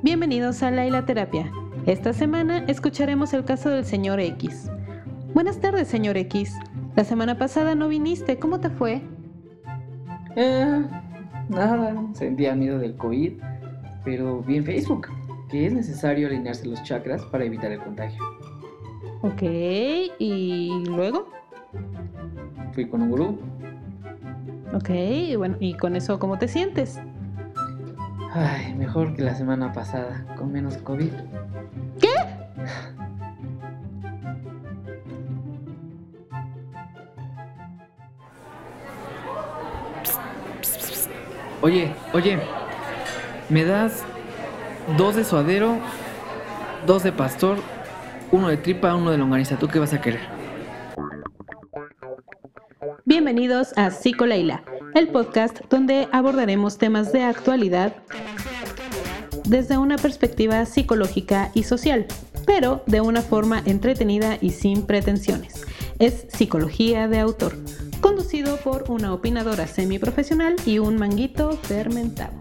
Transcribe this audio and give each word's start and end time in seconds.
Bienvenidos 0.00 0.62
a 0.62 0.70
Laila 0.70 1.04
Terapia. 1.04 1.50
Esta 1.84 2.12
semana 2.12 2.58
escucharemos 2.68 3.34
el 3.34 3.44
caso 3.44 3.68
del 3.68 3.84
señor 3.84 4.20
X. 4.20 4.70
Buenas 5.34 5.58
tardes, 5.58 5.88
señor 5.88 6.16
X. 6.16 6.54
La 6.94 7.02
semana 7.02 7.36
pasada 7.36 7.74
no 7.74 7.88
viniste, 7.88 8.38
¿cómo 8.38 8.60
te 8.60 8.70
fue? 8.70 9.02
Eh, 10.36 10.84
nada, 11.48 12.00
sentía 12.12 12.54
miedo 12.54 12.78
del 12.78 12.94
COVID, 12.94 13.32
pero 14.04 14.40
vi 14.42 14.58
en 14.58 14.64
Facebook 14.64 15.08
que 15.50 15.66
es 15.66 15.72
necesario 15.72 16.28
alinearse 16.28 16.68
los 16.68 16.80
chakras 16.84 17.24
para 17.24 17.44
evitar 17.44 17.72
el 17.72 17.80
contagio. 17.80 18.22
Ok, 19.22 19.42
¿y 20.20 20.84
luego? 20.86 21.26
Fui 22.72 22.86
con 22.88 23.02
un 23.02 23.10
gurú. 23.10 23.38
Ok, 24.74 24.90
bueno, 25.36 25.56
¿y 25.58 25.74
con 25.74 25.96
eso 25.96 26.20
cómo 26.20 26.38
te 26.38 26.46
sientes? 26.46 27.00
Ay, 28.40 28.72
mejor 28.74 29.16
que 29.16 29.22
la 29.22 29.34
semana 29.34 29.72
pasada, 29.72 30.24
con 30.36 30.52
menos 30.52 30.76
COVID. 30.76 31.10
¿Qué? 32.00 32.14
Oye, 41.62 41.92
oye, 42.12 42.38
¿me 43.48 43.64
das 43.64 44.04
dos 44.96 45.16
de 45.16 45.24
suadero, 45.24 45.78
dos 46.86 47.02
de 47.02 47.10
pastor, 47.10 47.58
uno 48.30 48.46
de 48.46 48.56
tripa, 48.56 48.94
uno 48.94 49.10
de 49.10 49.18
longaniza? 49.18 49.56
¿Tú 49.56 49.66
qué 49.66 49.80
vas 49.80 49.92
a 49.94 50.00
querer? 50.00 50.20
Bienvenidos 53.04 53.76
a 53.76 53.90
Psico 53.90 54.26
Leila, 54.26 54.62
el 54.98 55.06
podcast 55.06 55.60
donde 55.70 56.08
abordaremos 56.10 56.76
temas 56.76 57.12
de 57.12 57.22
actualidad 57.22 57.94
desde 59.44 59.78
una 59.78 59.96
perspectiva 59.96 60.66
psicológica 60.66 61.52
y 61.54 61.62
social, 61.62 62.06
pero 62.44 62.82
de 62.86 63.00
una 63.00 63.22
forma 63.22 63.62
entretenida 63.64 64.38
y 64.40 64.50
sin 64.50 64.86
pretensiones. 64.86 65.64
Es 66.00 66.26
Psicología 66.30 67.06
de 67.06 67.20
Autor, 67.20 67.54
conducido 68.00 68.56
por 68.56 68.90
una 68.90 69.14
opinadora 69.14 69.68
semiprofesional 69.68 70.56
y 70.66 70.80
un 70.80 70.96
manguito 70.96 71.52
fermentado. 71.52 72.34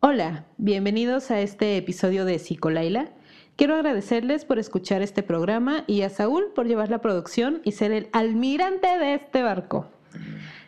Hola, 0.00 0.46
bienvenidos 0.56 1.30
a 1.30 1.40
este 1.40 1.76
episodio 1.76 2.24
de 2.24 2.38
Psicolaila. 2.38 3.12
Quiero 3.56 3.74
agradecerles 3.76 4.44
por 4.44 4.58
escuchar 4.58 5.00
este 5.02 5.22
programa 5.22 5.84
y 5.86 6.02
a 6.02 6.10
Saúl 6.10 6.46
por 6.54 6.66
llevar 6.66 6.90
la 6.90 7.00
producción 7.00 7.60
y 7.64 7.72
ser 7.72 7.92
el 7.92 8.08
almirante 8.12 8.88
de 8.98 9.14
este 9.14 9.42
barco. 9.42 9.88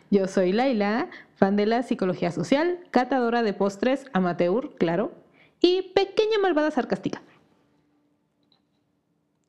Yo 0.09 0.27
soy 0.27 0.53
Laila, 0.53 1.09
fan 1.35 1.57
de 1.57 1.65
la 1.65 1.83
psicología 1.83 2.31
social, 2.31 2.79
catadora 2.91 3.43
de 3.43 3.53
postres, 3.53 4.05
amateur, 4.13 4.73
claro, 4.75 5.11
y 5.59 5.91
pequeña 5.93 6.39
malvada 6.41 6.71
sarcástica. 6.71 7.21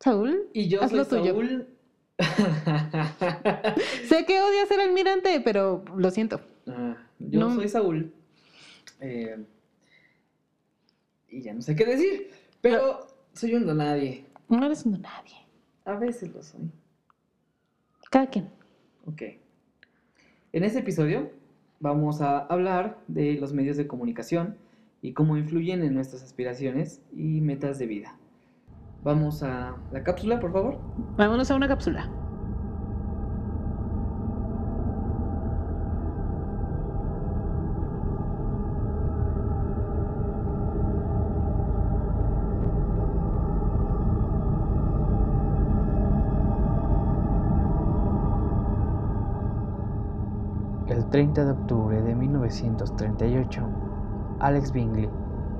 Saúl, 0.01 0.49
Y 0.53 0.69
yo 0.69 0.83
haz 0.83 0.91
soy 0.91 0.99
lo 0.99 1.07
tuyo. 1.07 1.25
Saúl. 1.33 1.69
Sé 4.09 4.25
que 4.27 4.41
odias 4.41 4.67
ser 4.69 4.81
almirante, 4.81 5.41
pero 5.41 5.85
lo 5.97 6.11
siento. 6.11 6.41
Ah, 6.67 6.97
yo 7.21 7.39
No. 7.41 7.55
soy 7.55 7.69
Saúl. 7.69 8.13
Eh, 9.01 9.37
y 11.29 11.43
ya 11.43 11.55
no 11.55 11.63
sé 11.63 11.77
qué 11.77 11.85
decir. 11.85 12.31
Pero 12.61 13.07
soy 13.39 13.55
un 13.55 13.67
don 13.67 13.79
nadie. 13.79 14.27
No 14.49 14.65
eres 14.67 14.85
un 14.85 15.01
nadie. 15.01 15.37
A 15.85 15.95
veces 15.95 16.35
lo 16.35 16.43
soy. 16.43 16.71
Cada 18.11 18.27
quien. 18.27 18.51
Ok. 19.07 19.23
En 20.53 20.65
este 20.65 20.81
episodio 20.81 21.31
vamos 21.79 22.21
a 22.21 22.41
hablar 22.41 22.99
de 23.07 23.35
los 23.35 23.53
medios 23.53 23.77
de 23.77 23.87
comunicación 23.87 24.57
y 25.03 25.13
cómo 25.13 25.37
influyen 25.37 25.85
en 25.85 25.95
nuestras 25.95 26.25
aspiraciones 26.25 27.01
y 27.15 27.41
metas 27.41 27.79
de 27.79 27.87
vida. 27.87 28.17
Vamos 29.05 29.45
a 29.45 29.77
la 29.93 30.03
cápsula, 30.03 30.41
por 30.41 30.53
favor. 30.53 30.81
Vámonos 31.17 31.51
a 31.53 31.55
una 31.55 31.69
cápsula. 31.69 32.11
30 51.11 51.43
de 51.43 51.53
octubre 51.53 52.03
de 52.03 52.15
1938, 52.15 53.63
Alex 54.41 54.73
Bingley 54.73 55.09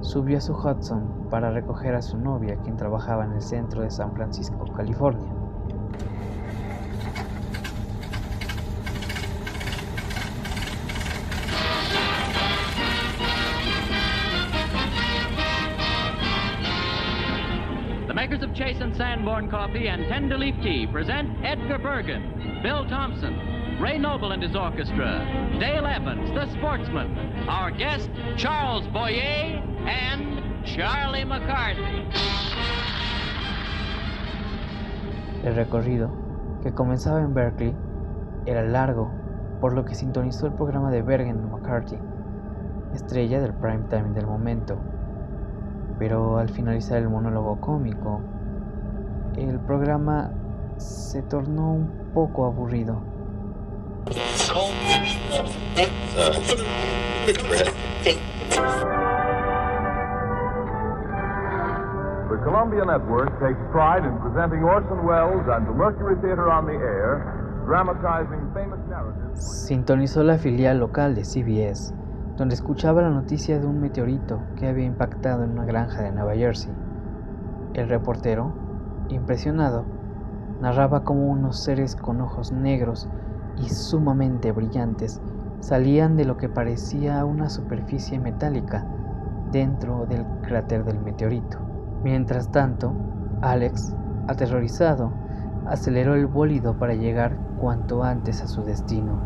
subió 0.03 0.37
a 0.37 0.41
su 0.43 0.53
Hudson 0.53 1.27
para 1.31 1.51
recoger 1.51 1.95
a 1.95 2.03
su 2.03 2.19
novia, 2.19 2.57
quien 2.63 2.77
trabajaba 2.77 3.25
en 3.25 3.33
el 3.33 3.41
centro 3.41 3.81
de 3.81 3.91
San 3.91 4.13
Francisco, 4.13 4.67
California. 4.77 5.27
The 18.07 18.15
makers 18.15 18.43
of 18.43 18.53
Chase 18.53 18.83
and 18.83 18.95
Sanborn 18.95 19.49
Coffee 19.49 19.89
and 19.89 20.07
Tender 20.09 20.37
Leaf 20.37 20.57
Tea 20.63 20.87
present 20.87 21.31
Edgar 21.43 21.79
Bergen, 21.79 22.61
Bill 22.63 22.87
Thompson, 22.87 23.48
Ray 23.81 23.97
Noble 23.97 24.33
and 24.33 24.43
his 24.43 24.57
orchestra, 24.57 25.25
Dale 25.61 25.87
Evans, 25.87 26.33
the 26.35 26.47
sportsman, 26.59 27.17
our 27.49 27.71
guest, 27.71 28.11
Charles 28.37 28.85
Boyer, 28.89 29.63
and 29.87 30.67
Charlie 30.67 31.25
McCarthy. 31.25 32.05
El 35.45 35.55
recorrido, 35.55 36.11
que 36.65 36.73
comenzaba 36.73 37.21
en 37.21 37.35
Berkeley, 37.35 37.73
era 38.47 38.65
largo, 38.65 39.13
por 39.61 39.75
lo 39.75 39.85
que 39.85 39.95
sintonizó 39.95 40.47
el 40.47 40.55
programa 40.55 40.91
de 40.91 41.03
Bergen 41.03 41.49
McCarthy, 41.49 41.99
estrella 42.95 43.41
del 43.41 43.55
prime 43.55 43.85
time 43.89 44.13
del 44.13 44.27
momento. 44.27 44.77
Pero 46.01 46.39
al 46.39 46.49
finalizar 46.49 46.99
el 46.99 47.09
monólogo 47.09 47.61
cómico, 47.61 48.23
el 49.37 49.61
programa 49.61 50.33
se 50.79 51.23
tornó 51.23 51.75
un 51.75 52.11
poco 52.13 52.45
aburrido. 52.45 53.08
The 55.79 55.85
Columbia 62.43 62.85
Network 62.85 63.39
takes 63.39 63.61
pride 63.71 64.05
in 64.05 64.19
presenting 64.19 64.65
Orson 64.65 65.07
Welles 65.07 65.47
and 65.49 65.69
the 65.69 65.73
Mercury 65.73 66.17
Theater 66.21 66.51
on 66.51 66.67
the 66.67 66.73
air, 66.73 67.63
dramatizing 67.65 68.51
famous 68.53 68.81
narratives. 68.89 69.41
Sintonizó 69.41 70.25
la 70.25 70.39
filial 70.39 70.81
local 70.81 71.15
de 71.15 71.23
CBS, 71.25 71.95
donde 72.37 72.57
escuchaba 72.57 73.03
la 73.03 73.11
noticia 73.11 73.61
de 73.61 73.67
un 73.69 73.81
meteorito 73.81 74.41
que 74.57 74.67
había 74.67 74.85
impactado 74.85 75.45
en 75.45 75.53
una 75.53 75.65
granja 75.65 76.03
de 76.03 76.11
Nueva 76.11 76.35
Jersey. 76.35 76.73
El 77.75 77.89
reportero, 77.89 78.53
impresionado, 79.11 79.85
narraba 80.61 81.05
cómo 81.05 81.29
unos 81.29 81.63
seres 81.63 81.95
con 81.95 82.21
ojos 82.21 82.51
negros 82.51 83.09
y 83.59 83.69
sumamente 83.69 84.51
brillantes 84.51 85.21
salían 85.61 86.17
de 86.17 86.25
lo 86.25 86.37
que 86.37 86.49
parecía 86.49 87.25
una 87.25 87.49
superficie 87.49 88.19
metálica 88.19 88.87
dentro 89.53 90.07
del 90.07 90.25
cráter 90.43 90.85
del 90.85 91.01
meteorito. 91.01 91.59
Mientras 92.03 92.51
tanto, 92.51 92.93
Alex, 93.41 93.95
aterrorizado, 94.27 95.13
aceleró 95.67 96.15
el 96.15 96.27
bólido 96.27 96.79
para 96.79 96.95
llegar 96.95 97.37
cuanto 97.61 98.05
antes 98.05 98.43
a 98.43 98.47
su 98.47 98.63
destino. 98.63 99.19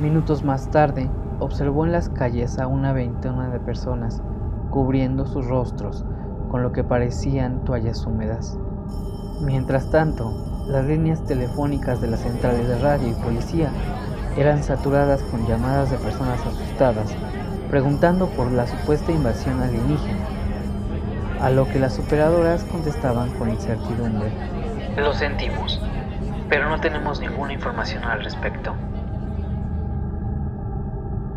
Minutos 0.00 0.44
más 0.44 0.70
tarde, 0.70 1.10
observó 1.40 1.84
en 1.84 1.92
las 1.92 2.08
calles 2.08 2.58
a 2.58 2.66
una 2.68 2.92
veintena 2.92 3.50
de 3.50 3.58
personas 3.58 4.22
cubriendo 4.70 5.26
sus 5.26 5.46
rostros 5.46 6.04
con 6.48 6.62
lo 6.62 6.72
que 6.72 6.84
parecían 6.84 7.64
toallas 7.64 8.04
húmedas. 8.06 8.58
Mientras 9.40 9.90
tanto, 9.90 10.32
las 10.66 10.84
líneas 10.86 11.24
telefónicas 11.24 12.00
de 12.00 12.08
las 12.08 12.20
centrales 12.20 12.66
de 12.66 12.78
radio 12.78 13.08
y 13.08 13.22
policía 13.22 13.70
eran 14.36 14.62
saturadas 14.62 15.22
con 15.24 15.46
llamadas 15.46 15.90
de 15.90 15.98
personas 15.98 16.40
asustadas 16.40 17.14
preguntando 17.68 18.28
por 18.28 18.50
la 18.50 18.66
supuesta 18.66 19.12
invasión 19.12 19.60
alienígena, 19.60 20.24
a 21.40 21.50
lo 21.50 21.66
que 21.68 21.78
las 21.78 21.98
operadoras 21.98 22.64
contestaban 22.64 23.30
con 23.38 23.50
incertidumbre. 23.50 24.32
Lo 24.96 25.12
sentimos, 25.12 25.80
pero 26.48 26.68
no 26.68 26.80
tenemos 26.80 27.20
ninguna 27.20 27.52
información 27.52 28.04
al 28.04 28.24
respecto. 28.24 28.74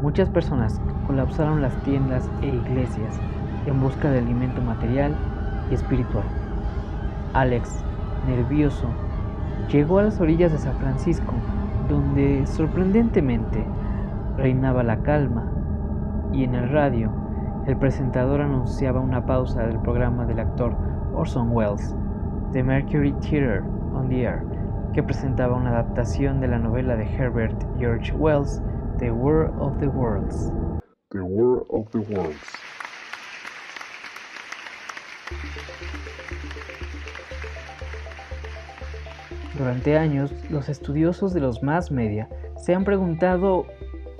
Muchas 0.01 0.29
personas 0.29 0.79
colapsaron 1.05 1.61
las 1.61 1.75
tiendas 1.83 2.27
e 2.41 2.47
iglesias 2.47 3.19
en 3.65 3.79
busca 3.79 4.09
de 4.09 4.19
alimento 4.19 4.61
material 4.61 5.15
y 5.69 5.75
espiritual. 5.75 6.25
Alex, 7.33 7.83
nervioso 8.27 8.87
llegó 9.69 9.99
a 9.99 10.03
las 10.03 10.19
orillas 10.19 10.51
de 10.51 10.57
San 10.57 10.75
Francisco, 10.75 11.33
donde 11.89 12.45
sorprendentemente 12.45 13.65
reinaba 14.37 14.83
la 14.83 14.97
calma, 14.97 15.51
y 16.33 16.43
en 16.43 16.55
el 16.55 16.69
radio 16.69 17.11
el 17.67 17.77
presentador 17.77 18.41
anunciaba 18.41 18.99
una 18.99 19.25
pausa 19.25 19.65
del 19.65 19.79
programa 19.79 20.25
del 20.25 20.39
actor 20.39 20.75
Orson 21.13 21.51
Welles, 21.51 21.95
The 22.53 22.63
Mercury 22.63 23.13
Theatre 23.21 23.61
on 23.93 24.09
the 24.09 24.23
Air, 24.23 24.43
que 24.93 25.03
presentaba 25.03 25.55
una 25.55 25.69
adaptación 25.69 26.39
de 26.41 26.47
la 26.47 26.59
novela 26.59 26.95
de 26.95 27.05
Herbert 27.05 27.55
George 27.77 28.13
Wells, 28.13 28.61
The 28.97 29.11
War 29.11 29.53
of 29.59 29.77
the 29.79 29.87
Worlds. 29.87 30.51
The 31.09 31.21
War 31.21 31.65
of 31.69 31.89
the 31.91 31.99
Worlds. 31.99 32.80
Durante 39.57 39.97
años, 39.97 40.33
los 40.49 40.69
estudiosos 40.69 41.33
de 41.33 41.39
los 41.39 41.61
más 41.61 41.91
media 41.91 42.27
se 42.55 42.73
han 42.73 42.83
preguntado 42.83 43.65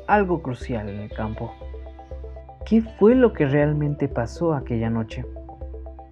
algo 0.08 0.42
crucial 0.42 0.90
en 0.90 1.00
el 1.00 1.12
campo. 1.12 1.54
¿Qué 2.66 2.81
fue 2.81 3.16
lo 3.16 3.34
que 3.34 3.46
realmente 3.46 4.08
pasó 4.08 4.54
aquella 4.54 4.90
noche? 4.90 5.25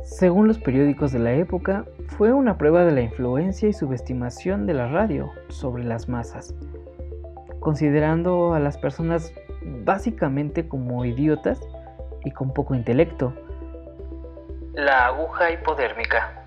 Según 0.04 0.48
los 0.48 0.58
periódicos 0.58 1.12
de 1.12 1.20
la 1.20 1.34
época, 1.34 1.86
fue 2.08 2.34
una 2.34 2.58
prueba 2.58 2.84
de 2.84 2.92
la 2.92 3.02
influencia 3.02 3.70
y 3.70 3.74
subestimación 3.74 4.66
de 4.66 4.74
la 4.74 4.88
radio 4.88 5.30
sobre 5.50 5.84
las 5.84 6.10
masas, 6.10 6.56
considerando 7.60 8.54
a 8.54 8.60
las 8.60 8.78
personas 8.78 9.34
básicamente 9.86 10.68
como 10.68 11.06
idiotas 11.06 11.62
y 12.26 12.32
con 12.32 12.54
poco 12.54 12.74
intelecto. 12.74 13.34
La 14.74 15.08
aguja 15.08 15.52
hipodérmica. 15.52 16.44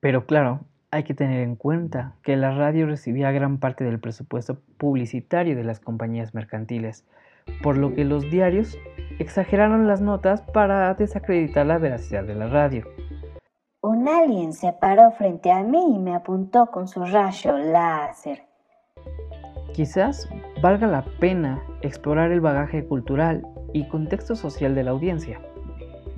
Pero 0.00 0.24
claro, 0.26 0.60
hay 0.90 1.02
que 1.02 1.14
tener 1.14 1.40
en 1.40 1.56
cuenta 1.56 2.14
que 2.22 2.36
la 2.36 2.52
radio 2.52 2.86
recibía 2.86 3.32
gran 3.32 3.58
parte 3.58 3.84
del 3.84 3.98
presupuesto 3.98 4.58
publicitario 4.78 5.56
de 5.56 5.64
las 5.64 5.80
compañías 5.80 6.34
mercantiles, 6.34 7.04
por 7.62 7.76
lo 7.76 7.94
que 7.94 8.04
los 8.04 8.30
diarios 8.30 8.78
exageraron 9.18 9.88
las 9.88 10.00
notas 10.00 10.42
para 10.42 10.94
desacreditar 10.94 11.66
la 11.66 11.78
veracidad 11.78 12.24
de 12.24 12.34
la 12.36 12.46
radio. 12.46 12.86
Un 13.82 14.08
alien 14.08 14.52
se 14.52 14.72
paró 14.72 15.10
frente 15.12 15.50
a 15.50 15.62
mí 15.62 15.96
y 15.96 15.98
me 15.98 16.14
apuntó 16.14 16.66
con 16.66 16.86
su 16.86 17.04
rayo 17.04 17.56
láser. 17.58 18.44
Quizás 19.72 20.28
valga 20.62 20.86
la 20.86 21.04
pena 21.20 21.62
explorar 21.82 22.30
el 22.30 22.40
bagaje 22.40 22.84
cultural 22.86 23.46
y 23.72 23.88
contexto 23.88 24.34
social 24.34 24.74
de 24.74 24.84
la 24.84 24.92
audiencia. 24.92 25.40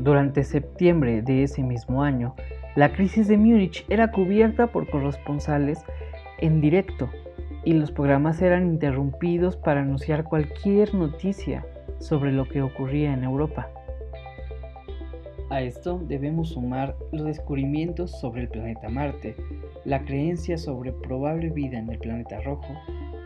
Durante 0.02 0.44
septiembre 0.44 1.20
de 1.20 1.42
ese 1.42 1.62
mismo 1.62 2.02
año, 2.02 2.34
la 2.74 2.90
crisis 2.90 3.28
de 3.28 3.36
Múnich 3.36 3.84
era 3.90 4.10
cubierta 4.10 4.68
por 4.68 4.88
corresponsales 4.88 5.84
en 6.38 6.62
directo 6.62 7.10
y 7.66 7.74
los 7.74 7.92
programas 7.92 8.40
eran 8.40 8.66
interrumpidos 8.66 9.58
para 9.58 9.82
anunciar 9.82 10.24
cualquier 10.24 10.94
noticia 10.94 11.66
sobre 11.98 12.32
lo 12.32 12.48
que 12.48 12.62
ocurría 12.62 13.12
en 13.12 13.24
Europa. 13.24 13.68
A 15.50 15.60
esto 15.60 16.00
debemos 16.08 16.48
sumar 16.50 16.96
los 17.12 17.26
descubrimientos 17.26 18.18
sobre 18.20 18.42
el 18.42 18.48
planeta 18.48 18.88
Marte, 18.88 19.36
la 19.84 20.02
creencia 20.06 20.56
sobre 20.56 20.92
probable 20.92 21.50
vida 21.50 21.78
en 21.78 21.90
el 21.90 21.98
planeta 21.98 22.40
rojo 22.40 22.72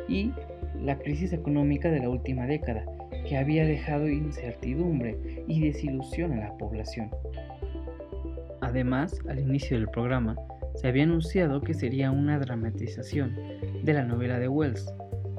y 0.09 0.33
la 0.81 0.99
crisis 0.99 1.33
económica 1.33 1.93
de 1.93 2.01
la 2.01 2.09
última 2.09 2.47
década, 2.47 2.85
que 3.27 3.37
había 3.37 3.65
dejado 3.65 4.09
incertidumbre 4.09 5.45
y 5.49 5.61
desilusión 5.61 6.33
en 6.33 6.41
la 6.41 6.57
población. 6.57 7.11
Además, 8.61 9.19
al 9.29 9.41
inicio 9.41 9.77
del 9.77 9.89
programa, 9.89 10.37
se 10.75 10.89
había 10.89 11.05
anunciado 11.05 11.61
que 11.61 11.75
sería 11.75 12.11
una 12.11 12.39
dramatización 12.39 13.35
de 13.83 13.93
la 13.93 14.05
novela 14.05 14.39
de 14.39 14.49
Wells, 14.49 14.93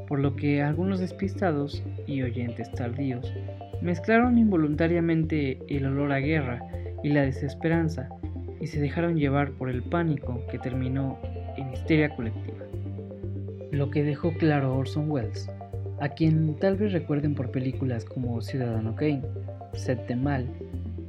por 0.07 0.19
lo 0.19 0.35
que 0.35 0.61
algunos 0.61 0.99
despistados 0.99 1.83
y 2.07 2.21
oyentes 2.21 2.71
tardíos 2.71 3.33
mezclaron 3.81 4.37
involuntariamente 4.37 5.59
el 5.67 5.85
olor 5.85 6.11
a 6.11 6.19
guerra 6.19 6.61
y 7.03 7.09
la 7.09 7.23
desesperanza 7.23 8.09
y 8.61 8.67
se 8.67 8.79
dejaron 8.79 9.17
llevar 9.17 9.51
por 9.51 9.69
el 9.69 9.83
pánico 9.83 10.41
que 10.49 10.59
terminó 10.59 11.19
en 11.57 11.71
histeria 11.73 12.15
colectiva. 12.15 12.65
Lo 13.71 13.91
que 13.91 14.03
dejó 14.03 14.33
claro 14.33 14.77
Orson 14.77 15.11
Welles, 15.11 15.49
a 15.99 16.09
quien 16.09 16.55
tal 16.59 16.75
vez 16.75 16.91
recuerden 16.93 17.35
por 17.35 17.51
películas 17.51 18.05
como 18.05 18.41
Ciudadano 18.41 18.95
Kane, 18.95 19.23
Set 19.73 20.07
de 20.07 20.15
Mal 20.15 20.47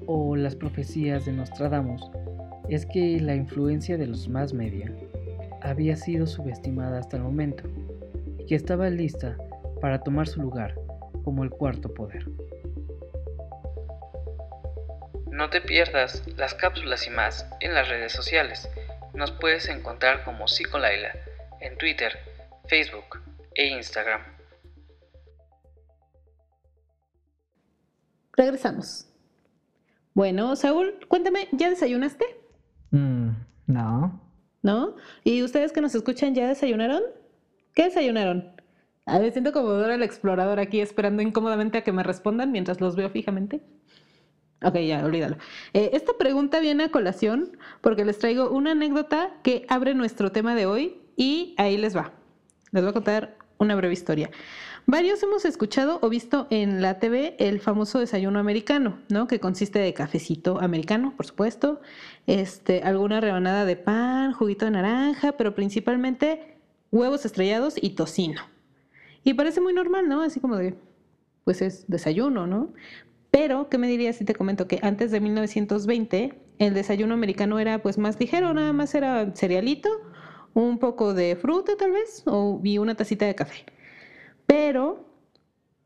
o 0.07 0.37
Las 0.37 0.55
profecías 0.55 1.25
de 1.25 1.33
Nostradamus, 1.33 2.03
es 2.69 2.87
que 2.87 3.21
la 3.21 3.35
influencia 3.35 3.97
de 3.97 4.07
los 4.07 4.29
más 4.29 4.53
media 4.53 4.93
había 5.63 5.97
sido 5.97 6.27
subestimada 6.27 6.99
hasta 6.99 7.17
el 7.17 7.23
momento 7.23 7.65
y 8.39 8.47
que 8.47 8.55
estaba 8.55 8.89
lista 8.91 9.37
para 9.81 10.01
tomar 10.01 10.27
su 10.27 10.41
lugar 10.41 10.75
como 11.25 11.43
el 11.43 11.51
cuarto 11.51 11.93
poder. 11.93 12.25
No 15.31 15.51
te 15.51 15.61
pierdas 15.61 16.23
las 16.37 16.55
cápsulas 16.55 17.07
y 17.07 17.11
más 17.11 17.47
en 17.61 17.75
las 17.75 17.89
redes 17.89 18.13
sociales. 18.13 18.71
Nos 19.13 19.33
puedes 19.33 19.69
encontrar 19.69 20.25
como 20.25 20.49
Psicolaila 20.49 21.13
en 21.61 21.77
Twitter, 21.77 22.19
Facebook 22.69 23.21
e 23.55 23.67
Instagram. 23.67 24.36
Regresamos. 28.37 29.07
Bueno, 30.15 30.57
Saúl, 30.57 30.95
cuéntame, 31.09 31.49
¿ya 31.53 31.71
desayunaste? 31.71 32.25
Mm, 32.91 33.31
no. 33.67 34.21
¿No? 34.63 34.97
¿Y 35.25 35.43
ustedes 35.43 35.73
que 35.73 35.81
nos 35.81 35.95
escuchan 35.95 36.35
ya 36.35 36.49
desayunaron? 36.49 37.03
¿Qué 37.75 37.85
desayunaron? 37.85 38.53
A 39.07 39.19
ver, 39.19 39.33
siento 39.33 39.53
como 39.53 39.69
Dora 39.69 39.95
el 39.95 40.03
explorador 40.03 40.59
aquí 40.59 40.81
esperando 40.81 41.23
incómodamente 41.23 41.79
a 41.79 41.85
que 41.85 41.93
me 41.93 42.03
respondan 42.03 42.51
mientras 42.51 42.81
los 42.81 42.97
veo 42.97 43.09
fijamente. 43.11 43.61
Ok, 44.63 44.77
ya, 44.79 45.05
olvídalo. 45.05 45.37
Eh, 45.75 45.91
esta 45.93 46.15
pregunta 46.19 46.61
viene 46.61 46.85
a 46.85 46.91
colación 46.91 47.57
porque 47.83 48.05
les 48.05 48.19
traigo 48.19 48.51
una 48.51 48.73
anécdota 48.73 49.31
que 49.43 49.65
abre 49.69 49.95
nuestro 49.95 50.33
tema 50.33 50.55
de 50.55 50.67
hoy 50.67 51.01
y 51.17 51.55
ahí 51.59 51.77
les 51.77 51.97
va. 51.97 52.13
Les 52.73 52.83
voy 52.83 52.91
a 52.91 52.95
contar 52.95 53.37
una 53.59 53.77
breve 53.77 53.93
historia. 53.93 54.31
Varios 54.89 55.21
hemos 55.25 55.45
escuchado 55.45 55.99
o 56.01 56.09
visto 56.09 56.47
en 56.49 56.81
la 56.81 57.01
TV 57.01 57.35
el 57.41 57.59
famoso 57.59 57.99
desayuno 57.99 58.39
americano, 58.39 59.01
¿no? 59.09 59.27
Que 59.27 59.41
consiste 59.41 59.81
de 59.81 59.93
cafecito 59.93 60.61
americano, 60.61 61.13
por 61.17 61.27
supuesto, 61.27 61.81
este, 62.29 62.83
alguna 62.83 63.21
rebanada 63.21 63.65
de 63.65 63.75
pan, 63.75 64.33
juguito 64.33 64.65
de 64.65 64.71
naranja, 64.71 65.33
pero 65.33 65.57
principalmente 65.57 66.57
huevos 66.93 67.25
estrellados 67.25 67.75
y 67.83 67.91
tocino. 67.91 68.43
Y 69.25 69.35
parece 69.35 69.61
muy 69.61 69.73
normal, 69.73 70.09
¿no? 70.09 70.23
Así 70.23 70.39
como 70.39 70.55
de, 70.55 70.77
pues 71.43 71.63
es 71.63 71.87
desayuno, 71.89 72.47
¿no? 72.47 72.73
Pero, 73.33 73.69
¿qué 73.69 73.79
me 73.79 73.89
dirías 73.89 74.15
si 74.15 74.25
te 74.25 74.37
comento 74.37 74.69
que 74.69 74.79
antes 74.83 75.11
de 75.11 75.19
1920 75.19 76.39
el 76.61 76.75
desayuno 76.75 77.15
americano 77.15 77.59
era 77.59 77.83
pues 77.83 77.99
más 77.99 78.21
ligero, 78.21 78.55
nada 78.55 78.73
más 78.73 78.95
era 78.95 79.33
cerealito, 79.35 79.91
un 80.55 80.79
poco 80.79 81.13
de 81.13 81.35
fruta 81.35 81.73
tal 81.77 81.91
vez, 81.91 82.23
o, 82.25 82.61
y 82.63 82.79
una 82.79 82.95
tacita 82.95 83.27
de 83.27 83.35
café. 83.35 83.67
Pero 84.47 85.07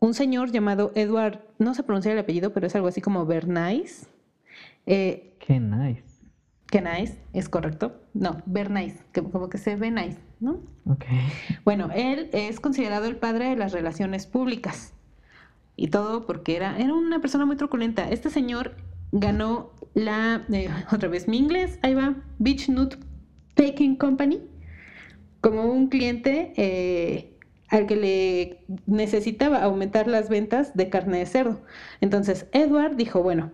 un 0.00 0.14
señor 0.14 0.50
llamado 0.50 0.93
Edward, 0.95 1.40
no 1.59 1.75
sé 1.75 1.83
pronunciar 1.83 2.14
el 2.14 2.21
apellido, 2.21 2.52
pero 2.52 2.67
es 2.67 2.75
algo 2.75 2.88
así 2.88 3.00
como 3.00 3.26
Bernays. 3.26 4.09
Eh, 4.87 5.37
qué 5.38 5.61
nice. 5.61 6.05
Qué 6.67 6.81
nice, 6.81 7.19
es 7.33 7.49
correcto. 7.49 8.00
No, 8.14 8.43
Bernays, 8.47 8.95
que 9.12 9.23
como 9.23 9.49
que 9.49 9.59
se 9.59 9.76
ve 9.76 9.90
nice, 9.90 10.19
¿no? 10.38 10.61
Ok. 10.87 11.05
Bueno, 11.64 11.90
él 11.95 12.31
es 12.33 12.61
considerado 12.61 13.07
el 13.07 13.17
padre 13.17 13.50
de 13.50 13.57
las 13.57 13.73
relaciones 13.73 14.26
públicas. 14.26 14.95
Y 15.76 15.88
todo 15.88 16.26
porque 16.26 16.57
era, 16.57 16.79
era 16.79 16.95
una 16.95 17.21
persona 17.21 17.45
muy 17.45 17.57
truculenta. 17.57 18.09
Este 18.09 18.31
señor 18.31 18.76
ganó 19.12 19.73
la, 19.95 20.47
eh, 20.52 20.71
otra 20.93 21.09
vez 21.09 21.29
mi 21.29 21.38
inglés, 21.38 21.79
ahí 21.83 21.95
va, 21.95 22.17
Beach 22.38 22.69
Nut 22.69 22.95
Taking 23.55 23.97
Company, 23.97 24.40
como 25.40 25.64
un 25.64 25.88
cliente 25.88 26.52
eh, 26.57 27.37
al 27.71 27.87
que 27.87 27.97
le 27.97 28.59
necesitaba 28.87 29.62
aumentar 29.62 30.09
las 30.09 30.29
ventas 30.29 30.77
de 30.77 30.91
carne 30.91 31.19
de 31.19 31.27
cerdo. 31.27 31.61
Entonces, 32.00 32.47
Edward 32.53 32.97
dijo, 32.97 33.23
bueno, 33.23 33.53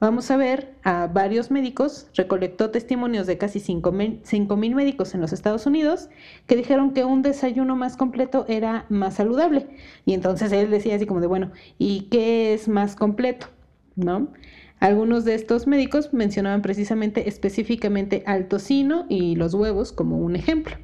vamos 0.00 0.30
a 0.30 0.36
ver 0.36 0.74
a 0.82 1.06
varios 1.06 1.50
médicos, 1.50 2.08
recolectó 2.14 2.70
testimonios 2.70 3.26
de 3.26 3.38
casi 3.38 3.60
5 3.60 3.92
mil 3.92 4.74
médicos 4.74 5.14
en 5.14 5.20
los 5.20 5.32
Estados 5.32 5.66
Unidos 5.66 6.08
que 6.46 6.56
dijeron 6.56 6.92
que 6.92 7.04
un 7.04 7.22
desayuno 7.22 7.76
más 7.76 7.96
completo 7.96 8.46
era 8.48 8.86
más 8.88 9.14
saludable. 9.14 9.68
Y 10.06 10.14
entonces 10.14 10.50
él 10.52 10.70
decía 10.70 10.96
así 10.96 11.06
como 11.06 11.20
de, 11.20 11.26
bueno, 11.26 11.52
¿y 11.78 12.08
qué 12.10 12.54
es 12.54 12.66
más 12.66 12.96
completo? 12.96 13.48
¿No? 13.94 14.32
Algunos 14.80 15.24
de 15.24 15.34
estos 15.34 15.66
médicos 15.66 16.12
mencionaban 16.12 16.60
precisamente 16.60 17.28
específicamente 17.28 18.22
al 18.26 18.48
tocino 18.48 19.06
y 19.08 19.36
los 19.36 19.54
huevos 19.54 19.92
como 19.92 20.18
un 20.18 20.34
ejemplo. 20.34 20.76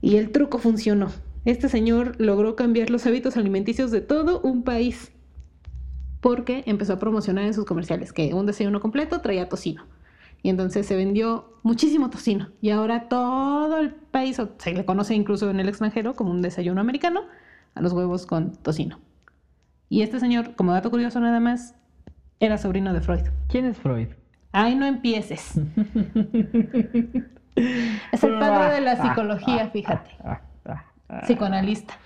Y 0.00 0.16
el 0.16 0.30
truco 0.32 0.58
funcionó. 0.58 1.10
Este 1.44 1.68
señor 1.68 2.14
logró 2.20 2.56
cambiar 2.56 2.90
los 2.90 3.06
hábitos 3.06 3.36
alimenticios 3.36 3.90
de 3.90 4.00
todo 4.00 4.40
un 4.40 4.62
país 4.62 5.12
porque 6.20 6.62
empezó 6.66 6.92
a 6.92 6.98
promocionar 7.00 7.44
en 7.44 7.52
sus 7.52 7.64
comerciales 7.64 8.12
que 8.12 8.32
un 8.32 8.46
desayuno 8.46 8.80
completo 8.80 9.20
traía 9.20 9.48
tocino, 9.48 9.84
y 10.40 10.50
entonces 10.50 10.86
se 10.86 10.96
vendió 10.96 11.58
muchísimo 11.62 12.10
tocino. 12.10 12.48
Y 12.60 12.70
ahora 12.70 13.08
todo 13.08 13.78
el 13.78 13.90
país, 13.92 14.38
o 14.38 14.50
se 14.58 14.72
le 14.72 14.84
conoce 14.84 15.14
incluso 15.14 15.50
en 15.50 15.60
el 15.60 15.68
extranjero 15.68 16.14
como 16.14 16.30
un 16.30 16.42
desayuno 16.42 16.80
americano, 16.80 17.22
a 17.74 17.80
los 17.80 17.92
huevos 17.92 18.26
con 18.26 18.52
tocino. 18.56 19.00
Y 19.88 20.02
este 20.02 20.20
señor, 20.20 20.54
como 20.54 20.72
dato 20.72 20.90
curioso 20.90 21.20
nada 21.20 21.40
más, 21.40 21.74
era 22.40 22.58
sobrino 22.58 22.92
de 22.92 23.00
Freud. 23.00 23.22
¿Quién 23.48 23.66
es 23.66 23.76
Freud? 23.78 24.08
Ay, 24.52 24.74
no 24.74 24.86
empieces. 24.86 25.54
Es 27.54 28.24
el 28.24 28.38
padre 28.38 28.76
de 28.76 28.80
la 28.80 28.96
psicología, 28.96 29.68
fíjate. 29.68 30.10
Psicoanalista. 31.20 31.98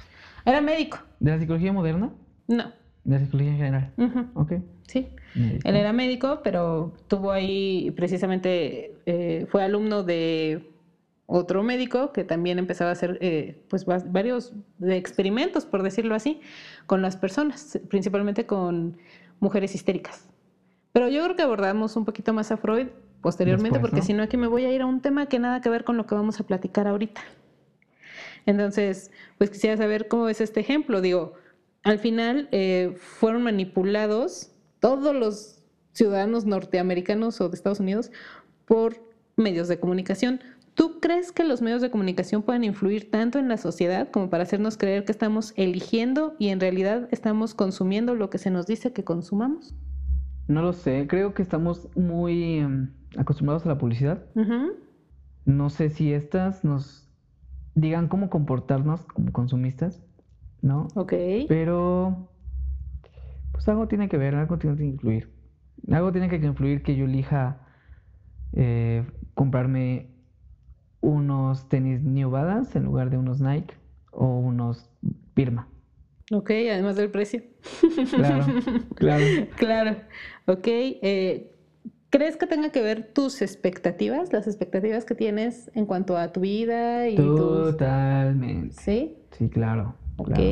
Era 0.44 0.60
médico. 0.60 0.98
¿De 1.20 1.30
la 1.32 1.38
psicología 1.38 1.72
moderna? 1.72 2.10
No. 2.48 2.72
De 3.04 3.14
la 3.14 3.18
psicología 3.20 3.52
en 3.52 3.56
general. 3.58 3.92
Ujú. 3.96 4.26
Ok. 4.34 4.52
Sí. 4.86 5.08
Médico. 5.34 5.68
Él 5.68 5.76
era 5.76 5.92
médico, 5.92 6.40
pero 6.42 6.92
tuvo 7.08 7.30
ahí 7.32 7.90
precisamente, 7.96 8.94
eh, 9.06 9.46
fue 9.48 9.62
alumno 9.62 10.02
de 10.02 10.70
otro 11.26 11.62
médico 11.64 12.12
que 12.12 12.22
también 12.24 12.58
empezaba 12.58 12.90
a 12.90 12.92
hacer 12.92 13.18
eh, 13.20 13.60
pues 13.68 13.84
va- 13.84 14.02
varios 14.06 14.52
experimentos, 14.80 15.66
por 15.66 15.82
decirlo 15.82 16.14
así, 16.14 16.40
con 16.86 17.02
las 17.02 17.16
personas, 17.16 17.78
principalmente 17.88 18.46
con 18.46 18.96
mujeres 19.40 19.74
histéricas. 19.74 20.28
Pero 20.92 21.08
yo 21.08 21.22
creo 21.24 21.36
que 21.36 21.42
abordamos 21.42 21.96
un 21.96 22.04
poquito 22.04 22.32
más 22.32 22.50
a 22.52 22.56
Freud 22.56 22.86
posteriormente, 23.20 23.70
Después, 23.78 23.90
porque 23.90 24.00
¿no? 24.02 24.06
si 24.06 24.12
no 24.14 24.22
aquí 24.22 24.36
me 24.36 24.46
voy 24.46 24.64
a 24.64 24.72
ir 24.72 24.82
a 24.82 24.86
un 24.86 25.00
tema 25.00 25.26
que 25.26 25.38
nada 25.40 25.60
que 25.60 25.68
ver 25.68 25.82
con 25.84 25.96
lo 25.96 26.06
que 26.06 26.14
vamos 26.14 26.38
a 26.40 26.44
platicar 26.44 26.86
ahorita. 26.86 27.20
Entonces, 28.46 29.10
pues 29.38 29.50
quisiera 29.50 29.76
saber 29.76 30.08
cómo 30.08 30.28
es 30.28 30.40
este 30.40 30.60
ejemplo. 30.60 31.00
Digo, 31.00 31.34
al 31.82 31.98
final 31.98 32.48
eh, 32.52 32.94
fueron 32.96 33.42
manipulados 33.42 34.50
todos 34.80 35.14
los 35.14 35.62
ciudadanos 35.92 36.44
norteamericanos 36.44 37.40
o 37.40 37.48
de 37.48 37.56
Estados 37.56 37.80
Unidos 37.80 38.10
por 38.64 38.96
medios 39.36 39.68
de 39.68 39.78
comunicación. 39.78 40.40
¿Tú 40.74 41.00
crees 41.00 41.32
que 41.32 41.42
los 41.42 41.62
medios 41.62 41.80
de 41.80 41.90
comunicación 41.90 42.42
pueden 42.42 42.62
influir 42.62 43.10
tanto 43.10 43.38
en 43.38 43.48
la 43.48 43.56
sociedad 43.56 44.10
como 44.10 44.28
para 44.28 44.42
hacernos 44.42 44.76
creer 44.76 45.04
que 45.04 45.12
estamos 45.12 45.54
eligiendo 45.56 46.36
y 46.38 46.48
en 46.48 46.60
realidad 46.60 47.08
estamos 47.10 47.54
consumiendo 47.54 48.14
lo 48.14 48.28
que 48.28 48.38
se 48.38 48.50
nos 48.50 48.66
dice 48.66 48.92
que 48.92 49.02
consumamos? 49.02 49.74
No 50.48 50.60
lo 50.62 50.72
sé. 50.74 51.06
Creo 51.08 51.32
que 51.32 51.42
estamos 51.42 51.88
muy 51.96 52.58
em, 52.58 52.90
acostumbrados 53.16 53.64
a 53.64 53.68
la 53.68 53.78
publicidad. 53.78 54.24
No 55.46 55.70
sé 55.70 55.88
si 55.88 56.12
estas 56.12 56.62
nos 56.62 57.05
digan 57.76 58.08
cómo 58.08 58.28
comportarnos 58.30 59.02
como 59.02 59.30
consumistas, 59.32 60.02
¿no? 60.62 60.88
Ok. 60.96 61.12
Pero, 61.46 62.30
pues 63.52 63.68
algo 63.68 63.86
tiene 63.86 64.08
que 64.08 64.16
ver, 64.16 64.34
algo 64.34 64.58
tiene 64.58 64.76
que 64.76 64.84
influir. 64.84 65.32
Algo 65.92 66.10
tiene 66.10 66.28
que 66.28 66.36
influir 66.36 66.82
que 66.82 66.96
yo 66.96 67.04
elija 67.04 67.68
eh, 68.54 69.06
comprarme 69.34 70.10
unos 71.00 71.68
tenis 71.68 72.02
New 72.02 72.30
Balance 72.30 72.78
en 72.78 72.84
lugar 72.84 73.10
de 73.10 73.18
unos 73.18 73.40
Nike 73.40 73.74
o 74.10 74.38
unos 74.38 74.90
Pirma. 75.34 75.68
Ok, 76.32 76.50
además 76.50 76.96
del 76.96 77.10
precio. 77.10 77.42
Claro, 78.16 78.46
claro. 78.96 79.24
Claro. 79.56 79.96
Ok. 80.46 80.66
eh, 80.66 81.55
¿Crees 82.16 82.38
que 82.38 82.46
tenga 82.46 82.70
que 82.70 82.80
ver 82.80 83.12
tus 83.12 83.42
expectativas, 83.42 84.32
las 84.32 84.46
expectativas 84.46 85.04
que 85.04 85.14
tienes 85.14 85.70
en 85.74 85.84
cuanto 85.84 86.16
a 86.16 86.32
tu 86.32 86.40
vida 86.40 87.10
y 87.10 87.14
tus... 87.14 87.38
Totalmente. 87.38 88.74
Sí. 88.74 89.18
Sí, 89.32 89.50
claro. 89.50 89.96
Ok. 90.16 90.28
claro. 90.28 90.42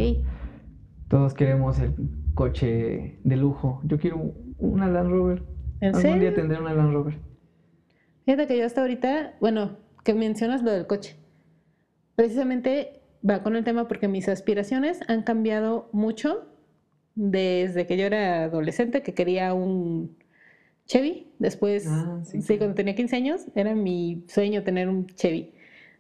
Todos 1.09 1.33
queremos 1.33 1.79
el 1.79 1.95
coche 2.35 3.19
de 3.25 3.37
lujo. 3.39 3.81
Yo 3.85 3.99
quiero 3.99 4.35
una 4.59 4.89
Land 4.89 5.11
Rover. 5.11 5.43
¿En 5.81 5.95
Algún 5.95 6.03
día 6.03 6.13
serio? 6.13 6.35
tendré 6.35 6.61
una 6.61 6.75
Land 6.75 6.93
Rover. 6.93 7.19
Fíjate 8.27 8.47
que 8.47 8.59
yo 8.59 8.67
hasta 8.67 8.83
ahorita, 8.83 9.33
bueno, 9.41 9.79
que 10.05 10.13
mencionas 10.13 10.63
lo 10.63 10.71
del 10.71 10.87
coche. 10.87 11.17
Precisamente 12.15 13.01
va 13.27 13.43
con 13.43 13.57
el 13.57 13.65
tema 13.65 13.89
porque 13.89 14.07
mis 14.07 14.29
aspiraciones 14.29 15.01
han 15.09 15.23
cambiado 15.23 15.89
mucho 15.93 16.47
desde 17.15 17.87
que 17.87 17.97
yo 17.97 18.05
era 18.05 18.45
adolescente, 18.45 19.03
que 19.03 19.15
quería 19.15 19.55
un 19.55 20.23
Chevy. 20.87 21.29
Después, 21.39 21.87
Ah, 21.89 22.21
sí, 22.25 22.59
cuando 22.59 22.75
tenía 22.75 22.95
15 22.95 23.17
años, 23.17 23.47
era 23.55 23.75
mi 23.75 24.25
sueño 24.29 24.63
tener 24.63 24.89
un 24.89 25.07
Chevy. 25.07 25.53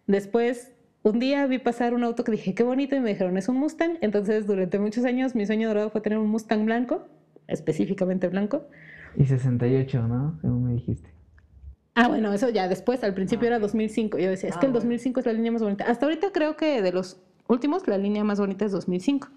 Después, 0.07 0.73
un 1.03 1.19
día 1.19 1.47
vi 1.47 1.59
pasar 1.59 1.95
un 1.95 2.05
auto 2.05 2.25
que 2.25 2.33
dije, 2.33 2.55
qué 2.55 2.62
bonito, 2.62 2.95
y 2.97 3.00
me 3.00 3.11
dijeron, 3.11 3.37
es 3.37 3.49
un 3.49 3.57
Mustang. 3.57 3.99
Entonces, 4.00 4.47
durante 4.47 4.79
muchos 4.79 5.05
años, 5.05 5.35
mi 5.35 5.47
sueño 5.47 5.69
dorado 5.69 5.91
fue 5.91 6.00
tener 6.00 6.19
un 6.19 6.29
Mustang 6.29 6.64
blanco, 6.64 7.07
específicamente 7.47 8.29
blanco. 8.29 8.64
Y 9.17 9.25
68, 9.25 10.09
¿no? 10.09 10.38
Según 10.41 10.64
me 10.64 10.73
dijiste. 10.75 11.11
Ah, 11.95 12.09
bueno, 12.09 12.33
eso 12.33 12.49
ya 12.49 12.69
después, 12.69 13.05
al 13.05 13.14
principio 13.14 13.47
era 13.47 13.59
2005. 13.61 14.19
Yo 14.19 14.29
decía, 14.31 14.49
es 14.50 14.57
Ah, 14.57 14.61
que 14.61 14.67
el 14.67 14.73
bueno. 14.73 14.81
2005 14.85 15.21
es 15.21 15.26
la 15.26 15.33
línea 15.33 15.53
más 15.53 15.62
bonita. 15.62 15.85
Hasta 15.85 16.07
ahorita 16.07 16.33
creo 16.33 16.57
que 16.57 16.83
de 16.83 16.93
los 16.93 17.21
últimos, 17.49 17.87
la 17.87 17.99
línea 17.99 18.25
más 18.25 18.41
bonita 18.41 18.64
es 18.64 18.73
2005. 18.73 19.29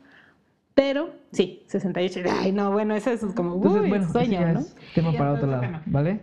Pero, 0.77 1.09
sí, 1.31 1.63
68. 1.65 2.19
Ay, 2.39 2.51
no, 2.51 2.71
bueno, 2.71 2.95
eso 2.95 3.09
es 3.09 3.21
como, 3.33 3.55
Entonces, 3.55 3.81
uy, 3.81 3.89
bueno, 3.89 4.11
sueño, 4.11 4.53
¿no? 4.53 4.59
es 4.59 4.75
tema 4.93 5.11
para 5.11 5.33
otro 5.33 5.47
lado, 5.47 5.61
tema. 5.61 5.81
¿vale? 5.87 6.21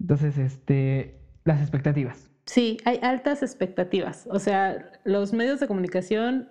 Entonces, 0.00 0.38
este, 0.38 1.16
las 1.44 1.60
expectativas. 1.60 2.30
Sí, 2.46 2.78
hay 2.84 3.00
altas 3.02 3.42
expectativas. 3.42 4.28
O 4.30 4.38
sea, 4.38 4.92
los 5.02 5.32
medios 5.32 5.58
de 5.58 5.66
comunicación 5.66 6.50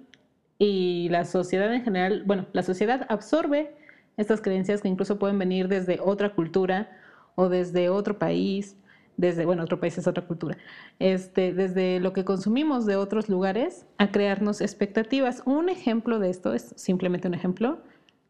y 0.58 1.08
la 1.12 1.24
sociedad 1.24 1.74
en 1.74 1.82
general, 1.82 2.24
bueno, 2.26 2.46
la 2.52 2.62
sociedad 2.62 3.06
absorbe 3.08 3.74
estas 4.18 4.42
creencias 4.42 4.82
que 4.82 4.90
incluso 4.90 5.18
pueden 5.18 5.40
venir 5.40 5.70
desde 5.70 6.02
otra 6.02 6.36
cultura 6.36 6.92
o 7.36 7.48
desde 7.48 7.88
otro 7.88 8.20
país, 8.20 8.76
desde, 9.20 9.46
bueno, 9.46 9.64
otro 9.64 9.82
país 9.82 9.98
es 9.98 10.08
otra 10.08 10.26
cultura, 10.26 10.58
este, 10.98 11.54
desde 11.54 12.00
lo 12.00 12.14
que 12.14 12.24
consumimos 12.24 12.86
de 12.86 12.96
otros 12.96 13.28
lugares 13.28 13.86
a 13.98 14.12
crearnos 14.12 14.62
expectativas. 14.62 15.44
Un 15.46 15.68
ejemplo 15.68 16.20
de 16.20 16.30
esto 16.30 16.54
es 16.54 16.74
simplemente 16.78 17.28
un 17.28 17.34
ejemplo, 17.34 17.80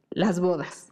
las 0.09 0.39
bodas. 0.39 0.91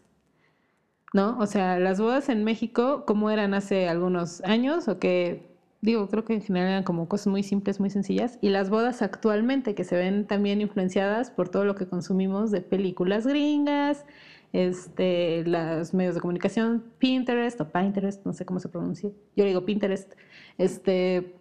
¿No? 1.13 1.39
O 1.39 1.47
sea, 1.47 1.79
las 1.79 1.99
bodas 1.99 2.29
en 2.29 2.43
México, 2.43 3.05
como 3.07 3.31
eran 3.31 3.55
hace 3.55 3.87
algunos 3.87 4.41
años, 4.41 4.87
o 4.87 4.99
que 4.99 5.47
digo, 5.81 6.07
creo 6.09 6.25
que 6.25 6.33
en 6.33 6.41
general 6.41 6.69
eran 6.69 6.83
como 6.83 7.07
cosas 7.07 7.27
muy 7.27 7.41
simples, 7.41 7.79
muy 7.79 7.89
sencillas, 7.89 8.37
y 8.41 8.49
las 8.49 8.69
bodas 8.69 9.01
actualmente 9.01 9.73
que 9.73 9.83
se 9.83 9.95
ven 9.95 10.27
también 10.27 10.61
influenciadas 10.61 11.31
por 11.31 11.49
todo 11.49 11.65
lo 11.65 11.73
que 11.73 11.87
consumimos 11.87 12.51
de 12.51 12.61
películas 12.61 13.25
gringas, 13.25 14.05
este, 14.53 15.43
los 15.45 15.93
medios 15.93 16.15
de 16.15 16.21
comunicación, 16.21 16.83
Pinterest 16.99 17.59
o 17.61 17.69
Pinterest, 17.71 18.25
no 18.25 18.33
sé 18.33 18.45
cómo 18.45 18.59
se 18.59 18.69
pronuncia, 18.69 19.09
yo 19.35 19.43
le 19.43 19.47
digo 19.47 19.65
Pinterest, 19.65 20.13
este, 20.57 21.35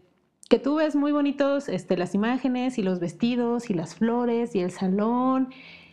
que 0.48 0.58
tú 0.58 0.76
ves 0.76 0.94
muy 0.94 1.12
bonitos 1.12 1.68
este, 1.68 1.96
las 1.96 2.14
imágenes 2.14 2.78
y 2.78 2.82
los 2.82 3.00
vestidos 3.00 3.70
y 3.70 3.74
las 3.74 3.94
flores 3.94 4.54
y 4.54 4.60
el 4.60 4.70
salón 4.70 5.50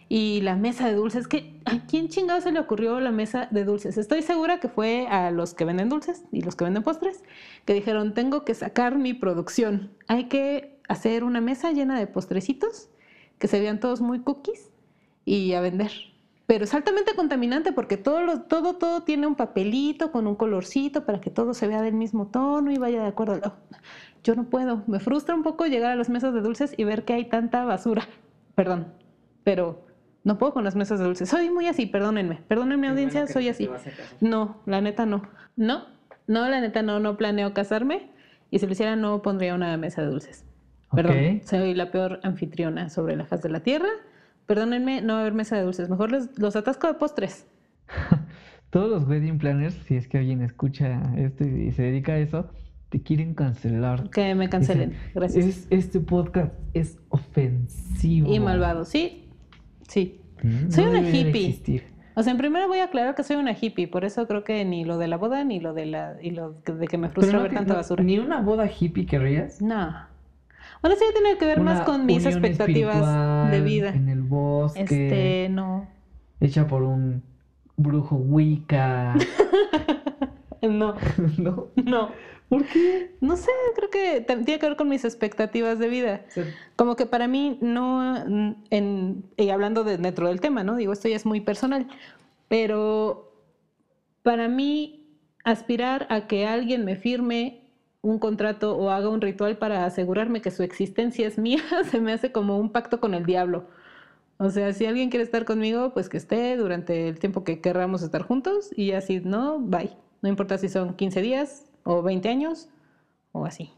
y 0.10 0.42
la 0.42 0.56
mesa 0.56 0.88
de 0.88 0.94
dulces. 0.94 1.28
que 1.28 1.60
¿A 1.66 1.88
quién 1.88 2.10
chingado 2.10 2.40
se 2.42 2.52
le 2.52 2.60
ocurrió 2.60 3.00
la 3.00 3.12
mesa 3.12 3.48
de 3.50 3.64
dulces? 3.64 3.98
Estoy 3.98 4.22
segura 4.22 4.60
que 4.60 4.68
fue 4.68 5.08
a 5.08 5.32
los 5.32 5.54
que 5.54 5.66
venden 5.66 5.90
dulces 5.90 6.26
y 6.32 6.42
los 6.42 6.56
que 6.56 6.66
venden 6.66 6.84
postres, 6.84 7.24
que 7.66 7.74
dijeron, 7.74 8.14
tengo 8.14 8.46
que 8.46 8.54
sacar 8.54 8.98
mi 8.98 9.14
producción. 9.14 9.92
Hay 10.08 10.26
que 10.26 10.80
hacer 10.88 11.24
una 11.24 11.42
mesa 11.42 11.72
llena 11.72 11.98
de 11.98 12.06
postrecitos, 12.06 12.90
que 13.40 13.48
se 13.48 13.60
vean 13.60 13.80
todos 13.80 14.02
muy 14.02 14.20
cookies, 14.20 14.70
y 15.26 15.54
a 15.54 15.62
vender. 15.62 15.92
Pero 16.46 16.66
es 16.66 16.74
altamente 16.74 17.14
contaminante 17.16 17.72
porque 17.72 17.96
todo, 17.98 18.22
lo- 18.22 18.42
todo, 18.42 18.76
todo 18.76 19.04
tiene 19.04 19.28
un 19.28 19.36
papelito 19.36 20.12
con 20.12 20.28
un 20.28 20.36
colorcito 20.36 21.06
para 21.06 21.22
que 21.22 21.30
todo 21.30 21.54
se 21.54 21.68
vea 21.68 21.82
del 21.82 21.94
mismo 21.94 22.28
tono 22.28 22.72
y 22.72 22.78
vaya 22.78 23.02
de 23.02 23.08
acuerdo. 23.08 23.40
Oh, 23.46 23.54
Yo 24.24 24.36
no 24.36 24.46
puedo. 24.46 24.84
Me 24.88 25.00
frustra 25.00 25.36
un 25.36 25.44
poco 25.44 25.66
llegar 25.66 25.92
a 25.92 25.96
las 25.96 26.10
mesas 26.10 26.34
de 26.34 26.42
dulces 26.42 26.74
y 26.78 26.84
ver 26.84 27.06
que 27.06 27.14
hay 27.14 27.26
tanta 27.30 27.64
basura. 27.64 28.04
Perdón, 28.56 28.88
pero 29.44 29.86
no 30.24 30.38
puedo 30.38 30.54
con 30.54 30.64
las 30.64 30.76
mesas 30.76 31.00
de 31.00 31.06
dulces. 31.06 31.30
Soy 31.30 31.50
muy 31.50 31.68
así, 31.68 31.86
perdónenme. 31.86 32.42
Perdónenme, 32.48 32.88
audiencia, 32.90 33.22
soy 33.34 33.50
así. 33.50 33.66
No, 34.22 34.62
la 34.66 34.82
neta 34.82 35.06
no. 35.06 35.24
No, 35.56 35.86
no, 36.28 36.48
la 36.50 36.60
neta 36.62 36.82
no, 36.82 37.00
no 37.00 37.18
planeo 37.18 37.54
casarme. 37.54 38.12
Y 38.52 38.60
si 38.60 38.66
lo 38.66 38.72
hiciera, 38.74 38.96
no 38.96 39.22
pondría 39.22 39.56
una 39.56 39.76
mesa 39.78 40.02
de 40.02 40.08
dulces. 40.10 40.46
Perdón, 40.94 41.16
soy 41.46 41.74
la 41.74 41.90
peor 41.92 42.20
anfitriona 42.24 42.90
sobre 42.90 43.16
la 43.16 43.26
faz 43.26 43.42
de 43.42 43.50
la 43.50 43.62
tierra. 43.62 43.90
Perdónenme, 44.46 45.02
no 45.02 45.14
va 45.14 45.20
a 45.20 45.22
haber 45.22 45.34
mesa 45.34 45.56
de 45.56 45.64
dulces. 45.64 45.90
Mejor 45.90 46.12
les- 46.12 46.38
los 46.38 46.56
atasco 46.56 46.88
de 46.88 46.94
postres. 46.96 47.48
Todos 48.70 48.90
los 48.90 49.08
wedding 49.08 49.38
planners, 49.38 49.76
si 49.86 49.96
es 49.96 50.08
que 50.08 50.18
alguien 50.18 50.42
escucha 50.42 51.00
esto 51.16 51.44
y 51.44 51.72
se 51.72 51.84
dedica 51.84 52.14
a 52.14 52.18
eso, 52.18 52.50
te 52.90 53.02
quieren 53.02 53.36
cancelar. 53.36 54.10
Que 54.10 54.34
me 54.36 54.50
cancelen. 54.50 54.90
Dicen, 54.92 55.12
Gracias. 55.14 55.46
"Es- 55.46 55.68
este 55.70 56.00
podcast 56.00 56.54
es 56.74 56.98
ofensivo. 57.10 58.34
Y 58.34 58.40
malvado, 58.40 58.84
sí. 58.86 59.30
Sí. 59.88 60.22
Mm, 60.42 60.70
Soy 60.72 60.86
una 60.86 61.02
hippie. 61.02 61.48
existir. 61.50 61.84
O 62.16 62.22
sea, 62.24 62.32
en 62.32 62.38
primero 62.38 62.68
voy 62.68 62.80
a 62.80 62.86
aclarar 62.86 63.16
que 63.16 63.24
soy 63.24 63.38
una 63.38 63.54
hippie, 63.60 63.88
por 63.88 64.06
eso 64.06 64.28
creo 64.28 64.44
que 64.44 64.64
ni 64.66 64.86
lo 64.86 64.98
de 65.00 65.08
la 65.08 65.18
boda 65.18 65.44
ni 65.44 65.60
lo 65.60 65.74
de 65.74 65.88
la 65.88 66.16
y 66.22 66.30
lo 66.32 66.54
de 66.66 66.88
que 66.88 66.98
me 66.98 67.10
frustra 67.10 67.38
no 67.38 67.42
ver 67.44 67.52
que- 67.52 67.56
tanta 67.58 67.74
no- 67.74 67.78
basura. 67.80 68.04
Ni 68.04 68.20
una 68.20 68.42
boda 68.42 68.68
hippie 68.68 69.06
querrías. 69.06 69.62
No. 69.62 70.12
Bueno, 70.82 70.98
sí 71.00 71.06
tiene 71.14 71.38
que 71.38 71.46
ver 71.46 71.62
más 71.62 71.82
con 71.82 72.06
mis 72.06 72.26
expectativas 72.26 73.50
de 73.52 73.62
vida. 73.62 73.90
En 73.94 74.10
el 74.10 74.23
bosque. 74.34 74.82
Este, 74.82 75.50
no. 75.50 75.88
Hecha 76.40 76.68
por 76.68 76.84
un 76.84 77.24
brujo 77.78 78.16
Wicca. 78.16 79.16
no, 80.62 80.96
¿No? 81.38 81.68
no. 81.76 82.10
¿Por 82.50 82.66
qué? 82.66 83.16
No 83.20 83.36
sé, 83.36 83.50
creo 83.76 83.90
que 83.90 84.22
tiene 84.22 84.60
que 84.60 84.68
ver 84.68 84.76
con 84.76 84.88
mis 84.88 85.06
expectativas 85.06 85.80
de 85.80 85.88
vida. 85.88 86.26
Como 86.76 86.96
que 86.96 87.08
para 87.08 87.28
mí 87.28 87.58
no, 87.62 88.24
mm, 88.28 88.56
en, 88.70 89.24
y 89.38 89.50
hablando 89.50 89.84
de, 89.84 89.98
dentro 89.98 90.28
del 90.28 90.40
tema, 90.40 90.64
¿no? 90.64 90.76
Digo, 90.76 90.94
esto 90.94 91.08
ya 91.08 91.16
es 91.16 91.26
muy 91.26 91.42
personal, 91.42 91.88
pero 92.50 93.32
para 94.22 94.48
mí 94.48 95.18
aspirar 95.44 96.06
a 96.10 96.28
que 96.28 96.46
alguien 96.46 96.86
me 96.86 96.96
firme 96.96 97.64
un 98.04 98.20
contrato 98.20 98.78
o 98.78 98.90
haga 98.90 99.10
un 99.10 99.22
ritual 99.22 99.58
para 99.58 99.86
asegurarme 99.86 100.42
que 100.42 100.52
su 100.52 100.62
existencia 100.62 101.26
es 101.26 101.38
mía, 101.38 101.64
se 101.90 102.00
me 102.00 102.14
hace 102.14 102.32
como 102.32 102.60
un 102.60 102.70
pacto 102.70 103.00
con 103.00 103.14
el 103.14 103.26
diablo. 103.26 103.66
O 104.44 104.50
sea, 104.50 104.74
si 104.74 104.86
alguien 104.86 105.10
quiere 105.10 105.24
estar 105.24 105.46
conmigo, 105.46 105.94
pues 105.94 106.10
que 106.10 106.18
esté 106.18 106.58
durante 106.58 107.08
el 107.08 107.18
tiempo 107.20 107.44
que 107.46 107.62
querramos 107.62 108.02
estar 108.04 108.24
juntos 108.24 108.72
y 108.76 108.92
así, 108.92 109.22
no, 109.24 109.60
bye. 109.60 109.96
No 110.22 110.28
importa 110.30 110.58
si 110.58 110.68
son 110.70 110.96
15 110.96 111.22
días 111.22 111.66
o 111.84 112.02
20 112.02 112.28
años 112.28 112.68
o 113.32 113.46
así. 113.46 113.72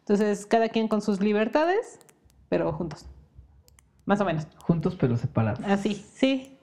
Entonces, 0.00 0.44
cada 0.46 0.68
quien 0.70 0.88
con 0.88 1.02
sus 1.02 1.20
libertades, 1.20 2.00
pero 2.48 2.72
juntos. 2.72 3.06
Más 4.04 4.20
o 4.20 4.24
menos. 4.24 4.48
juntos 4.58 4.96
pero 4.98 5.16
separados. 5.16 5.64
Así, 5.64 5.94
sí. 5.94 6.58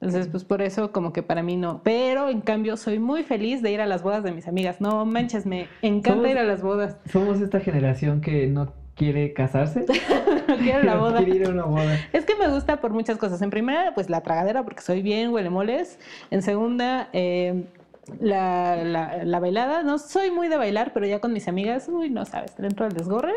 Entonces, 0.00 0.28
pues 0.28 0.44
por 0.44 0.62
eso 0.62 0.92
como 0.92 1.12
que 1.12 1.22
para 1.24 1.42
mí 1.42 1.56
no. 1.56 1.80
Pero 1.82 2.28
en 2.28 2.40
cambio 2.42 2.76
soy 2.76 2.98
muy 3.00 3.24
feliz 3.24 3.62
de 3.62 3.72
ir 3.72 3.80
a 3.80 3.86
las 3.86 4.02
bodas 4.04 4.22
de 4.22 4.30
mis 4.32 4.46
amigas. 4.46 4.80
No 4.80 5.04
manches, 5.04 5.46
me 5.46 5.66
encanta 5.82 6.20
Somos- 6.22 6.30
ir 6.30 6.38
a 6.38 6.44
las 6.44 6.62
bodas. 6.62 6.96
Somos 7.10 7.40
esta 7.40 7.58
generación 7.60 8.20
que 8.20 8.46
no 8.46 8.72
quiere 8.96 9.32
casarse. 9.32 9.84
La 10.46 10.56
pero 10.56 11.00
boda. 11.00 11.16
Quiere 11.18 11.36
ir 11.36 11.46
a 11.46 11.50
una 11.50 11.64
boda. 11.64 11.98
Es 12.12 12.24
que 12.24 12.34
me 12.36 12.48
gusta 12.48 12.80
por 12.80 12.92
muchas 12.92 13.18
cosas. 13.18 13.40
En 13.42 13.50
primera, 13.50 13.94
pues 13.94 14.10
la 14.10 14.20
tragadera, 14.20 14.62
porque 14.64 14.82
soy 14.82 15.02
bien 15.02 15.30
huelemoles. 15.32 15.98
En 16.30 16.42
segunda, 16.42 17.08
eh, 17.12 17.64
la, 18.20 18.82
la, 18.84 19.24
la 19.24 19.40
bailada. 19.40 19.82
No 19.82 19.98
soy 19.98 20.30
muy 20.30 20.48
de 20.48 20.56
bailar, 20.56 20.92
pero 20.92 21.06
ya 21.06 21.20
con 21.20 21.32
mis 21.32 21.48
amigas, 21.48 21.88
uy, 21.88 22.10
no 22.10 22.24
sabes, 22.24 22.56
dentro 22.56 22.86
del 22.86 22.94
desgorre. 22.94 23.34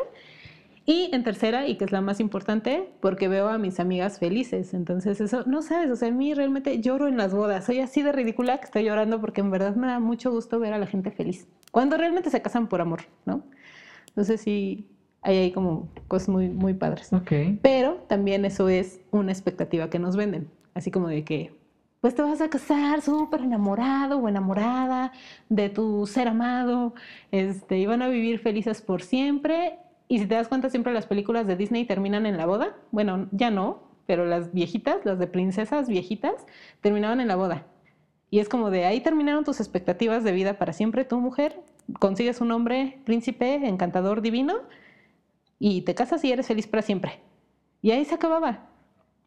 Y 0.87 1.09
en 1.13 1.23
tercera, 1.23 1.67
y 1.67 1.77
que 1.77 1.85
es 1.85 1.91
la 1.91 2.01
más 2.01 2.19
importante, 2.19 2.91
porque 2.99 3.27
veo 3.27 3.47
a 3.49 3.57
mis 3.57 3.79
amigas 3.79 4.19
felices. 4.19 4.75
Entonces, 4.75 5.19
eso, 5.19 5.43
no 5.47 5.63
sabes, 5.63 5.89
o 5.89 5.95
sea, 5.95 6.09
a 6.09 6.11
mí 6.11 6.35
realmente 6.35 6.79
lloro 6.79 7.07
en 7.07 7.17
las 7.17 7.33
bodas. 7.33 7.65
Soy 7.65 7.79
así 7.79 8.03
de 8.03 8.11
ridícula 8.11 8.59
que 8.59 8.65
estoy 8.65 8.83
llorando 8.83 9.19
porque 9.19 9.41
en 9.41 9.49
verdad 9.49 9.75
me 9.75 9.87
da 9.87 9.99
mucho 9.99 10.29
gusto 10.29 10.59
ver 10.59 10.73
a 10.73 10.77
la 10.77 10.85
gente 10.85 11.09
feliz. 11.09 11.47
Cuando 11.71 11.97
realmente 11.97 12.29
se 12.29 12.41
casan 12.43 12.67
por 12.67 12.81
amor, 12.81 13.01
¿no? 13.25 13.43
Entonces, 14.09 14.41
sí, 14.41 14.87
hay 15.25 15.37
ahí 15.37 15.51
como 15.51 15.89
cosas 16.07 16.29
muy, 16.29 16.49
muy 16.49 16.75
padres. 16.75 17.11
Ok. 17.11 17.31
Pero 17.61 17.95
también 18.07 18.45
eso 18.45 18.69
es 18.69 19.01
una 19.11 19.31
expectativa 19.31 19.89
que 19.89 19.97
nos 19.97 20.15
venden. 20.15 20.49
Así 20.75 20.91
como 20.91 21.07
de 21.07 21.23
que, 21.23 21.51
pues 21.99 22.13
te 22.13 22.21
vas 22.21 22.41
a 22.41 22.49
casar 22.49 23.01
súper 23.01 23.41
enamorado 23.41 24.19
o 24.19 24.29
enamorada 24.29 25.11
de 25.49 25.69
tu 25.69 26.05
ser 26.05 26.27
amado, 26.27 26.93
este, 27.31 27.79
y 27.79 27.87
van 27.87 28.03
a 28.03 28.07
vivir 28.07 28.37
felices 28.37 28.83
por 28.83 29.01
siempre. 29.01 29.79
Y 30.07 30.19
si 30.19 30.27
te 30.27 30.35
das 30.35 30.47
cuenta, 30.47 30.69
siempre 30.69 30.93
las 30.93 31.07
películas 31.07 31.47
de 31.47 31.55
Disney 31.55 31.85
terminan 31.85 32.27
en 32.27 32.37
la 32.37 32.45
boda. 32.45 32.75
Bueno, 32.91 33.27
ya 33.31 33.49
no, 33.49 33.79
pero 34.05 34.25
las 34.25 34.53
viejitas, 34.53 35.03
las 35.05 35.17
de 35.17 35.25
princesas 35.25 35.89
viejitas, 35.89 36.45
terminaban 36.81 37.19
en 37.19 37.27
la 37.27 37.35
boda. 37.35 37.65
Y 38.29 38.39
es 38.39 38.47
como 38.47 38.69
de 38.69 38.85
ahí 38.85 39.01
terminaron 39.01 39.43
tus 39.43 39.59
expectativas 39.59 40.23
de 40.23 40.33
vida 40.33 40.59
para 40.59 40.71
siempre. 40.71 41.03
Tu 41.03 41.19
mujer 41.19 41.59
consigues 41.99 42.41
un 42.41 42.51
hombre 42.51 42.99
príncipe, 43.05 43.55
encantador, 43.67 44.21
divino, 44.21 44.55
y 45.59 45.81
te 45.81 45.95
casas 45.95 46.23
y 46.23 46.31
eres 46.31 46.47
feliz 46.47 46.67
para 46.67 46.81
siempre. 46.81 47.19
Y 47.81 47.91
ahí 47.91 48.05
se 48.05 48.15
acababa, 48.15 48.69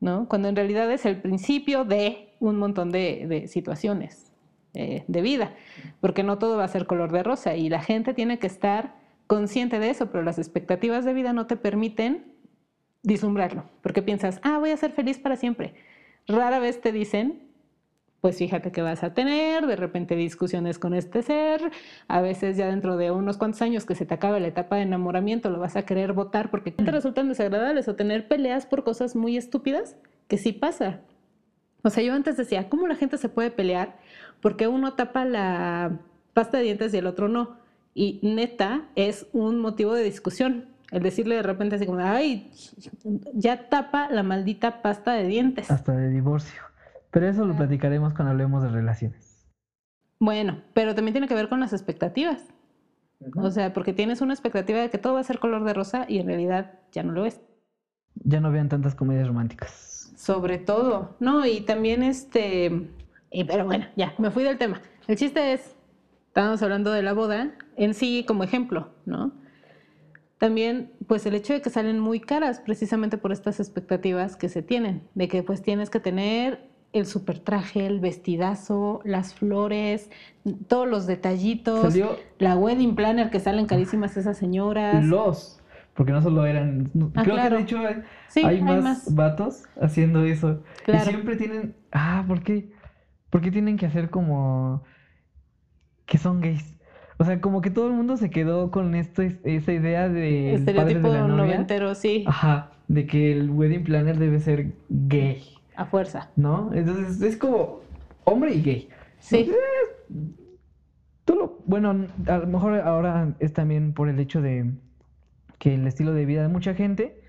¿no? 0.01 0.29
Cuando 0.29 0.49
en 0.49 0.57
realidad 0.57 0.91
es 0.91 1.07
el 1.07 1.21
principio 1.21 1.85
de 1.85 2.35
un 2.41 2.57
montón 2.57 2.91
de, 2.91 3.47
situaciones 3.49 4.33
eh, 4.75 5.05
de 5.07 5.23
vida, 5.23 5.55
porque 6.01 6.23
no 6.23 6.39
todo 6.39 6.57
va 6.57 6.65
a 6.65 6.69
ser 6.69 6.87
color 6.87 7.13
de 7.13 7.23
rosa 7.23 7.57
y 7.57 7.69
la 7.69 7.83
gente 7.83 8.15
tiene 8.15 8.39
que 8.39 8.47
estar 8.47 8.97
consciente 9.27 9.79
de 9.79 9.91
eso, 9.91 10.11
pero 10.11 10.25
las 10.25 10.39
expectativas 10.39 11.05
de 11.05 11.15
vida 11.15 11.33
no 11.33 11.47
te 11.47 11.57
permiten 11.57 12.33
vislumbrarlo, 13.03 13.65
porque 13.83 14.03
piensas, 14.03 14.41
ah, 14.43 14.59
voy 14.59 14.71
a 14.71 14.77
ser 14.77 14.93
feliz 14.93 15.19
para 15.19 15.37
siempre. 15.37 15.75
Rara 16.27 16.59
vez 16.59 16.81
te 16.81 16.93
dicen, 16.93 17.48
pues 18.21 18.39
fíjate 18.39 18.73
que 18.73 18.83
vas 18.83 19.05
a 19.05 19.15
tener, 19.15 19.67
de 19.67 19.77
repente 19.77 20.17
discusiones 20.17 20.79
con 20.79 20.95
este 20.95 21.23
ser, 21.23 21.71
a 22.09 22.21
veces 22.21 22.57
ya 22.57 22.67
dentro 22.67 22.97
de 22.97 23.11
unos 23.11 23.37
cuantos 23.37 23.63
años 23.63 23.85
que 23.85 23.95
se 23.95 24.07
te 24.07 24.15
acabe 24.15 24.41
la 24.41 24.49
etapa 24.49 24.77
de 24.77 24.83
enamoramiento 24.83 25.51
lo 25.51 25.61
vas 25.61 25.77
a 25.77 25.83
querer 25.83 26.13
votar 26.13 26.51
porque 26.51 26.73
te 26.73 26.91
resultan 26.91 27.29
desagradables 27.29 27.87
o 27.87 27.95
tener 27.95 28.27
peleas 28.27 28.67
por 28.67 28.83
cosas 28.83 29.15
muy 29.15 29.37
estúpidas, 29.37 29.97
que 30.27 30.37
sí 30.37 30.53
pasa. 30.53 31.01
O 31.83 31.91
sea, 31.91 32.03
yo 32.03 32.13
antes 32.13 32.37
decía, 32.37 32.69
¿cómo 32.69 32.89
la 32.89 32.97
gente 32.97 33.19
se 33.19 33.29
puede 33.29 33.51
pelear? 33.51 33.97
Porque 34.41 34.67
uno 34.67 34.95
tapa 34.95 35.25
la 35.25 36.01
pasta 36.35 36.59
de 36.59 36.65
dientes 36.65 36.93
y 36.93 36.99
el 36.99 37.07
otro 37.07 37.29
no. 37.29 37.57
Y 37.95 38.21
neta, 38.23 38.89
es 38.97 39.27
un 39.33 39.61
motivo 39.61 39.95
de 39.95 40.03
discusión. 40.03 40.67
El 40.91 41.03
decirle 41.03 41.37
de 41.37 41.43
repente 41.43 41.77
así 41.77 41.87
como, 41.87 42.01
ay, 42.01 42.51
ya 43.35 43.69
tapa 43.69 44.09
la 44.11 44.23
maldita 44.23 44.83
pasta 44.83 45.13
de 45.13 45.27
dientes. 45.27 45.71
Hasta 45.71 45.93
de 45.93 46.11
divorcio. 46.11 46.68
Pero 47.19 47.33
eso 47.33 47.45
lo 47.45 47.57
platicaremos 47.57 48.15
cuando 48.15 48.31
hablemos 48.31 48.63
de 48.63 48.69
relaciones. 48.69 49.45
Bueno, 50.21 50.63
pero 50.73 50.95
también 50.95 51.15
tiene 51.15 51.27
que 51.27 51.35
ver 51.35 51.49
con 51.49 51.59
las 51.59 51.73
expectativas. 51.73 52.45
O 53.35 53.51
sea, 53.51 53.73
porque 53.73 53.93
tienes 53.93 54.21
una 54.21 54.35
expectativa 54.35 54.79
de 54.79 54.89
que 54.89 54.99
todo 54.99 55.15
va 55.15 55.21
a 55.21 55.25
ser 55.25 55.41
color 55.41 55.65
de 55.65 55.75
rosa 55.75 56.07
y 56.09 56.21
en 56.21 56.29
realidad 56.29 56.79
ya 56.93 57.03
no 57.03 57.11
lo 57.11 57.27
es. 57.27 57.41
Ya 58.15 58.39
no 58.41 58.53
vean 58.53 58.69
tantas 58.69 58.95
comedias 58.95 59.27
románticas. 59.27 60.13
Sobre 60.17 60.59
todo. 60.59 61.17
No, 61.19 61.45
y 61.45 61.63
también 61.63 62.05
este... 62.05 62.89
y- 63.33 63.43
pero 63.43 63.65
bueno, 63.65 63.87
ya, 63.97 64.15
me 64.19 64.31
fui 64.31 64.45
del 64.45 64.57
tema. 64.57 64.81
El 65.09 65.17
chiste 65.17 65.53
es, 65.55 65.75
estábamos 66.29 66.63
hablando 66.63 66.93
de 66.93 67.03
la 67.03 67.15
boda 67.15 67.51
en 67.77 67.95
sí 67.95 68.25
como 68.29 68.45
ejemplo, 68.45 68.91
¿no? 69.07 69.33
También, 70.39 70.93
pues 71.09 71.27
el 71.27 71.35
hecho 71.35 71.53
de 71.53 71.63
que 71.63 71.71
salen 71.71 71.99
muy 71.99 72.21
caras 72.21 72.61
precisamente 72.61 73.19
por 73.19 73.33
estas 73.33 73.59
expectativas 73.59 74.37
que 74.37 74.49
se 74.49 74.63
tienen, 74.63 75.03
de 75.17 75.27
que 75.27 75.43
pues 75.43 75.63
tienes 75.63 75.91
que 75.91 75.99
tener 75.99 76.68
el 76.93 77.07
super 77.07 77.39
traje, 77.39 77.87
el 77.87 78.01
vestidazo, 78.01 79.01
las 79.05 79.35
flores, 79.35 80.11
todos 80.69 80.89
los 80.89 81.07
detallitos, 81.07 81.83
Salió 81.93 82.17
la 82.39 82.57
wedding 82.57 82.95
planner 82.95 83.31
que 83.31 83.41
salen 83.41 83.67
carísimas 83.67 84.17
esas 84.17 84.37
señoras. 84.39 85.05
los. 85.05 85.61
Porque 85.95 86.13
no 86.13 86.23
solo 86.23 86.47
eran. 86.47 86.91
Ah, 87.17 87.23
creo 87.25 87.35
claro. 87.35 87.51
que 87.51 87.57
de 87.57 87.63
hecho 87.63 87.79
hay, 87.87 88.03
Sí, 88.29 88.41
hay 88.45 88.57
hay 88.57 88.63
más, 88.63 88.83
más. 88.85 89.15
vatos 89.15 89.65
haciendo 89.81 90.25
eso. 90.25 90.63
Claro. 90.85 91.03
Y 91.05 91.09
siempre 91.09 91.37
tienen. 91.37 91.75
Ah, 91.93 92.25
¿por 92.27 92.43
qué? 92.43 92.71
¿Por 93.31 93.41
qué 93.41 93.51
tienen 93.51 93.77
que 93.77 93.87
hacer 93.87 94.09
como. 94.09 94.85
que 96.07 96.19
son 96.19 96.41
gays? 96.41 96.77
O 97.19 97.25
sea, 97.25 97.41
como 97.41 97.61
que 97.61 97.71
todo 97.71 97.89
el 97.89 97.95
mundo 97.95 98.17
se 98.17 98.31
quedó 98.31 98.71
con 98.71 98.95
esto, 98.95 99.23
es- 99.23 99.39
esa 99.43 99.73
idea 99.73 100.09
de. 100.09 100.55
Estereotipo 100.55 101.11
de 101.11 101.19
la 101.19 101.27
novia. 101.27 101.45
noventero, 101.45 101.95
sí, 101.97 102.25
Ajá, 102.29 102.71
de 102.87 103.07
que 103.07 103.33
el 103.33 103.51
wedding 103.51 103.83
planner 103.83 104.19
debe 104.19 104.39
ser 104.39 104.75
gay, 104.89 105.43
a 105.79 105.87
fuerza. 105.87 106.31
¿no? 106.37 106.71
Entonces 106.75 107.21
es 107.23 107.37
como 107.37 107.81
hombre 108.25 108.53
y 108.55 108.63
gay. 108.63 108.89
Sí. 109.21 109.51
Tú 111.25 111.35
lo- 111.35 111.59
bueno, 111.67 112.07
a 112.27 112.39
lo 112.39 112.47
mejor 112.47 112.81
ahora 112.81 113.35
es 113.39 113.53
también 113.53 113.93
por 113.93 114.09
el 114.09 114.19
hecho 114.19 114.41
de 114.41 114.71
que 115.59 115.75
el 115.75 115.87
estilo 115.87 116.13
de 116.13 116.25
vida 116.25 116.43
de 116.43 116.49
mucha 116.49 116.75
gente 116.75 117.21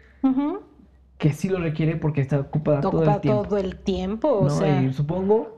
que 1.17 1.33
sí 1.33 1.49
lo 1.49 1.59
requiere 1.59 1.95
porque 1.97 2.21
está 2.21 2.39
ocupada 2.39 2.79
todo 2.81 2.97
Ocupa 3.01 3.15
el 3.15 3.21
tiempo. 3.21 3.43
todo 3.43 3.57
el 3.57 3.75
tiempo, 3.77 4.27
o 4.29 4.43
¿no? 4.45 4.49
sea. 4.49 4.81
Y 4.81 4.93
supongo 4.93 5.57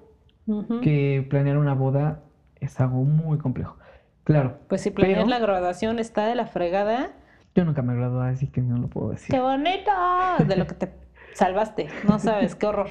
que 0.82 1.26
planear 1.30 1.58
una 1.58 1.74
boda 1.76 2.24
es 2.60 2.80
algo 2.80 3.04
muy 3.04 3.38
complejo. 3.38 3.78
Claro, 4.24 4.58
Pues 4.68 4.82
si 4.82 4.92
planeas 4.92 5.20
pero- 5.20 5.30
la 5.30 5.40
graduación 5.40 6.00
está 6.00 6.26
de 6.26 6.36
la 6.36 6.46
fregada. 6.48 7.12
yo 7.56 7.66
nunca 7.66 7.82
me 7.82 7.96
gradué, 7.96 8.30
así 8.30 8.48
que 8.48 8.62
no 8.62 8.78
lo 8.78 8.88
puedo 8.88 9.12
decir. 9.12 9.30
¡Qué 9.30 9.40
bonito! 9.42 9.92
De 10.48 10.56
lo 10.56 10.66
que 10.68 10.74
te 10.76 10.92
salvaste. 11.34 11.88
No 12.08 12.20
sabes, 12.20 12.56
qué 12.56 12.66
horror. 12.66 12.90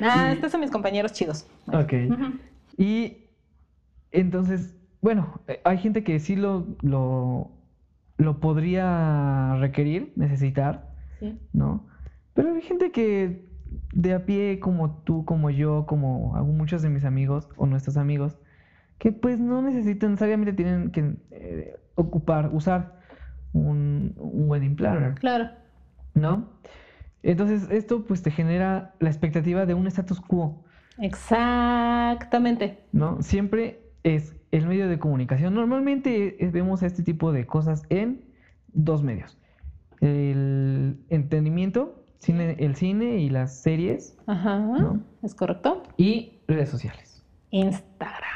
Ah, 0.00 0.32
estos 0.32 0.52
son 0.52 0.60
mis 0.60 0.70
compañeros 0.70 1.12
chidos. 1.12 1.46
Ok. 1.66 1.92
Y 2.76 3.26
entonces, 4.12 4.74
bueno, 5.00 5.40
eh, 5.48 5.60
hay 5.64 5.78
gente 5.78 6.02
que 6.04 6.18
sí 6.18 6.36
lo, 6.36 6.66
lo, 6.82 7.50
lo 8.16 8.40
podría 8.40 9.56
requerir, 9.60 10.12
necesitar, 10.16 10.88
Sí. 11.18 11.38
¿no? 11.52 11.86
Pero 12.34 12.54
hay 12.54 12.62
gente 12.62 12.90
que 12.92 13.44
de 13.92 14.14
a 14.14 14.24
pie, 14.24 14.58
como 14.60 15.02
tú, 15.04 15.24
como 15.26 15.50
yo, 15.50 15.84
como 15.86 16.32
muchos 16.44 16.80
de 16.82 16.88
mis 16.88 17.04
amigos 17.04 17.48
o 17.56 17.66
nuestros 17.66 17.96
amigos, 17.98 18.38
que 18.98 19.12
pues 19.12 19.38
no 19.38 19.60
necesitan, 19.62 20.10
necesariamente 20.12 20.52
tienen 20.54 20.90
que 20.90 21.14
eh, 21.30 21.76
ocupar, 21.94 22.50
usar 22.54 23.00
un, 23.52 24.14
un 24.16 24.48
wedding 24.48 24.76
planner, 24.76 25.14
Claro. 25.16 25.50
¿no? 26.14 26.48
Entonces, 27.22 27.68
esto 27.70 28.04
pues 28.04 28.22
te 28.22 28.30
genera 28.30 28.94
la 28.98 29.10
expectativa 29.10 29.66
de 29.66 29.74
un 29.74 29.86
status 29.86 30.20
quo. 30.20 30.64
Exactamente. 30.98 32.78
¿no? 32.92 33.22
Siempre 33.22 33.80
es 34.02 34.34
el 34.50 34.66
medio 34.66 34.88
de 34.88 34.98
comunicación. 34.98 35.54
Normalmente 35.54 36.42
eh, 36.44 36.50
vemos 36.50 36.82
este 36.82 37.02
tipo 37.02 37.32
de 37.32 37.46
cosas 37.46 37.82
en 37.88 38.24
dos 38.72 39.02
medios. 39.02 39.38
El 40.00 40.98
entretenimiento, 41.10 42.04
cine, 42.18 42.56
el 42.58 42.74
cine 42.74 43.18
y 43.18 43.28
las 43.28 43.60
series 43.60 44.16
Ajá. 44.26 44.58
¿No? 44.58 45.00
¿Es 45.22 45.34
correcto? 45.34 45.82
y 45.96 46.38
redes 46.48 46.70
sociales. 46.70 47.22
Instagram. 47.50 48.30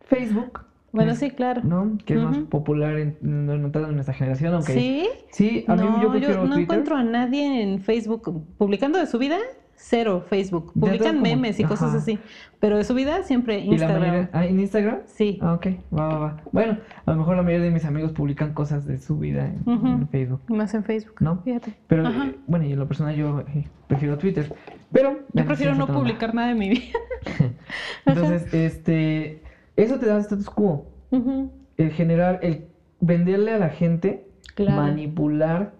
Facebook. 0.00 0.64
Bueno, 0.94 1.14
sí, 1.16 1.30
claro. 1.30 1.60
¿No? 1.64 1.98
Que 2.06 2.14
es 2.14 2.20
más 2.22 2.38
popular 2.38 2.96
en, 2.96 3.16
en, 3.22 3.50
en 3.50 3.94
nuestra 3.94 4.14
generación, 4.14 4.54
aunque... 4.54 4.72
¿Sí? 4.72 5.08
Sí, 5.32 5.64
a 5.66 5.74
mí 5.74 5.82
no, 5.82 6.02
yo 6.02 6.10
prefiero 6.10 6.34
no 6.36 6.54
Twitter. 6.54 6.62
encuentro 6.62 6.96
a 6.96 7.02
nadie 7.02 7.62
en 7.62 7.80
Facebook 7.80 8.44
publicando 8.56 8.98
de 8.98 9.06
su 9.06 9.18
vida. 9.18 9.36
Cero 9.76 10.24
Facebook. 10.30 10.72
Publican 10.72 11.16
como- 11.16 11.22
memes 11.22 11.58
y 11.58 11.64
cosas 11.64 11.94
así. 11.94 12.18
Pero 12.60 12.78
de 12.78 12.84
su 12.84 12.94
vida 12.94 13.24
siempre 13.24 13.58
¿Y 13.58 13.66
la 13.66 13.72
Instagram. 13.72 14.00
mayoría? 14.00 14.30
Ah, 14.32 14.46
¿en 14.46 14.60
Instagram? 14.60 14.98
Sí. 15.06 15.38
Ah, 15.42 15.54
ok, 15.54 15.66
va, 15.92 16.06
va, 16.08 16.18
va. 16.18 16.42
Bueno, 16.52 16.78
a 17.04 17.10
lo 17.10 17.16
mejor 17.18 17.36
la 17.36 17.42
mayoría 17.42 17.66
de 17.66 17.70
mis 17.72 17.84
amigos 17.84 18.12
publican 18.12 18.54
cosas 18.54 18.86
de 18.86 18.96
su 18.98 19.18
vida 19.18 19.52
en, 19.66 20.08
Facebook. 20.08 20.40
Más 20.48 20.72
en 20.74 20.84
Facebook. 20.84 21.16
¿No? 21.20 21.42
Fíjate. 21.42 21.74
Pero, 21.88 22.08
eh, 22.08 22.36
bueno, 22.46 22.64
y 22.64 22.72
en 22.72 22.78
lo 22.78 22.86
personal 22.86 23.14
yo 23.16 23.40
eh, 23.40 23.66
prefiero 23.88 24.16
Twitter. 24.16 24.54
Pero... 24.92 25.18
Yo 25.32 25.44
prefiero 25.44 25.74
no 25.74 25.86
publicar 25.88 26.34
nada 26.34 26.48
de 26.48 26.54
mi 26.54 26.70
vida. 26.70 26.98
Entonces, 28.06 28.54
este... 28.54 29.42
Eso 29.76 29.98
te 29.98 30.06
da 30.06 30.18
status 30.18 30.48
quo. 30.50 30.86
Ujú. 31.10 31.50
El 31.76 31.90
generar, 31.90 32.38
el 32.42 32.66
venderle 33.00 33.52
a 33.52 33.58
la 33.58 33.70
gente, 33.70 34.28
Claro. 34.54 34.76
manipular 34.82 35.74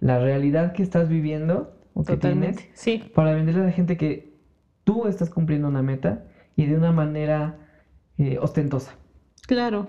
la 0.00 0.18
realidad 0.18 0.72
que 0.72 0.82
estás 0.82 1.08
viviendo 1.08 1.76
o 1.94 2.02
que 2.04 2.14
Totalmente. 2.14 2.62
tienes 2.62 2.78
Sí. 2.78 3.02
para 3.14 3.34
venderle 3.34 3.62
a 3.62 3.66
la 3.66 3.72
gente 3.72 3.96
que 3.96 4.32
tú 4.84 5.06
estás 5.06 5.30
cumpliendo 5.30 5.68
una 5.68 5.82
meta 5.82 6.24
y 6.56 6.66
de 6.66 6.76
una 6.76 6.92
manera 6.92 7.58
eh, 8.20 8.36
ostentosa, 8.40 8.96
Claro. 9.46 9.86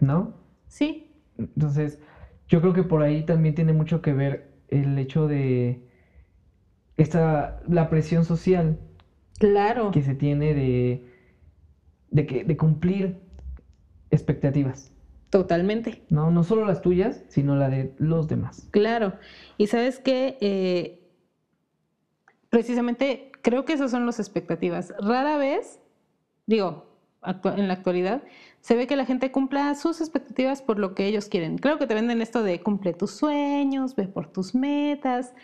¿no? 0.00 0.34
Sí. 0.66 1.12
Entonces, 1.38 2.00
yo 2.48 2.60
creo 2.60 2.72
que 2.72 2.82
por 2.82 3.02
ahí 3.02 3.22
también 3.24 3.54
tiene 3.54 3.72
mucho 3.72 4.02
que 4.02 4.12
ver 4.12 4.50
el 4.68 4.98
hecho 4.98 5.28
de 5.28 5.86
esta, 6.96 7.60
la 7.68 7.88
presión 7.88 8.24
social 8.24 8.78
Claro. 9.38 9.92
que 9.92 10.02
se 10.02 10.14
tiene 10.14 10.54
de, 10.54 11.07
de, 12.10 12.26
que, 12.26 12.44
de 12.44 12.56
cumplir 12.56 13.16
expectativas, 14.10 14.92
Totalmente. 15.30 16.02
¿no? 16.08 16.30
No 16.30 16.42
solo 16.42 16.64
las 16.64 16.80
tuyas, 16.80 17.22
sino 17.28 17.54
la 17.54 17.68
de 17.68 17.94
los 17.98 18.28
demás. 18.28 18.66
Claro. 18.70 19.12
Y 19.58 19.66
sabes 19.66 19.98
que 19.98 20.98
precisamente 22.48 23.32
creo 23.42 23.64
que 23.64 23.74
esas 23.74 23.90
son 23.90 24.06
las 24.06 24.18
expectativas. 24.18 24.94
Rara 25.00 25.36
vez, 25.36 25.80
digo, 26.46 26.86
en 27.44 27.68
la 27.68 27.74
actualidad, 27.74 28.22
se 28.60 28.74
ve 28.76 28.86
que 28.86 28.96
la 28.96 29.04
gente 29.04 29.30
cumpla 29.30 29.74
sus 29.74 30.00
expectativas 30.00 30.62
por 30.62 30.78
lo 30.78 30.94
que 30.94 31.06
ellos 31.06 31.26
quieren. 31.26 31.58
Creo 31.58 31.78
que 31.78 31.86
te 31.86 31.94
venden 31.94 32.22
esto 32.22 32.42
de 32.42 32.60
cumple 32.62 32.94
tus 32.94 33.10
sueños, 33.10 33.94
ve 33.96 34.08
por 34.08 34.30
tus 34.32 34.54
metas, 34.54 35.34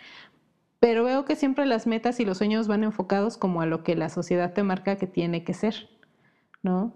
pero 0.80 1.04
veo 1.04 1.24
que 1.24 1.36
siempre 1.36 1.66
las 1.66 1.86
metas 1.86 2.20
y 2.20 2.24
los 2.24 2.38
sueños 2.38 2.68
van 2.68 2.84
enfocados 2.84 3.36
como 3.36 3.60
a 3.60 3.66
lo 3.66 3.82
que 3.82 3.96
la 3.96 4.08
sociedad 4.08 4.52
te 4.52 4.62
marca 4.62 4.96
que 4.96 5.06
tiene 5.06 5.44
que 5.44 5.54
ser, 5.54 5.88
¿no? 6.64 6.92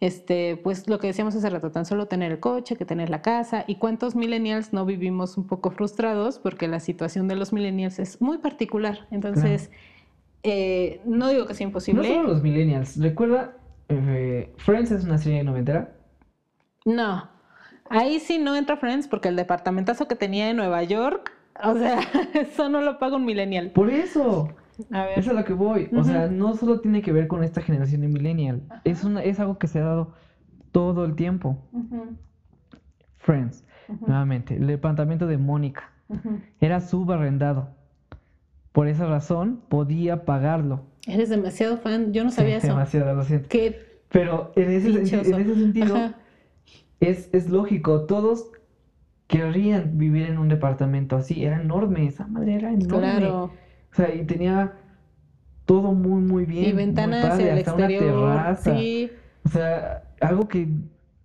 este, 0.00 0.56
pues 0.62 0.88
lo 0.88 0.98
que 0.98 1.06
decíamos 1.06 1.34
hace 1.34 1.48
rato, 1.48 1.70
tan 1.70 1.86
solo 1.86 2.06
tener 2.06 2.32
el 2.32 2.40
coche, 2.40 2.76
que 2.76 2.84
tener 2.84 3.08
la 3.08 3.22
casa, 3.22 3.64
y 3.66 3.76
cuántos 3.76 4.14
millennials 4.16 4.72
no 4.72 4.84
vivimos 4.84 5.38
un 5.38 5.46
poco 5.46 5.70
frustrados 5.70 6.38
porque 6.38 6.68
la 6.68 6.80
situación 6.80 7.28
de 7.28 7.36
los 7.36 7.52
millennials 7.52 7.98
es 8.00 8.20
muy 8.20 8.38
particular. 8.38 9.06
Entonces, 9.10 9.70
eh, 10.42 11.00
no 11.06 11.28
digo 11.28 11.46
que 11.46 11.54
sea 11.54 11.64
No 11.64 11.70
imposible. 11.70 12.06
solo 12.08 12.24
los 12.28 12.42
millennials. 12.42 13.00
Recuerda, 13.00 13.56
eh, 13.88 14.52
Friends 14.58 14.90
es 14.90 15.04
una 15.04 15.16
serie 15.16 15.42
noventera. 15.44 15.92
No, 16.84 17.28
ahí 17.88 18.18
sí 18.20 18.38
no 18.38 18.56
entra 18.56 18.76
Friends 18.76 19.08
porque 19.08 19.28
el 19.28 19.36
departamentazo 19.36 20.06
que 20.08 20.16
tenía 20.16 20.50
en 20.50 20.56
Nueva 20.56 20.82
York, 20.82 21.32
o 21.62 21.74
sea, 21.74 22.00
eso 22.34 22.68
no 22.68 22.80
lo 22.82 22.98
paga 22.98 23.16
un 23.16 23.24
millennial. 23.24 23.70
Por 23.70 23.90
eso, 23.90 24.50
A 24.90 25.04
ver. 25.04 25.18
es 25.18 25.28
a 25.28 25.32
lo 25.32 25.44
que 25.44 25.52
voy. 25.52 25.88
O 25.96 26.04
sea, 26.04 26.28
no 26.28 26.54
solo 26.54 26.80
tiene 26.80 27.02
que 27.02 27.12
ver 27.12 27.28
con 27.28 27.44
esta 27.44 27.60
generación 27.60 28.00
de 28.00 28.08
millennial. 28.08 28.62
Es, 28.84 29.04
una, 29.04 29.22
es 29.22 29.40
algo 29.40 29.58
que 29.58 29.66
se 29.66 29.78
ha 29.78 29.84
dado 29.84 30.14
todo 30.72 31.04
el 31.04 31.14
tiempo. 31.14 31.58
Friends, 33.18 33.64
nuevamente, 34.06 34.56
el 34.56 34.66
departamento 34.66 35.26
de 35.26 35.38
Mónica 35.38 35.90
era 36.60 36.80
subarrendado. 36.80 37.68
Por 38.72 38.88
esa 38.88 39.06
razón, 39.06 39.60
podía 39.68 40.24
pagarlo. 40.24 40.82
Eres 41.06 41.28
demasiado 41.28 41.76
fan, 41.78 42.12
yo 42.12 42.24
no 42.24 42.30
sabía 42.30 42.56
eso. 42.58 42.68
Demasiado, 42.68 43.14
lo 43.14 43.22
siento. 43.22 43.48
Qué 43.48 44.00
Pero 44.10 44.52
en 44.56 44.70
ese, 44.70 44.88
en 44.88 45.40
ese 45.40 45.54
sentido, 45.54 45.96
Ajá. 45.96 46.14
es, 46.98 47.30
es 47.32 47.48
lógico. 47.48 48.02
Todos 48.06 48.50
querrían 49.28 49.96
vivir 49.96 50.26
en 50.26 50.38
un 50.38 50.48
departamento 50.48 51.16
así. 51.16 51.44
Era 51.44 51.60
enorme, 51.60 52.06
esa 52.06 52.26
madre 52.26 52.56
era 52.56 52.70
enorme. 52.72 52.98
Claro. 52.98 53.52
O 53.94 53.96
sea, 53.96 54.12
y 54.14 54.24
tenía 54.24 54.72
todo 55.66 55.92
muy, 55.92 56.20
muy 56.20 56.44
bien. 56.44 56.64
Y 56.64 56.72
ventanas 56.72 57.24
hacia 57.24 57.52
el 57.52 57.58
hasta 57.60 57.74
una 57.74 57.84
exterior. 57.86 58.32
terraza. 58.32 58.74
Sí. 58.76 59.10
O 59.46 59.48
sea, 59.48 60.02
algo 60.20 60.48
que 60.48 60.66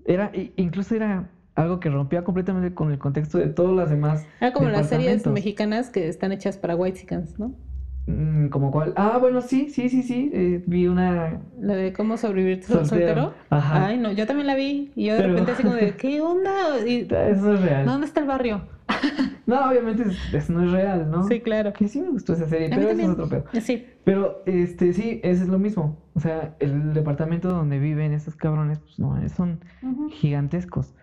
era, 0.06 0.32
incluso 0.56 0.96
era 0.96 1.30
algo 1.56 1.80
que 1.80 1.90
rompía 1.90 2.24
completamente 2.24 2.74
con 2.74 2.92
el 2.92 3.00
contexto 3.00 3.38
de 3.40 3.48
todas 3.48 3.76
las 3.76 3.90
demás. 3.90 4.26
Era 4.40 4.54
como 4.54 4.70
las 4.70 4.88
series 4.88 5.26
mexicanas 5.28 5.90
que 5.90 6.08
están 6.08 6.32
hechas 6.32 6.58
para 6.58 6.76
whitexicans, 6.76 7.38
¿no? 7.40 7.54
Mm, 8.06 8.48
como 8.50 8.72
cuál. 8.72 8.94
Ah, 8.96 9.18
bueno, 9.20 9.42
sí, 9.42 9.70
sí, 9.70 9.90
sí, 9.90 10.04
sí. 10.04 10.32
eh, 10.34 10.64
vi 10.68 10.88
una. 10.88 11.42
La 11.60 11.76
de 11.76 11.92
cómo 11.92 12.18
sobrevivir 12.18 12.64
sol- 12.64 12.86
Soltero. 12.86 13.22
soltero. 13.24 13.34
Ajá. 13.50 13.88
Ay, 13.88 13.98
no, 13.98 14.12
yo 14.12 14.26
también 14.26 14.48
la 14.48 14.56
vi. 14.56 14.92
Y 14.96 15.06
yo 15.08 15.14
de 15.16 15.20
Pero- 15.22 15.32
repente 15.34 15.52
así 15.54 15.64
como 15.64 15.76
de, 15.76 15.96
¿qué 15.98 16.22
onda? 16.22 16.52
Y, 16.88 17.02
Eso 17.02 17.54
es 17.54 17.62
real. 17.62 17.86
¿Dónde 17.86 18.06
está 18.08 18.22
el 18.22 18.28
barrio? 18.28 18.62
No, 19.46 19.68
obviamente 19.68 20.04
es- 20.04 20.34
eso 20.34 20.54
no 20.54 20.64
es 20.64 20.72
real, 20.72 21.10
¿no? 21.10 21.24
Sí, 21.28 21.40
claro. 21.40 21.74
Que 21.74 21.88
sí 21.88 22.00
me 22.02 22.10
gustó 22.10 22.34
esa 22.34 22.48
serie, 22.48 22.70
pero 22.70 22.90
eso 22.90 23.02
es 23.02 23.10
otro 23.10 23.28
pedo. 23.30 23.46
Sí. 23.62 23.84
Pero, 24.04 24.44
este, 24.46 24.94
sí, 24.94 25.20
eso 25.24 25.42
es 25.42 25.50
lo 25.50 25.58
mismo. 25.58 25.98
O 26.14 26.20
sea, 26.20 26.56
el 26.60 26.94
departamento 26.94 27.50
donde 27.50 27.80
viven 27.80 28.14
esos 28.14 28.36
cabrones, 28.36 28.78
pues 28.78 29.00
no, 29.00 29.18
son 29.30 29.62
gigantescos. 30.12 30.94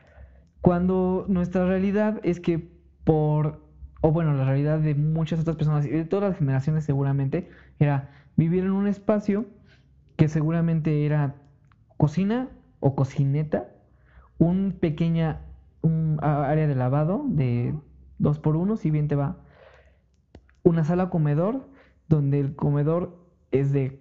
Cuando 0.61 1.25
nuestra 1.29 1.66
realidad 1.66 2.20
es 2.22 2.38
que 2.40 2.70
por, 3.05 3.64
o 4.01 4.12
bueno, 4.12 4.33
la 4.35 4.44
realidad 4.44 4.79
de 4.79 4.94
muchas 4.94 5.40
otras 5.40 5.57
personas 5.57 5.85
y 5.87 5.90
de 5.90 6.05
todas 6.05 6.31
las 6.31 6.38
generaciones 6.38 6.85
seguramente, 6.85 7.49
era 7.81 8.11
vivir 8.37 8.64
en 8.64 8.70
un 8.72 8.87
espacio 8.87 9.46
que 10.16 10.29
seguramente 10.29 11.05
era 11.05 11.35
cocina 11.96 12.49
o 12.81 12.94
cocineta, 12.94 13.68
un 14.38 14.77
pequeña 14.79 15.40
un 15.87 16.18
área 16.22 16.66
de 16.66 16.75
lavado 16.75 17.25
de 17.29 17.75
dos 18.18 18.38
por 18.38 18.57
uno, 18.57 18.77
si 18.77 18.90
bien 18.90 19.09
te 19.09 19.14
va, 19.14 19.38
una 20.62 20.85
sala 20.85 21.11
comedor, 21.11 21.68
donde 22.09 22.40
el 22.40 22.57
comedor 22.57 23.25
es 23.53 23.72
de 23.72 24.01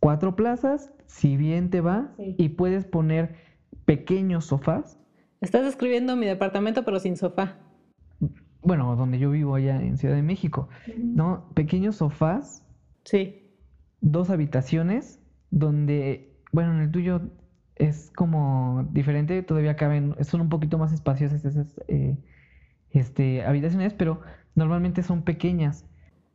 cuatro 0.00 0.36
plazas, 0.36 0.92
si 1.06 1.36
bien 1.36 1.70
te 1.70 1.80
va, 1.80 2.12
Sí. 2.16 2.34
y 2.38 2.48
puedes 2.50 2.84
poner 2.86 3.34
pequeños 3.84 4.44
sofás, 4.46 4.98
Estás 5.42 5.64
describiendo 5.64 6.16
mi 6.16 6.24
departamento, 6.26 6.82
pero 6.84 6.98
sin 6.98 7.16
sofá. 7.16 7.58
bueno, 8.62 8.96
donde 8.96 9.18
yo 9.18 9.30
vivo 9.30 9.54
allá 9.54 9.80
en 9.80 9.96
Ciudad 9.98 10.14
de 10.16 10.22
México, 10.22 10.68
¿no? 10.96 11.50
Pequeños 11.54 11.96
sofás, 11.96 12.66
Sí. 13.04 13.52
dos 14.00 14.30
habitaciones, 14.30 15.20
donde, 15.50 16.40
bueno, 16.52 16.72
en 16.72 16.80
el 16.80 16.90
tuyo 16.90 17.20
es 17.76 18.10
como 18.16 18.86
diferente, 18.92 19.42
todavía 19.42 19.76
caben, 19.76 20.14
son 20.22 20.40
un 20.40 20.48
poquito 20.48 20.78
más 20.78 20.92
espaciosas 20.92 21.44
esas 21.44 21.80
eh, 21.88 22.16
este, 22.90 23.44
habitaciones, 23.44 23.92
pero 23.94 24.20
normalmente 24.54 25.02
son 25.02 25.22
pequeñas. 25.22 25.84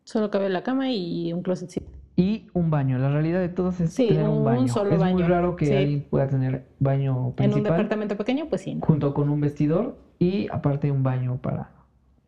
Solo 0.04 0.30
cabe 0.32 0.50
la 0.50 0.64
cama 0.64 0.92
y 0.92 1.34
un 1.34 1.42
closetcito. 1.42 1.90
Y 2.16 2.48
un 2.54 2.70
baño. 2.70 2.98
La 2.98 3.10
realidad 3.10 3.40
de 3.40 3.50
todos 3.50 3.80
es 3.80 3.94
Sí, 3.94 4.10
tener 4.10 4.28
un 4.28 4.40
un 4.40 4.44
baño. 4.44 4.68
solo 4.68 4.92
es 4.94 5.14
muy 5.14 5.24
raro 5.24 5.56
que 5.56 5.66
sí. 5.66 5.74
alguien 5.74 6.06
pueda 6.10 6.28
tener 6.28 6.66
baño 6.80 7.12
En 7.12 7.18
un 7.26 7.36
principal 7.36 7.64
departamento 7.64 8.18
pequeño, 8.18 8.48
pues 8.50 8.62
sí. 8.62 8.76
¿no? 8.76 8.86
junto 8.86 9.14
con 9.14 9.30
un 9.30 9.40
vestidor 9.40 9.98
y 10.20 10.48
aparte 10.52 10.92
un 10.92 11.04
baño 11.04 11.38
para 11.42 11.72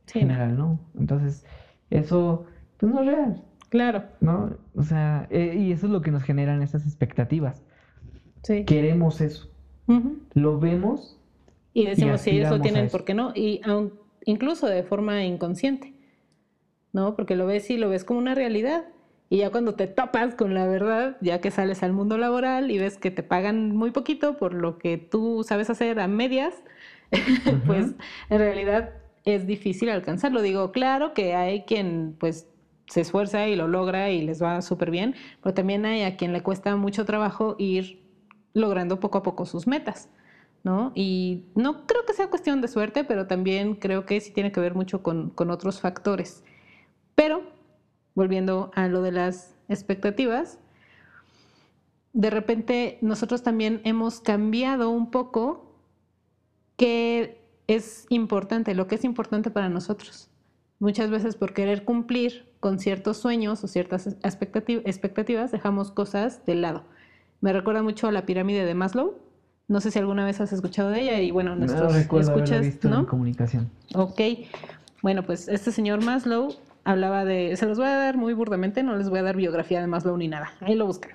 Sí, 0.06 0.20
¿no? 0.20 0.28
general, 0.28 0.58
¿no? 0.58 0.80
Entonces, 0.98 1.46
eso 1.90 2.46
pues 2.78 2.92
no 2.92 3.02
es 3.02 3.08
real, 3.08 3.44
Claro. 3.70 4.04
¿no? 4.22 4.52
O 4.76 4.84
sea, 4.84 5.28
eh, 5.30 5.56
y 5.58 5.72
eso 5.72 5.88
es 5.88 5.92
lo 5.92 6.02
que 6.02 6.12
nos 6.12 6.24
generan 6.24 6.62
esas 6.62 6.86
expectativas. 6.86 7.64
Sí. 8.44 8.66
Queremos 8.66 9.22
eso. 9.22 9.50
Lo 10.34 10.60
vemos 10.60 11.18
Y 11.74 11.86
decimos, 11.86 12.22
si 12.22 12.32
ellos 12.32 12.52
lo 12.52 12.62
tienen. 12.62 12.90
¿por 12.90 13.04
qué 13.06 13.14
no? 13.14 13.32
Y 13.36 13.62
aun- 13.64 13.94
incluso 14.26 14.68
de 14.68 14.84
forma 14.84 15.24
inconsciente, 15.26 15.94
¿no? 16.94 17.16
Porque 17.16 17.36
lo 17.36 17.46
ves 17.46 17.70
y 17.70 17.78
lo 17.78 17.90
ves 17.90 18.04
como 18.04 18.20
una 18.20 18.36
realidad. 18.36 18.86
Y 19.30 19.38
ya 19.38 19.50
cuando 19.50 19.74
te 19.76 19.88
topas 19.88 20.36
con 20.36 20.54
la 20.54 20.68
verdad, 20.68 21.18
ya 21.22 21.42
que 21.42 21.50
sales 21.52 21.82
al 21.84 21.92
mundo 21.94 22.18
laboral 22.18 22.70
y 22.70 22.78
ves 22.78 22.98
que 22.98 23.10
te 23.12 23.24
pagan 23.24 23.76
muy 23.76 23.92
poquito 23.92 24.38
por 24.38 24.54
lo 24.54 24.78
que 24.78 24.98
tú 24.98 25.44
sabes 25.48 25.70
hacer 25.70 26.00
a 26.00 26.08
medias, 26.08 26.54
pues 27.66 27.94
en 28.30 28.38
realidad 28.38 28.92
es 29.26 29.48
difícil 29.48 29.90
alcanzarlo. 29.90 30.42
Digo, 30.42 30.72
claro 30.72 31.14
que 31.14 31.34
hay 31.36 31.64
quien 31.64 32.16
pues 32.20 32.48
se 32.88 33.02
esfuerza 33.02 33.48
y 33.48 33.56
lo 33.56 33.68
logra 33.68 34.12
y 34.12 34.22
les 34.22 34.42
va 34.44 34.62
súper 34.62 34.92
bien, 34.92 35.16
pero 35.42 35.54
también 35.56 35.86
hay 35.86 36.04
a 36.04 36.16
quien 36.16 36.32
le 36.34 36.42
cuesta 36.42 36.76
mucho 36.76 37.06
trabajo 37.06 37.56
ir 37.58 38.03
logrando 38.54 39.00
poco 39.00 39.20
a 39.20 39.24
poco 39.24 39.46
sus 39.46 39.68
metas. 39.68 40.10
¿no? 40.64 40.94
Y 40.96 41.44
no 41.56 41.86
creo 41.86 42.06
que 42.06 42.14
sea 42.14 42.30
cuestión 42.30 42.62
de 42.62 42.70
suerte, 42.70 43.04
pero 43.04 43.28
también 43.28 43.76
creo 43.76 44.06
que 44.06 44.20
sí 44.22 44.32
tiene 44.32 44.52
que 44.52 44.62
ver 44.62 44.76
mucho 44.76 45.04
con, 45.04 45.30
con 45.30 45.52
otros 45.52 45.82
factores. 45.82 46.44
Pero, 47.16 47.44
volviendo 48.16 48.72
a 48.74 48.88
lo 48.88 49.02
de 49.02 49.12
las 49.12 49.56
expectativas, 49.68 50.60
de 52.14 52.30
repente 52.30 52.98
nosotros 53.02 53.44
también 53.44 53.82
hemos 53.84 54.22
cambiado 54.22 54.90
un 54.90 55.12
poco 55.12 55.76
qué 56.78 57.42
es 57.68 58.06
importante, 58.10 58.74
lo 58.74 58.88
que 58.88 58.96
es 58.96 59.04
importante 59.04 59.52
para 59.52 59.70
nosotros. 59.70 60.30
Muchas 60.80 61.10
veces 61.10 61.36
por 61.36 61.54
querer 61.54 61.86
cumplir 61.86 62.52
con 62.60 62.80
ciertos 62.80 63.18
sueños 63.18 63.64
o 63.64 63.68
ciertas 63.68 64.08
expectativas 64.24 65.52
dejamos 65.52 65.92
cosas 65.92 66.46
de 66.46 66.56
lado. 66.56 66.84
Me 67.44 67.52
recuerda 67.52 67.84
mucho 67.84 68.08
a 68.08 68.14
la 68.14 68.26
pirámide 68.26 68.64
de 68.64 68.74
Maslow. 68.74 69.16
No 69.68 69.82
sé 69.82 69.92
si 69.92 70.00
alguna 70.00 70.24
vez 70.24 70.40
has 70.40 70.54
escuchado 70.54 70.92
de 70.92 71.02
ella 71.02 71.20
y 71.20 71.30
bueno, 71.30 71.58
nuestros 71.58 71.92
no 71.92 72.00
recuerdo 72.00 72.32
escuchas, 72.32 72.62
visto 72.62 72.90
¿no? 72.90 73.00
en 73.00 73.06
comunicación. 73.06 73.70
Ok. 73.96 74.22
Bueno, 75.02 75.24
pues 75.24 75.50
este 75.50 75.74
señor 75.74 76.02
Maslow 76.02 76.56
hablaba 76.86 77.26
de, 77.26 77.58
se 77.58 77.66
los 77.66 77.78
voy 77.78 77.88
a 77.88 77.98
dar 77.98 78.16
muy 78.16 78.34
burdamente, 78.34 78.82
no 78.82 78.96
les 78.96 79.10
voy 79.10 79.20
a 79.20 79.24
dar 79.24 79.36
biografía 79.36 79.82
de 79.82 79.88
Maslow 79.88 80.16
ni 80.16 80.30
nada, 80.30 80.54
ahí 80.62 80.76
lo 80.76 80.86
buscan. 80.86 81.12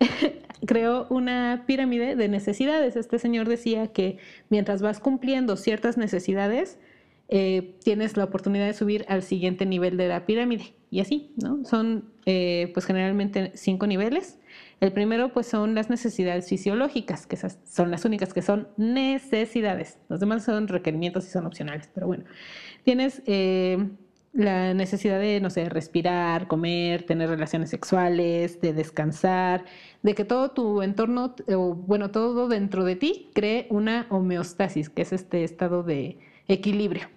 Creó 0.66 1.06
una 1.08 1.62
pirámide 1.68 2.16
de 2.16 2.28
necesidades. 2.28 2.96
Este 2.96 3.20
señor 3.20 3.48
decía 3.48 3.92
que 3.92 4.18
mientras 4.48 4.82
vas 4.82 4.98
cumpliendo 4.98 5.56
ciertas 5.56 5.96
necesidades, 5.96 6.80
eh, 7.28 7.76
tienes 7.84 8.16
la 8.16 8.24
oportunidad 8.24 8.66
de 8.66 8.74
subir 8.74 9.04
al 9.06 9.22
siguiente 9.22 9.66
nivel 9.66 9.96
de 9.96 10.08
la 10.08 10.26
pirámide. 10.26 10.74
Y 10.90 10.98
así, 10.98 11.32
¿no? 11.40 11.64
Son 11.64 12.06
eh, 12.26 12.72
pues 12.74 12.86
generalmente 12.86 13.52
cinco 13.54 13.86
niveles. 13.86 14.39
El 14.80 14.92
primero 14.92 15.32
pues 15.32 15.46
son 15.46 15.74
las 15.74 15.90
necesidades 15.90 16.48
fisiológicas, 16.48 17.26
que 17.26 17.36
esas 17.36 17.58
son 17.64 17.90
las 17.90 18.04
únicas 18.06 18.32
que 18.32 18.40
son 18.40 18.68
necesidades. 18.78 19.98
Los 20.08 20.20
demás 20.20 20.44
son 20.44 20.68
requerimientos 20.68 21.26
y 21.26 21.30
son 21.30 21.46
opcionales, 21.46 21.90
pero 21.94 22.06
bueno. 22.06 22.24
Tienes 22.82 23.22
eh, 23.26 23.90
la 24.32 24.72
necesidad 24.72 25.18
de, 25.18 25.40
no 25.40 25.50
sé, 25.50 25.68
respirar, 25.68 26.46
comer, 26.46 27.02
tener 27.02 27.28
relaciones 27.28 27.68
sexuales, 27.68 28.60
de 28.60 28.72
descansar, 28.72 29.64
de 30.02 30.14
que 30.14 30.24
todo 30.24 30.52
tu 30.52 30.80
entorno, 30.82 31.34
o 31.48 31.74
bueno, 31.74 32.10
todo 32.10 32.48
dentro 32.48 32.84
de 32.84 32.96
ti 32.96 33.30
cree 33.34 33.66
una 33.70 34.06
homeostasis, 34.08 34.88
que 34.88 35.02
es 35.02 35.12
este 35.12 35.44
estado 35.44 35.82
de 35.82 36.18
equilibrio. 36.48 37.08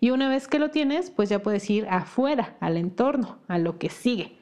Y 0.00 0.10
una 0.10 0.28
vez 0.28 0.46
que 0.46 0.58
lo 0.58 0.70
tienes, 0.70 1.10
pues 1.10 1.28
ya 1.28 1.42
puedes 1.42 1.68
ir 1.68 1.86
afuera, 1.90 2.56
al 2.60 2.76
entorno, 2.76 3.38
a 3.48 3.58
lo 3.58 3.78
que 3.78 3.88
sigue. 3.88 4.37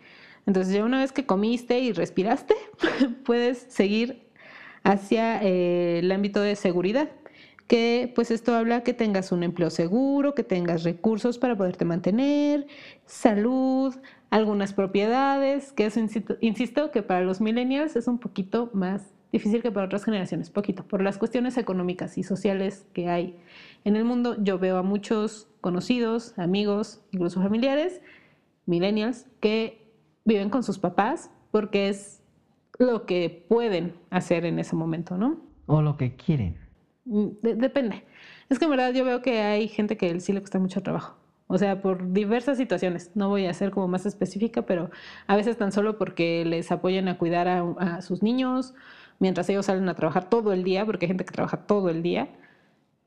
Entonces 0.47 0.73
ya 0.73 0.85
una 0.85 1.01
vez 1.01 1.13
que 1.13 1.27
comiste 1.27 1.81
y 1.81 1.93
respiraste, 1.93 2.55
puedes 3.25 3.59
seguir 3.69 4.27
hacia 4.85 5.43
eh, 5.43 5.99
el 5.99 6.13
ámbito 6.13 6.41
de 6.41 6.55
seguridad, 6.55 7.11
que 7.67 8.13
pues 8.15 8.31
esto 8.31 8.55
habla 8.55 8.85
que 8.85 8.95
tengas 8.95 9.33
un 9.33 9.43
empleo 9.43 9.71
seguro, 9.71 10.35
que 10.35 10.45
tengas 10.45 10.85
recursos 10.85 11.39
para 11.39 11.57
poderte 11.57 11.85
mantener, 11.85 12.69
salud, 13.05 13.97
algunas 14.31 14.73
propiedades, 14.73 15.73
que 15.73 15.87
eso 15.87 15.99
insisto, 15.99 16.37
insisto 16.41 16.93
que 16.93 17.03
para 17.03 17.23
los 17.23 17.41
millennials 17.41 17.97
es 17.97 18.07
un 18.07 18.19
poquito 18.19 18.71
más 18.73 19.13
difícil 19.33 19.63
que 19.63 19.73
para 19.73 19.87
otras 19.87 20.05
generaciones, 20.05 20.51
poquito, 20.51 20.85
por 20.85 21.03
las 21.03 21.19
cuestiones 21.19 21.59
económicas 21.59 22.17
y 22.19 22.23
sociales 22.23 22.87
que 22.93 23.09
hay 23.09 23.37
en 23.85 23.97
el 23.97 24.05
mundo. 24.05 24.37
Yo 24.41 24.59
veo 24.59 24.77
a 24.79 24.83
muchos 24.83 25.49
conocidos, 25.61 26.39
amigos, 26.39 27.01
incluso 27.11 27.43
familiares, 27.43 28.01
millennials, 28.67 29.27
que 29.41 29.86
viven 30.27 30.51
con 30.51 30.63
sus 30.63 30.79
papás 30.79 31.31
porque 31.51 31.89
es 31.89 32.23
lo 32.79 33.07
que 33.07 33.47
pueden 33.49 33.95
hacer 34.11 34.45
en 34.45 34.59
ese 34.59 34.77
momento, 34.77 35.17
¿no? 35.17 35.41
O 35.65 35.81
lo 35.81 35.97
que 35.97 36.15
quieren. 36.17 36.59
Mm, 37.07 37.27
de- 37.41 37.55
depende. 37.55 38.05
Es 38.51 38.59
que 38.59 38.67
en 38.67 38.71
verdad 38.73 38.93
yo 38.93 39.05
veo 39.05 39.23
que 39.23 39.41
hay 39.41 39.69
gente 39.69 39.97
que 39.97 40.21
sí 40.21 40.33
le 40.35 40.41
cuesta 40.41 40.59
mucho 40.59 40.83
trabajo. 40.83 41.17
O 41.49 41.57
sea, 41.59 41.81
por 41.81 42.13
diversas 42.13 42.59
situaciones. 42.59 43.13
No 43.15 43.29
voy 43.29 43.47
a 43.47 43.55
ser 43.55 43.71
como 43.71 43.89
más 43.89 44.05
específica, 44.05 44.63
pero 44.63 44.91
a 45.29 45.37
veces 45.37 45.57
tan 45.57 45.71
solo 45.73 45.97
porque 45.97 46.45
les 46.45 46.71
apoyan 46.73 47.09
a 47.09 47.17
cuidar 47.19 47.47
a, 47.49 47.61
a 47.79 48.03
sus 48.03 48.23
niños 48.23 48.75
mientras 49.21 49.49
ellos 49.49 49.65
salen 49.67 49.89
a 49.89 49.95
trabajar 49.95 50.29
todo 50.29 50.53
el 50.53 50.63
día, 50.65 50.85
porque 50.85 51.07
hay 51.07 51.09
gente 51.09 51.25
que 51.25 51.33
trabaja 51.33 51.59
todo 51.67 51.89
el 51.89 52.03
día. 52.03 52.29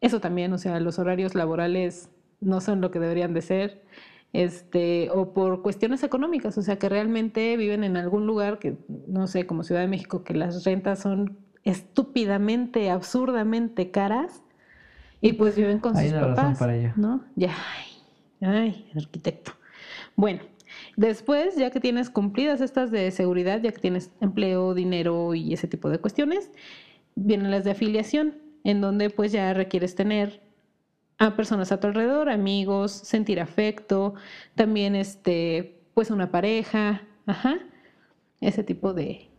Eso 0.02 0.20
también, 0.22 0.52
o 0.54 0.58
sea, 0.58 0.80
los 0.80 0.98
horarios 0.98 1.36
laborales 1.36 2.10
no 2.40 2.62
son 2.62 2.80
lo 2.82 2.90
que 2.90 3.00
deberían 3.00 3.34
de 3.34 3.42
ser. 3.42 3.84
Este, 4.32 5.10
o 5.12 5.34
por 5.34 5.64
cuestiones 5.64 6.04
económicas, 6.04 6.56
o 6.58 6.62
sea, 6.62 6.78
que 6.78 6.88
realmente 6.88 7.58
viven 7.58 7.84
en 7.84 7.98
algún 7.98 8.28
lugar 8.28 8.60
que, 8.60 8.78
no 9.08 9.26
sé, 9.26 9.48
como 9.48 9.64
Ciudad 9.64 9.82
de 9.82 9.88
México, 9.88 10.24
que 10.24 10.36
las 10.36 10.64
rentas 10.66 11.00
son 11.00 11.40
estúpidamente, 11.64 12.90
absurdamente 12.90 13.92
caras 13.92 14.44
y 15.22 15.34
pues 15.34 15.56
viven 15.56 15.80
con 15.80 15.98
Hay 15.98 16.10
sus 16.10 16.14
una 16.14 16.28
razón 16.28 16.36
papás, 16.36 16.60
para 16.60 16.76
ello. 16.76 16.94
¿no? 16.96 17.24
Ya, 17.36 17.56
ay, 18.42 18.48
ay, 18.48 18.92
arquitecto. 18.96 19.54
Bueno, 20.16 20.42
después, 20.96 21.56
ya 21.56 21.72
que 21.72 21.80
tienes 21.80 22.10
cumplidas 22.10 22.62
estas 22.62 22.92
de 22.92 23.10
seguridad, 23.12 23.62
ya 23.62 23.72
que 23.72 23.80
tienes 23.80 24.12
empleo, 24.22 24.74
dinero 24.74 25.34
y 25.34 25.54
ese 25.54 25.68
tipo 25.68 25.90
de 25.90 26.00
cuestiones, 26.00 26.52
vienen 27.16 27.52
las 27.52 27.64
de 27.64 27.72
afiliación, 27.72 28.36
en 28.64 28.82
donde 28.82 29.10
pues 29.10 29.32
ya 29.32 29.54
requieres 29.54 29.96
tener 29.96 30.42
a 31.20 31.36
personas 31.36 31.72
a 31.72 31.80
tu 31.80 31.88
alrededor, 31.88 32.30
amigos, 32.30 32.92
sentir 32.94 33.42
afecto, 33.42 34.16
también 34.56 34.96
este, 34.96 35.82
pues 35.94 36.12
una 36.12 36.32
pareja, 36.32 37.04
ajá, 37.26 37.60
ese 38.40 38.64
tipo 38.64 38.94
de, 38.94 39.30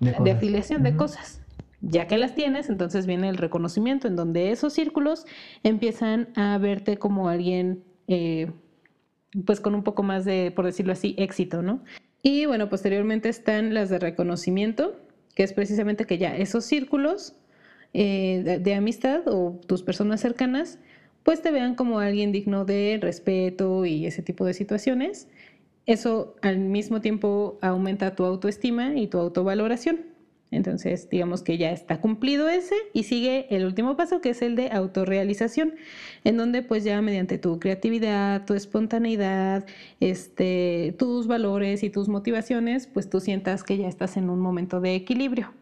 De 0.00 0.16
de 0.20 0.30
afiliación 0.32 0.82
de 0.82 0.96
cosas. 0.96 1.40
Ya 1.80 2.08
que 2.08 2.18
las 2.18 2.34
tienes, 2.34 2.68
entonces 2.68 3.06
viene 3.06 3.28
el 3.28 3.36
reconocimiento, 3.36 4.08
en 4.08 4.16
donde 4.16 4.50
esos 4.50 4.72
círculos 4.72 5.26
empiezan 5.62 6.30
a 6.34 6.58
verte 6.58 6.98
como 6.98 7.28
alguien, 7.28 7.84
eh, 8.08 8.50
pues 9.46 9.60
con 9.60 9.76
un 9.76 9.84
poco 9.84 10.02
más 10.02 10.24
de, 10.24 10.52
por 10.54 10.64
decirlo 10.64 10.92
así, 10.92 11.14
éxito, 11.18 11.62
¿no? 11.62 11.84
Y 12.20 12.46
bueno, 12.46 12.68
posteriormente 12.68 13.28
están 13.28 13.74
las 13.74 13.90
de 13.90 14.00
reconocimiento, 14.00 14.96
que 15.36 15.44
es 15.44 15.52
precisamente 15.52 16.04
que 16.04 16.18
ya 16.18 16.36
esos 16.36 16.64
círculos 16.64 17.36
eh, 17.94 18.42
de, 18.44 18.58
de 18.58 18.74
amistad 18.74 19.22
o 19.26 19.60
tus 19.68 19.84
personas 19.84 20.20
cercanas, 20.20 20.80
pues 21.28 21.42
te 21.42 21.50
vean 21.50 21.74
como 21.74 21.98
alguien 21.98 22.32
digno 22.32 22.64
de 22.64 22.98
respeto 23.02 23.84
y 23.84 24.06
ese 24.06 24.22
tipo 24.22 24.46
de 24.46 24.54
situaciones. 24.54 25.28
Eso 25.84 26.36
al 26.40 26.58
mismo 26.58 27.02
tiempo 27.02 27.58
aumenta 27.60 28.14
tu 28.14 28.24
autoestima 28.24 28.96
y 28.96 29.08
tu 29.08 29.18
autovaloración. 29.18 30.06
Entonces, 30.50 31.10
digamos 31.10 31.42
que 31.42 31.58
ya 31.58 31.70
está 31.70 32.00
cumplido 32.00 32.48
ese 32.48 32.74
y 32.94 33.02
sigue 33.02 33.46
el 33.54 33.66
último 33.66 33.94
paso 33.94 34.22
que 34.22 34.30
es 34.30 34.40
el 34.40 34.56
de 34.56 34.70
autorrealización, 34.70 35.74
en 36.24 36.38
donde 36.38 36.62
pues 36.62 36.82
ya 36.82 37.02
mediante 37.02 37.36
tu 37.36 37.60
creatividad, 37.60 38.46
tu 38.46 38.54
espontaneidad, 38.54 39.66
este, 40.00 40.94
tus 40.98 41.26
valores 41.26 41.82
y 41.82 41.90
tus 41.90 42.08
motivaciones, 42.08 42.86
pues 42.86 43.10
tú 43.10 43.20
sientas 43.20 43.64
que 43.64 43.76
ya 43.76 43.88
estás 43.88 44.16
en 44.16 44.30
un 44.30 44.40
momento 44.40 44.80
de 44.80 44.94
equilibrio. 44.94 45.52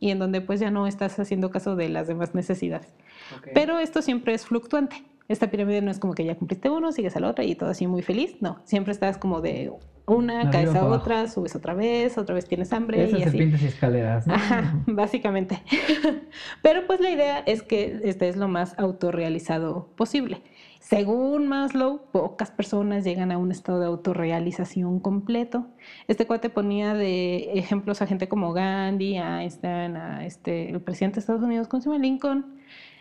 Y 0.00 0.10
en 0.10 0.18
donde 0.18 0.40
pues 0.40 0.60
ya 0.60 0.70
no 0.70 0.86
estás 0.86 1.18
haciendo 1.18 1.50
caso 1.50 1.76
de 1.76 1.90
las 1.90 2.06
demás 2.06 2.34
necesidades. 2.34 2.88
Ok. 3.36 3.48
Pero 3.54 3.78
esto 3.78 4.02
siempre 4.02 4.34
es 4.34 4.46
fluctuante. 4.46 5.04
Esta 5.28 5.50
pirámide 5.50 5.82
no 5.82 5.90
es 5.90 5.98
como 5.98 6.14
que 6.14 6.24
ya 6.24 6.36
cumpliste 6.36 6.70
uno, 6.70 6.90
sigues 6.90 7.14
a 7.16 7.20
la 7.20 7.28
otra 7.28 7.44
y 7.44 7.54
todo 7.54 7.68
así 7.68 7.86
muy 7.86 8.02
feliz. 8.02 8.36
No, 8.40 8.60
siempre 8.64 8.92
estás 8.92 9.18
como 9.18 9.42
de 9.42 9.70
una, 10.06 10.46
De 10.46 10.50
caes 10.50 10.74
a 10.74 10.86
otra, 10.86 11.28
subes 11.28 11.54
otra 11.54 11.74
vez, 11.74 12.16
otra 12.16 12.34
vez 12.34 12.46
tienes 12.46 12.72
hambre 12.72 13.04
Esas 13.04 13.12
y 13.12 13.22
así. 13.22 13.24
serpientes 13.24 13.62
y 13.62 13.66
escaleras. 13.66 14.26
¿no? 14.26 14.34
Ajá, 14.34 14.74
básicamente. 14.86 15.62
Pero 16.62 16.86
pues 16.86 17.00
la 17.00 17.10
idea 17.10 17.40
es 17.40 17.62
que 17.62 18.00
este 18.04 18.28
es 18.28 18.36
lo 18.36 18.48
más 18.48 18.74
autorrealizado 18.78 19.88
posible. 19.96 20.42
Según 20.80 21.48
Maslow, 21.48 22.00
pocas 22.12 22.50
personas 22.50 23.04
llegan 23.04 23.30
a 23.30 23.36
un 23.36 23.50
estado 23.50 23.80
de 23.80 23.86
autorrealización 23.86 25.00
completo. 25.00 25.66
Este 26.06 26.26
cuate 26.26 26.48
ponía 26.48 26.94
de 26.94 27.52
ejemplos 27.58 28.00
a 28.00 28.06
gente 28.06 28.28
como 28.28 28.54
Gandhi, 28.54 29.18
a 29.18 29.42
Einstein, 29.42 29.96
a 29.96 30.24
este, 30.24 30.70
el 30.70 30.80
presidente 30.80 31.16
de 31.16 31.20
Estados 31.20 31.42
Unidos, 31.42 31.68
¿cómo 31.68 31.82
se 31.82 31.90
llama? 31.90 32.00
Lincoln, 32.02 32.46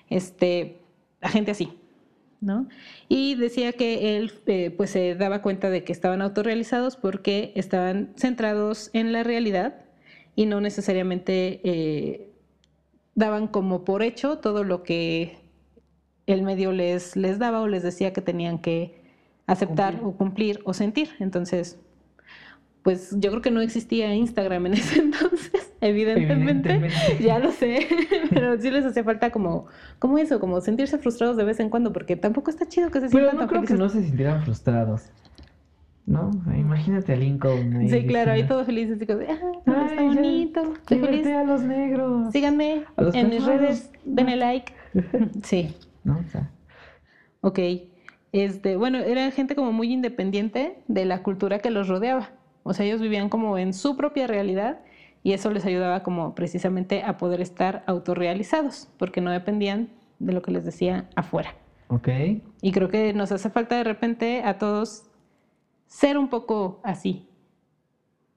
este, 0.09 0.79
a 1.21 1.29
gente 1.29 1.51
así, 1.51 1.69
¿no? 2.41 2.67
Y 3.09 3.35
decía 3.35 3.73
que 3.73 4.17
él 4.17 4.31
eh, 4.45 4.71
pues 4.75 4.91
se 4.91 5.15
daba 5.15 5.41
cuenta 5.41 5.69
de 5.69 5.83
que 5.83 5.91
estaban 5.91 6.21
autorrealizados 6.21 6.95
porque 6.95 7.51
estaban 7.55 8.13
centrados 8.15 8.89
en 8.93 9.11
la 9.11 9.23
realidad 9.23 9.85
y 10.35 10.45
no 10.45 10.61
necesariamente 10.61 11.61
eh, 11.63 12.29
daban 13.15 13.47
como 13.47 13.83
por 13.83 14.03
hecho 14.03 14.37
todo 14.37 14.63
lo 14.63 14.83
que 14.83 15.39
el 16.27 16.43
medio 16.43 16.71
les, 16.71 17.15
les 17.15 17.39
daba 17.39 17.61
o 17.61 17.67
les 17.67 17.81
decía 17.81 18.13
que 18.13 18.21
tenían 18.21 18.59
que 18.59 19.01
aceptar 19.47 19.93
Cumplir. 19.93 20.07
o 20.07 20.17
cumplir 20.17 20.59
o 20.65 20.73
sentir. 20.73 21.09
Entonces, 21.19 21.79
pues 22.83 23.15
yo 23.17 23.31
creo 23.31 23.41
que 23.41 23.51
no 23.51 23.61
existía 23.61 24.13
Instagram 24.13 24.67
en 24.67 24.73
ese 24.75 24.99
entonces, 24.99 25.66
evidentemente. 25.81 26.73
Evidentemente. 26.73 27.23
Ya 27.23 27.39
lo 27.39 27.51
sé, 27.51 27.87
pero 28.29 28.59
sí 28.59 28.69
les 28.71 28.85
hacía 28.85 29.03
falta 29.03 29.29
como, 29.31 29.67
como 29.99 30.17
eso, 30.17 30.39
como 30.39 30.61
sentirse 30.61 30.97
frustrados 30.97 31.37
de 31.37 31.43
vez 31.43 31.59
en 31.59 31.69
cuando, 31.69 31.93
porque 31.93 32.15
tampoco 32.15 32.49
está 32.51 32.67
chido 32.67 32.89
que 32.91 32.99
se 33.01 33.09
Pero 33.09 33.29
sientan 33.29 33.35
no 33.35 33.39
tan 33.41 33.47
creo 33.49 33.63
que 33.63 33.73
no 33.75 33.89
se 33.89 34.03
sintieran 34.03 34.43
frustrados. 34.43 35.09
¿No? 36.05 36.31
Imagínate 36.55 37.11
a 37.11 37.15
Lincoln 37.17 37.75
ahí 37.75 37.89
Sí, 37.89 38.07
claro, 38.07 38.31
ahí 38.31 38.47
todos 38.47 38.65
felices, 38.65 38.97
de, 38.97 39.27
ah, 39.29 39.37
está 39.57 39.87
"Ay, 39.89 39.97
ya, 39.97 40.03
bonito, 40.03 40.73
estoy 40.73 40.97
liberté 40.99 41.23
feliz. 41.23 41.35
a 41.37 41.43
los 41.43 41.61
negros. 41.63 42.31
Síganme 42.31 42.83
los 42.95 43.13
en 43.13 43.29
mis 43.29 43.45
redes, 43.45 43.91
denle 44.05 44.37
like. 44.37 44.73
Sí, 45.43 45.75
¿No? 46.05 46.17
O 46.25 46.29
sea, 46.31 46.49
ok. 47.41 47.59
Este, 48.31 48.77
bueno, 48.77 48.99
era 48.99 49.29
gente 49.31 49.53
como 49.55 49.73
muy 49.73 49.91
independiente 49.91 50.77
de 50.87 51.03
la 51.05 51.23
cultura 51.23 51.59
que 51.59 51.71
los 51.71 51.89
rodeaba. 51.89 52.29
O 52.63 52.73
sea, 52.73 52.85
ellos 52.85 53.01
vivían 53.01 53.27
como 53.27 53.57
en 53.57 53.73
su 53.73 53.97
propia 53.97 54.27
realidad 54.27 54.79
y 55.23 55.33
eso 55.33 55.51
les 55.51 55.65
ayudaba 55.65 56.03
como 56.03 56.35
precisamente 56.35 57.03
a 57.03 57.17
poder 57.17 57.41
estar 57.41 57.83
autorrealizados, 57.87 58.89
porque 58.97 59.21
no 59.21 59.31
dependían 59.31 59.89
de 60.19 60.33
lo 60.33 60.41
que 60.41 60.51
les 60.51 60.65
decía 60.65 61.09
afuera. 61.15 61.53
Ok. 61.89 62.09
Y 62.61 62.71
creo 62.71 62.89
que 62.89 63.13
nos 63.13 63.31
hace 63.31 63.49
falta 63.49 63.77
de 63.77 63.83
repente 63.83 64.43
a 64.43 64.57
todos 64.57 65.03
ser 65.87 66.17
un 66.17 66.29
poco 66.29 66.79
así, 66.83 67.27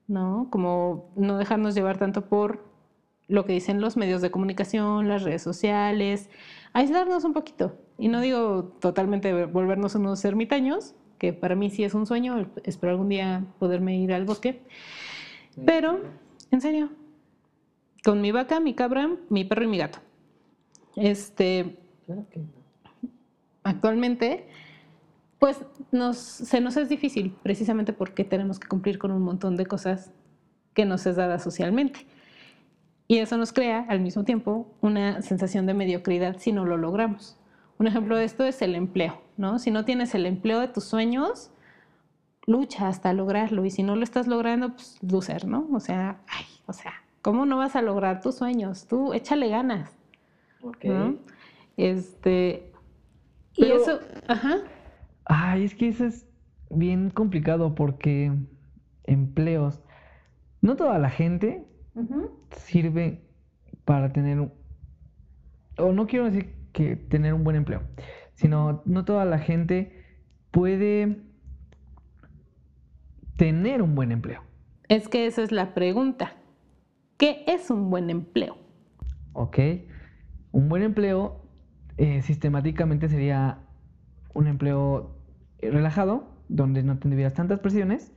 ¿no? 0.07 0.49
Como 0.51 1.11
no 1.17 1.37
dejarnos 1.37 1.75
llevar 1.75 1.99
tanto 1.99 2.27
por 2.27 2.65
lo 3.29 3.45
que 3.45 3.53
dicen 3.53 3.81
los 3.81 3.97
medios 3.97 4.23
de 4.23 4.31
comunicación, 4.31 5.09
las 5.09 5.23
redes 5.23 5.43
sociales, 5.43 6.29
aislarnos 6.73 7.25
un 7.25 7.33
poquito. 7.33 7.77
Y 7.99 8.09
no 8.09 8.21
digo 8.21 8.65
totalmente 8.81 9.45
volvernos 9.47 9.95
unos 9.95 10.25
ermitaños, 10.25 10.95
que 11.19 11.33
para 11.33 11.55
mí 11.55 11.71
sí 11.71 11.85
es 11.85 11.95
un 11.95 12.07
sueño, 12.07 12.51
espero 12.65 12.93
algún 12.93 13.09
día 13.09 13.45
poderme 13.59 13.97
ir 13.99 14.13
al 14.13 14.25
bosque, 14.25 14.63
pero, 15.67 16.01
en 16.51 16.61
serio, 16.61 16.91
con 18.05 18.21
mi 18.21 18.33
vaca, 18.33 18.61
mi 18.61 18.75
cabra, 18.75 19.11
mi 19.29 19.45
perro 19.45 19.65
y 19.65 19.69
mi 19.69 19.79
gato. 19.79 19.99
Este, 20.97 21.79
actualmente, 23.63 24.47
pues 25.39 25.59
nos, 25.93 26.17
se 26.17 26.61
nos 26.61 26.77
es 26.77 26.89
difícil, 26.89 27.35
precisamente 27.43 27.93
porque 27.93 28.25
tenemos 28.25 28.59
que 28.59 28.69
cumplir 28.69 28.99
con 28.99 29.11
un 29.11 29.23
montón 29.23 29.57
de 29.57 29.67
cosas 29.67 30.13
que 30.75 30.85
nos 30.85 31.07
es 31.07 31.17
dada 31.17 31.39
socialmente. 31.39 32.07
Y 33.09 33.19
eso 33.19 33.37
nos 33.37 33.53
crea 33.53 33.87
al 33.89 34.01
mismo 34.01 34.25
tiempo 34.25 34.73
una 34.81 35.21
sensación 35.23 35.67
de 35.67 35.75
mediocridad 35.75 36.37
si 36.39 36.53
no 36.53 36.65
lo 36.65 36.77
logramos. 36.77 37.37
Un 37.79 37.87
ejemplo 37.87 38.17
de 38.17 38.25
esto 38.25 38.45
es 38.45 38.63
el 38.63 38.75
empleo, 38.75 39.21
¿no? 39.37 39.59
Si 39.59 39.71
no 39.71 39.85
tienes 39.85 40.15
el 40.15 40.27
empleo 40.27 40.61
de 40.61 40.69
tus 40.69 40.85
sueños, 40.85 41.51
lucha 42.51 42.89
hasta 42.89 43.13
lograrlo. 43.13 43.65
Y 43.65 43.71
si 43.71 43.83
no 43.83 43.97
lo 43.97 44.03
estás 44.03 44.27
logrando, 44.27 44.73
pues 44.75 44.99
loser, 45.03 45.47
¿no? 45.47 45.69
O 45.73 45.81
sea, 45.81 46.21
ay, 46.29 46.45
o 46.67 46.73
sea, 46.73 46.93
¿cómo 47.23 47.47
no 47.47 47.57
vas 47.57 47.77
a 47.77 47.83
lograr 47.83 48.21
tus 48.21 48.37
sueños? 48.37 48.87
Tú 48.87 49.13
échale 49.13 49.49
ganas. 49.49 49.97
Ok. 50.63 50.85
¿no? 50.85 51.17
Este. 51.77 52.73
Y 53.57 53.65
eso, 53.65 54.01
ajá. 54.29 54.57
Ay, 55.25 55.65
es 55.65 55.75
que 55.75 55.89
eso 55.89 56.05
es 56.07 56.27
bien 56.71 57.11
complicado 57.11 57.75
porque 57.75 58.33
empleos. 59.05 59.81
No 60.61 60.77
toda 60.77 60.99
la 60.99 61.11
gente 61.11 61.67
sirve 62.51 63.23
para 63.85 64.13
tener 64.13 64.41
un... 64.41 64.53
O 65.79 65.93
no 65.93 66.07
quiero 66.07 66.27
decir 66.27 66.55
que 66.73 66.97
tener 66.97 67.35
un 67.35 67.45
buen 67.45 67.57
empleo, 67.57 67.83
sino 68.35 68.83
no 68.85 69.05
toda 69.05 69.25
la 69.25 69.39
gente 69.39 70.05
puede 70.51 71.23
tener 73.41 73.81
un 73.81 73.95
buen 73.95 74.13
empleo. 74.13 74.43
Es 74.89 75.09
que 75.09 75.25
esa 75.25 75.43
es 75.43 75.51
la 75.51 75.73
pregunta. 75.73 76.35
¿Qué 77.17 77.43
es 77.47 77.71
un 77.71 77.89
buen 77.89 78.11
empleo? 78.11 78.59
¿Ok? 79.33 79.59
Un 80.53 80.69
buen 80.69 80.83
empleo 80.83 81.41
eh, 81.97 82.21
sistemáticamente 82.21 83.09
sería 83.09 83.61
un 84.35 84.47
empleo 84.47 85.17
eh, 85.59 85.71
relajado, 85.71 86.29
donde 86.51 86.83
no 86.83 86.99
tendrías 86.99 87.33
tantas 87.33 87.61
presiones 87.61 88.13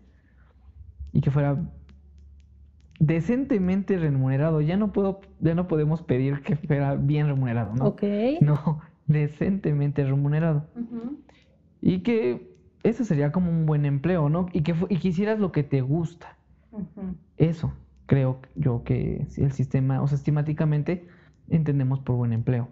y 1.14 1.22
que 1.22 1.32
fuera 1.32 1.72
decentemente 3.00 3.98
remunerado. 3.98 4.60
Ya 4.60 4.76
no 4.76 4.92
puedo, 4.92 5.22
ya 5.40 5.56
no 5.56 5.70
podemos 5.70 6.02
pedir 6.02 6.42
que 6.42 6.58
fuera 6.58 6.96
bien 6.96 7.28
remunerado, 7.28 7.74
¿no? 7.76 7.86
Ok. 7.86 8.04
No, 8.42 8.82
decentemente 9.08 10.04
remunerado. 10.04 10.68
Y 11.80 12.00
que 12.00 12.53
eso 12.84 13.04
sería 13.04 13.32
como 13.32 13.50
un 13.50 13.66
buen 13.66 13.86
empleo, 13.86 14.30
¿no? 14.30 14.48
Y 14.54 14.62
que, 14.62 14.76
y 14.90 14.98
que 14.98 15.08
hicieras 15.08 15.40
lo 15.40 15.52
que 15.52 15.64
te 15.64 15.82
gusta. 15.82 16.38
Eso 17.38 17.74
creo 18.06 18.40
yo 18.56 18.84
que 18.84 19.26
el 19.38 19.52
sistema, 19.52 20.02
o 20.02 20.08
sea, 20.08 20.18
sistemáticamente 20.18 21.08
entendemos 21.50 22.00
por 22.00 22.16
buen 22.16 22.34
empleo. 22.34 22.68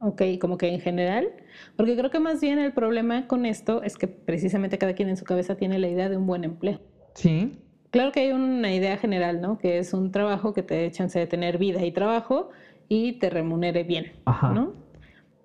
Ok, 0.00 0.22
como 0.40 0.58
que 0.58 0.68
en 0.68 0.80
general, 0.80 1.28
porque 1.76 1.96
creo 1.96 2.10
que 2.10 2.20
más 2.20 2.40
bien 2.40 2.58
el 2.58 2.72
problema 2.72 3.26
con 3.26 3.46
esto 3.46 3.82
es 3.82 3.96
que 3.96 4.08
precisamente 4.08 4.78
cada 4.78 4.94
quien 4.94 5.08
en 5.08 5.16
su 5.16 5.24
cabeza 5.24 5.56
tiene 5.56 5.78
la 5.78 5.88
idea 5.88 6.08
de 6.08 6.16
un 6.16 6.26
buen 6.26 6.44
empleo. 6.44 6.80
Sí, 7.14 7.58
Claro 7.96 8.12
que 8.12 8.20
hay 8.20 8.32
una 8.32 8.74
idea 8.74 8.98
general, 8.98 9.40
¿no? 9.40 9.56
Que 9.58 9.78
es 9.78 9.94
un 9.94 10.10
trabajo 10.10 10.52
que 10.52 10.62
te 10.62 10.74
dé 10.74 10.90
chance 10.90 11.18
de 11.18 11.26
tener 11.26 11.56
vida 11.56 11.82
y 11.82 11.92
trabajo 11.92 12.50
y 12.88 13.14
te 13.14 13.30
remunere 13.30 13.84
bien, 13.84 14.12
Ajá. 14.26 14.52
¿no? 14.52 14.74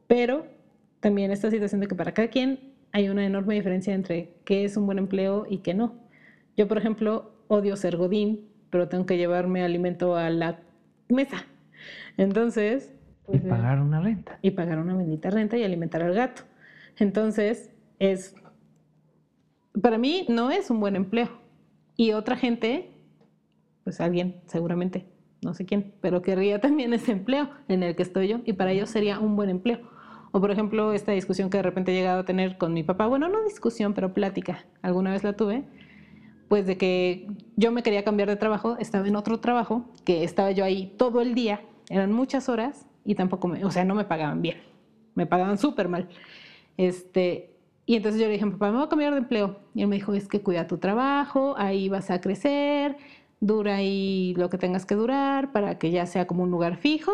Pero 0.08 0.46
también 1.00 1.32
esta 1.32 1.50
situación 1.50 1.80
de 1.80 1.88
que 1.88 1.96
para 1.96 2.14
cada 2.14 2.28
quien 2.28 2.71
hay 2.92 3.10
una 3.10 3.26
enorme 3.26 3.56
diferencia 3.56 3.94
entre 3.94 4.34
qué 4.46 4.66
es 4.66 4.78
un 4.78 4.86
buen 4.86 4.98
empleo 4.98 5.46
y 5.50 5.60
qué 5.60 5.74
no. 5.74 5.96
Yo, 6.58 6.68
por 6.68 6.78
ejemplo, 6.78 7.32
odio 7.48 7.76
ser 7.76 7.98
godín, 7.98 8.48
pero 8.70 8.88
tengo 8.88 9.06
que 9.06 9.18
llevarme 9.18 9.64
alimento 9.64 10.16
a 10.16 10.30
la 10.30 10.60
mesa. 11.10 11.46
Entonces... 12.18 12.94
y 13.28 13.38
pues, 13.38 13.44
pagar 13.44 13.82
una 13.82 14.02
renta. 14.02 14.40
y 14.42 14.52
pagar 14.52 14.80
una 14.80 14.96
bendita 14.96 15.30
renta 15.30 15.58
y 15.58 15.64
alimentar 15.64 16.02
al 16.02 16.14
gato. 16.14 16.44
Entonces, 16.98 17.72
es, 18.00 18.36
para 19.82 19.98
mí 19.98 20.26
no 20.30 20.52
es 20.52 20.70
un 20.70 20.80
buen 20.80 20.96
empleo. 20.96 21.30
Y 21.96 22.14
otra 22.14 22.36
gente, 22.36 22.92
pues 23.84 24.02
alguien 24.02 24.42
seguramente, 24.48 25.06
no 25.42 25.54
sé 25.54 25.66
quién, 25.66 25.94
pero 26.02 26.22
querría 26.22 26.60
también 26.62 26.94
ese 26.94 27.12
empleo 27.12 27.50
en 27.68 27.84
el 27.84 27.96
que 27.96 28.04
estoy 28.04 28.28
yo 28.28 28.42
y 28.46 28.54
para 28.54 28.72
ellos 28.72 28.90
sería 28.90 29.20
un 29.20 29.36
buen 29.36 29.50
empleo. 29.50 29.80
O 30.32 30.40
por 30.40 30.52
ejemplo, 30.52 30.94
esta 30.94 31.12
discusión 31.12 31.50
que 31.50 31.58
de 31.58 31.64
repente 31.64 31.92
he 31.92 31.96
llegado 31.96 32.22
a 32.22 32.26
tener 32.26 32.58
con 32.58 32.74
mi 32.74 32.84
papá, 32.84 33.08
bueno, 33.08 33.28
no 33.28 33.44
discusión, 33.44 33.94
pero 33.94 34.14
plática, 34.14 34.66
alguna 34.82 35.12
vez 35.12 35.24
la 35.24 35.34
tuve, 35.34 35.64
pues 36.48 36.66
de 36.66 36.78
que 36.78 37.28
yo 37.56 37.72
me 37.72 37.84
quería 37.84 38.04
cambiar 38.04 38.30
de 38.30 38.36
trabajo, 38.38 38.78
estaba 38.80 39.08
en 39.08 39.16
otro 39.16 39.40
trabajo, 39.40 39.86
que 40.06 40.24
estaba 40.24 40.52
yo 40.52 40.64
ahí 40.64 40.94
todo 40.98 41.22
el 41.22 41.36
día, 41.36 41.62
eran 41.90 42.12
muchas 42.12 42.50
horas 42.50 42.86
y 43.04 43.16
tampoco 43.16 43.48
me, 43.48 43.66
o 43.66 43.72
sea, 43.72 43.84
no 43.84 43.96
me 43.96 44.06
pagaban 44.06 44.42
bien, 44.42 44.58
me 45.16 45.26
pagaban 45.26 45.58
súper 45.58 45.90
mal. 45.90 46.08
Este, 46.78 47.52
y 47.86 47.96
entonces 47.96 48.22
yo 48.22 48.28
le 48.28 48.34
dije, 48.34 48.48
papá, 48.48 48.72
me 48.72 48.78
voy 48.78 48.86
a 48.86 48.90
cambiar 48.90 49.12
de 49.12 49.20
empleo. 49.20 49.60
Y 49.74 49.82
él 49.82 49.88
me 49.88 49.96
dijo, 49.96 50.14
es 50.14 50.28
que 50.28 50.42
cuida 50.42 50.68
tu 50.68 50.78
trabajo, 50.78 51.56
ahí 51.58 51.90
vas 51.90 52.10
a 52.10 52.22
crecer, 52.22 52.96
dura 53.42 53.76
ahí 53.76 54.34
lo 54.38 54.50
que 54.50 54.58
tengas 54.58 54.86
que 54.86 54.96
durar 54.96 55.52
para 55.52 55.78
que 55.78 55.92
ya 55.92 56.06
sea 56.06 56.28
como 56.28 56.44
un 56.44 56.52
lugar 56.52 56.78
fijo 56.78 57.12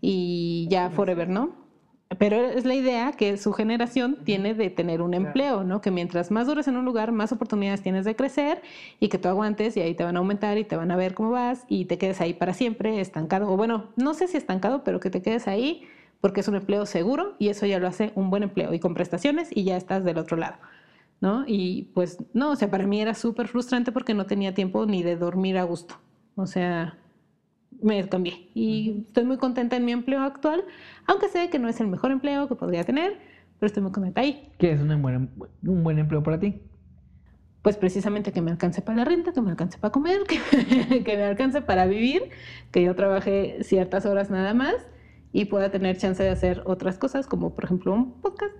y 0.00 0.66
ya 0.70 0.90
forever, 0.90 1.28
¿no? 1.28 1.67
Pero 2.16 2.36
es 2.36 2.64
la 2.64 2.74
idea 2.74 3.12
que 3.12 3.36
su 3.36 3.52
generación 3.52 4.16
tiene 4.24 4.54
de 4.54 4.70
tener 4.70 5.02
un 5.02 5.12
empleo, 5.12 5.62
¿no? 5.62 5.82
Que 5.82 5.90
mientras 5.90 6.30
más 6.30 6.46
dures 6.46 6.66
en 6.66 6.76
un 6.76 6.86
lugar, 6.86 7.12
más 7.12 7.32
oportunidades 7.32 7.82
tienes 7.82 8.06
de 8.06 8.16
crecer 8.16 8.62
y 8.98 9.08
que 9.08 9.18
tú 9.18 9.28
aguantes 9.28 9.76
y 9.76 9.82
ahí 9.82 9.94
te 9.94 10.04
van 10.04 10.16
a 10.16 10.20
aumentar 10.20 10.56
y 10.56 10.64
te 10.64 10.74
van 10.74 10.90
a 10.90 10.96
ver 10.96 11.12
cómo 11.12 11.32
vas 11.32 11.64
y 11.68 11.84
te 11.84 11.98
quedes 11.98 12.22
ahí 12.22 12.32
para 12.32 12.54
siempre 12.54 13.00
estancado. 13.00 13.52
O 13.52 13.58
bueno, 13.58 13.90
no 13.96 14.14
sé 14.14 14.26
si 14.26 14.38
estancado, 14.38 14.84
pero 14.84 15.00
que 15.00 15.10
te 15.10 15.20
quedes 15.20 15.46
ahí 15.48 15.86
porque 16.22 16.40
es 16.40 16.48
un 16.48 16.54
empleo 16.54 16.86
seguro 16.86 17.34
y 17.38 17.48
eso 17.48 17.66
ya 17.66 17.78
lo 17.78 17.86
hace 17.86 18.12
un 18.14 18.30
buen 18.30 18.42
empleo 18.42 18.72
y 18.72 18.80
con 18.80 18.94
prestaciones 18.94 19.50
y 19.52 19.64
ya 19.64 19.76
estás 19.76 20.02
del 20.02 20.16
otro 20.16 20.38
lado, 20.38 20.56
¿no? 21.20 21.44
Y 21.46 21.90
pues 21.94 22.18
no, 22.32 22.52
o 22.52 22.56
sea, 22.56 22.70
para 22.70 22.86
mí 22.86 23.02
era 23.02 23.12
súper 23.12 23.48
frustrante 23.48 23.92
porque 23.92 24.14
no 24.14 24.24
tenía 24.24 24.54
tiempo 24.54 24.86
ni 24.86 25.02
de 25.02 25.16
dormir 25.16 25.58
a 25.58 25.64
gusto. 25.64 25.96
O 26.36 26.46
sea, 26.46 26.96
me 27.82 28.08
cambié 28.08 28.50
y 28.54 29.04
estoy 29.06 29.24
muy 29.24 29.36
contenta 29.36 29.76
en 29.76 29.84
mi 29.84 29.92
empleo 29.92 30.20
actual, 30.20 30.64
aunque 31.06 31.28
sé 31.28 31.50
que 31.50 31.58
no 31.58 31.68
es 31.68 31.80
el 31.80 31.88
mejor 31.88 32.10
empleo 32.10 32.48
que 32.48 32.54
podría 32.54 32.84
tener, 32.84 33.18
pero 33.58 33.66
estoy 33.66 33.82
muy 33.82 33.92
contenta 33.92 34.20
ahí. 34.20 34.52
¿Qué 34.58 34.72
es 34.72 34.80
un 34.80 35.02
buen, 35.02 35.30
un 35.64 35.82
buen 35.82 35.98
empleo 35.98 36.22
para 36.22 36.38
ti? 36.38 36.60
Pues 37.62 37.76
precisamente 37.76 38.32
que 38.32 38.40
me 38.40 38.50
alcance 38.50 38.82
para 38.82 38.98
la 38.98 39.04
renta, 39.04 39.32
que 39.32 39.40
me 39.40 39.50
alcance 39.50 39.78
para 39.78 39.92
comer, 39.92 40.20
que, 40.28 41.02
que 41.04 41.16
me 41.16 41.24
alcance 41.24 41.60
para 41.60 41.86
vivir, 41.86 42.22
que 42.70 42.82
yo 42.82 42.94
trabaje 42.94 43.58
ciertas 43.62 44.06
horas 44.06 44.30
nada 44.30 44.54
más 44.54 44.74
y 45.32 45.46
pueda 45.46 45.70
tener 45.70 45.96
chance 45.98 46.22
de 46.22 46.30
hacer 46.30 46.62
otras 46.64 46.98
cosas, 46.98 47.26
como 47.26 47.54
por 47.54 47.64
ejemplo 47.64 47.92
un 47.92 48.20
podcast, 48.20 48.54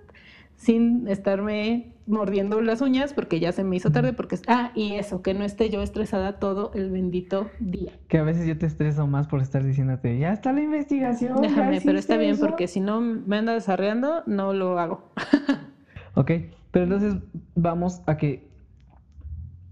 sin 0.59 1.07
estarme 1.07 1.93
mordiendo 2.05 2.59
las 2.61 2.81
uñas 2.81 3.13
porque 3.13 3.39
ya 3.39 3.53
se 3.53 3.63
me 3.63 3.77
hizo 3.77 3.91
tarde, 3.91 4.11
porque... 4.11 4.37
Ah, 4.47 4.71
y 4.75 4.95
eso, 4.95 5.21
que 5.21 5.33
no 5.33 5.45
esté 5.45 5.69
yo 5.69 5.81
estresada 5.81 6.37
todo 6.37 6.71
el 6.73 6.91
bendito 6.91 7.49
día. 7.61 7.93
Que 8.09 8.17
a 8.17 8.23
veces 8.23 8.45
yo 8.45 8.57
te 8.57 8.65
estreso 8.65 9.07
más 9.07 9.27
por 9.27 9.41
estar 9.41 9.63
diciéndote, 9.63 10.19
ya 10.19 10.33
está 10.33 10.51
la 10.51 10.61
investigación. 10.61 11.41
Déjame, 11.41 11.79
pero 11.79 11.97
está 11.97 12.17
bien 12.17 12.31
eso". 12.31 12.45
porque 12.45 12.67
si 12.67 12.81
no 12.81 12.99
me 12.99 13.37
anda 13.37 13.53
desarreando, 13.53 14.23
no 14.27 14.53
lo 14.53 14.77
hago. 14.79 15.09
Ok, 16.15 16.31
pero 16.71 16.83
entonces 16.83 17.15
vamos 17.55 18.01
a 18.05 18.17
que 18.17 18.49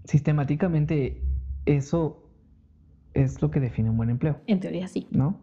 sistemáticamente 0.04 1.20
eso 1.66 2.22
es 3.12 3.42
lo 3.42 3.50
que 3.50 3.60
define 3.60 3.90
un 3.90 3.98
buen 3.98 4.08
empleo, 4.08 4.40
En 4.46 4.60
teoría 4.60 4.88
sí. 4.88 5.06
¿no? 5.10 5.36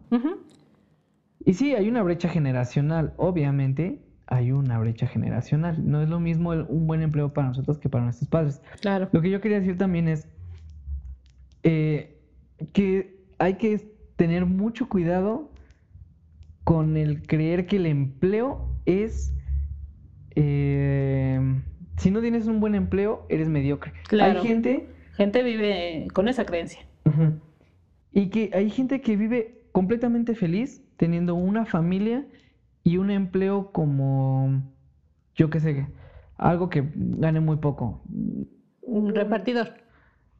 Y 1.44 1.52
sí, 1.52 1.74
hay 1.74 1.88
una 1.88 2.02
brecha 2.02 2.28
generacional, 2.28 3.12
obviamente 3.18 4.05
hay 4.26 4.52
una 4.52 4.78
brecha 4.78 5.06
generacional. 5.06 5.88
No 5.88 6.02
es 6.02 6.08
lo 6.08 6.18
mismo 6.20 6.52
el- 6.52 6.66
un 6.68 6.86
buen 6.86 7.02
empleo 7.02 7.32
para 7.32 7.48
nosotros 7.48 7.78
que 7.78 7.88
para 7.88 8.04
nuestros 8.04 8.28
padres. 8.28 8.60
Claro. 8.80 9.08
Lo 9.12 9.20
que 9.22 9.30
yo 9.30 9.40
quería 9.40 9.60
decir 9.60 9.78
también 9.78 10.08
es 10.08 10.28
eh, 11.62 12.18
que 12.72 13.24
hay 13.38 13.54
que 13.54 13.92
tener 14.16 14.46
mucho 14.46 14.88
cuidado 14.88 15.50
con 16.64 16.96
el 16.96 17.22
creer 17.26 17.66
que 17.66 17.76
el 17.76 17.86
empleo 17.86 18.68
es... 18.86 19.32
eh, 20.34 21.40
si 21.96 22.10
no 22.10 22.20
tienes 22.20 22.46
un 22.46 22.60
buen 22.60 22.74
empleo, 22.74 23.26
eres 23.28 23.48
mediocre. 23.48 23.92
Claro. 24.08 24.40
Hay 24.40 24.46
gente... 24.46 24.88
Gente 25.16 25.42
vive 25.42 26.08
con 26.12 26.28
esa 26.28 26.44
creencia. 26.44 26.80
Y 28.12 28.28
que 28.28 28.50
hay 28.52 28.68
gente 28.68 29.00
que 29.00 29.16
vive 29.16 29.62
completamente 29.72 30.34
feliz 30.34 30.82
teniendo 30.98 31.34
una 31.34 31.64
familia 31.64 32.26
y 32.86 32.98
un 32.98 33.10
empleo 33.10 33.72
como, 33.72 34.62
yo 35.34 35.50
qué 35.50 35.58
sé, 35.58 35.88
algo 36.36 36.70
que 36.70 36.88
gane 36.94 37.40
muy 37.40 37.56
poco. 37.56 38.00
Un 38.80 39.12
repartidor. 39.12 39.74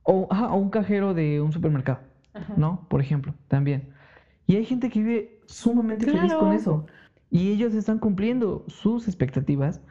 O, 0.04 0.28
ajá, 0.30 0.52
o 0.52 0.56
un 0.56 0.70
cajero 0.70 1.12
de 1.12 1.40
un 1.40 1.50
supermercado, 1.50 1.98
¿no? 2.56 2.86
Por 2.88 3.00
ejemplo, 3.00 3.34
también. 3.48 3.88
Y 4.46 4.54
hay 4.54 4.64
gente 4.64 4.90
que 4.90 5.00
vive 5.00 5.40
sumamente 5.46 6.06
feliz 6.06 6.32
con 6.34 6.52
eso. 6.52 6.86
Y 7.32 7.50
ellos 7.50 7.74
están 7.74 7.98
cumpliendo 7.98 8.64
sus 8.68 9.08
expectativas 9.08 9.82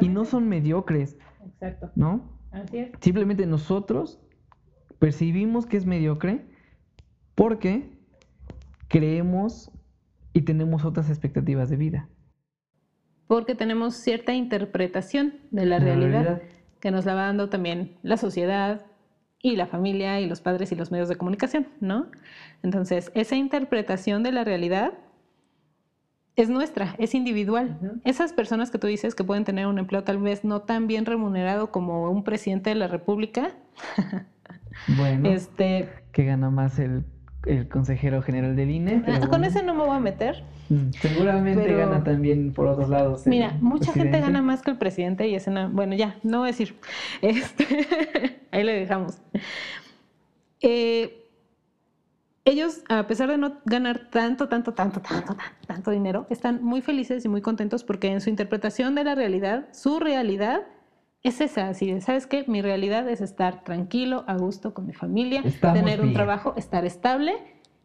y 0.00 0.08
no 0.08 0.24
son 0.24 0.48
mediocres, 0.48 1.18
Exacto. 1.44 1.90
¿no? 1.96 2.30
Así 2.52 2.78
es. 2.78 2.92
Simplemente 3.00 3.44
nosotros 3.44 4.20
percibimos 5.00 5.66
que 5.66 5.78
es 5.78 5.84
mediocre 5.84 6.46
porque 7.34 7.98
creemos 8.86 9.72
y 10.34 10.42
tenemos 10.42 10.84
otras 10.84 11.08
expectativas 11.08 11.70
de 11.70 11.76
vida. 11.76 12.08
Porque 13.26 13.54
tenemos 13.54 13.94
cierta 13.94 14.34
interpretación 14.34 15.34
de 15.50 15.64
la 15.64 15.78
La 15.78 15.84
realidad, 15.84 16.22
realidad. 16.24 16.42
que 16.80 16.90
nos 16.90 17.06
la 17.06 17.14
va 17.14 17.22
dando 17.22 17.48
también 17.48 17.96
la 18.02 18.18
sociedad 18.18 18.84
y 19.40 19.56
la 19.56 19.66
familia 19.66 20.20
y 20.20 20.26
los 20.26 20.42
padres 20.42 20.70
y 20.72 20.74
los 20.74 20.90
medios 20.90 21.08
de 21.08 21.16
comunicación, 21.16 21.68
¿no? 21.80 22.10
Entonces, 22.62 23.10
esa 23.14 23.36
interpretación 23.36 24.22
de 24.22 24.32
la 24.32 24.44
realidad 24.44 24.92
es 26.36 26.50
nuestra, 26.50 26.96
es 26.98 27.14
individual. 27.14 28.00
Esas 28.04 28.32
personas 28.32 28.70
que 28.70 28.78
tú 28.78 28.86
dices 28.88 29.14
que 29.14 29.22
pueden 29.22 29.44
tener 29.44 29.66
un 29.66 29.78
empleo 29.78 30.02
tal 30.02 30.18
vez 30.18 30.44
no 30.44 30.62
tan 30.62 30.86
bien 30.86 31.06
remunerado 31.06 31.70
como 31.70 32.10
un 32.10 32.24
presidente 32.24 32.70
de 32.70 32.76
la 32.76 32.88
República, 32.88 33.52
Bueno, 34.96 35.30
este, 35.30 35.88
que 36.12 36.24
gana 36.24 36.50
más 36.50 36.78
el, 36.78 37.04
el 37.46 37.68
consejero 37.68 38.22
general 38.22 38.56
del 38.56 38.70
INE. 38.70 39.02
ah, 39.06 39.26
con 39.28 39.44
ese 39.44 39.62
no 39.62 39.74
me 39.74 39.84
voy 39.84 39.96
a 39.96 40.00
meter. 40.00 40.42
Mm, 40.68 40.90
Seguramente 41.00 41.62
Pero- 41.64 41.78
gana 41.78 42.02
también 42.04 42.52
por 42.52 42.66
otros 42.66 42.88
lados. 42.88 43.26
Mira, 43.26 43.56
mucha 43.60 43.92
gente 43.92 44.20
gana 44.20 44.40
más 44.42 44.62
que 44.62 44.70
el 44.70 44.78
presidente 44.78 45.28
y 45.28 45.34
es 45.34 45.46
una... 45.46 45.68
Bueno, 45.68 45.94
ya, 45.94 46.16
no 46.22 46.38
voy 46.38 46.48
a 46.48 46.52
decir. 46.52 46.74
Este, 47.22 47.66
ahí 48.50 48.64
le 48.64 48.72
dejamos. 48.72 49.18
Eh, 50.60 51.20
ellos, 52.46 52.82
a 52.88 53.06
pesar 53.06 53.30
de 53.30 53.38
no 53.38 53.54
ganar 53.64 54.08
tanto, 54.10 54.48
tanto, 54.48 54.74
tanto, 54.74 55.00
tanto, 55.00 55.34
tanto, 55.34 55.44
tanto 55.66 55.90
dinero, 55.90 56.26
están 56.28 56.62
muy 56.62 56.82
felices 56.82 57.24
y 57.24 57.28
muy 57.28 57.40
contentos 57.40 57.84
porque 57.84 58.08
en 58.12 58.20
su 58.20 58.28
interpretación 58.28 58.94
de 58.94 59.04
la 59.04 59.14
realidad, 59.14 59.68
su 59.72 59.98
realidad 59.98 60.62
es 61.24 61.40
esa, 61.40 61.68
así 61.70 61.90
de, 61.90 62.00
¿sabes 62.02 62.26
qué? 62.26 62.44
Mi 62.46 62.60
realidad 62.62 63.08
es 63.08 63.20
estar 63.22 63.64
tranquilo, 63.64 64.24
a 64.26 64.36
gusto 64.36 64.74
con 64.74 64.86
mi 64.86 64.92
familia, 64.92 65.40
Estamos 65.44 65.78
tener 65.78 66.00
un 66.00 66.08
bien. 66.08 66.14
trabajo, 66.14 66.52
estar 66.56 66.84
estable 66.84 67.32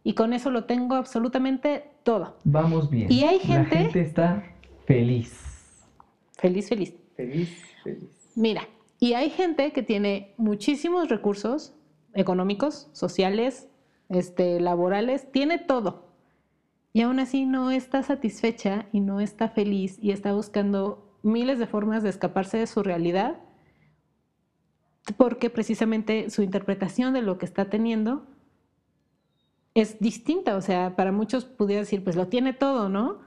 y 0.03 0.13
con 0.13 0.33
eso 0.33 0.51
lo 0.51 0.65
tengo 0.65 0.95
absolutamente 0.95 1.89
todo. 2.03 2.37
Vamos 2.43 2.89
bien. 2.89 3.11
Y 3.11 3.23
hay 3.23 3.37
La 3.39 3.43
gente- 3.45 3.77
gente 3.77 4.01
está 4.01 4.43
feliz. 4.85 5.85
Feliz, 6.37 6.67
feliz. 6.67 6.93
Feliz, 7.15 7.49
feliz. 7.83 8.31
Mira, 8.35 8.61
y 8.99 9.13
hay 9.13 9.29
gente 9.29 9.71
que 9.71 9.83
tiene 9.83 10.33
muchísimos 10.37 11.07
recursos 11.09 11.73
económicos, 12.13 12.89
sociales, 12.91 13.69
este, 14.09 14.59
laborales, 14.59 15.31
tiene 15.31 15.59
todo. 15.59 16.09
Y 16.91 17.01
aún 17.03 17.19
así 17.19 17.45
no 17.45 17.71
está 17.71 18.03
satisfecha 18.03 18.87
y 18.91 18.99
no 18.99 19.21
está 19.21 19.47
feliz 19.47 19.97
y 20.01 20.11
está 20.11 20.33
buscando 20.33 21.09
miles 21.24 21.59
de 21.59 21.67
formas 21.67 22.03
de 22.03 22.09
escaparse 22.09 22.57
de 22.57 22.67
su 22.67 22.84
realidad 22.84 23.38
porque 25.17 25.49
precisamente 25.49 26.30
su 26.30 26.41
interpretación 26.41 27.13
de 27.13 27.22
lo 27.22 27.38
que 27.38 27.45
está 27.45 27.65
teniendo 27.65 28.26
es 29.74 29.99
distinta. 29.99 30.55
O 30.55 30.61
sea, 30.61 30.95
para 30.95 31.11
muchos 31.11 31.45
pudiera 31.45 31.82
decir, 31.82 32.03
pues 32.03 32.15
lo 32.15 32.28
tiene 32.28 32.53
todo, 32.53 32.89
¿no? 32.89 33.20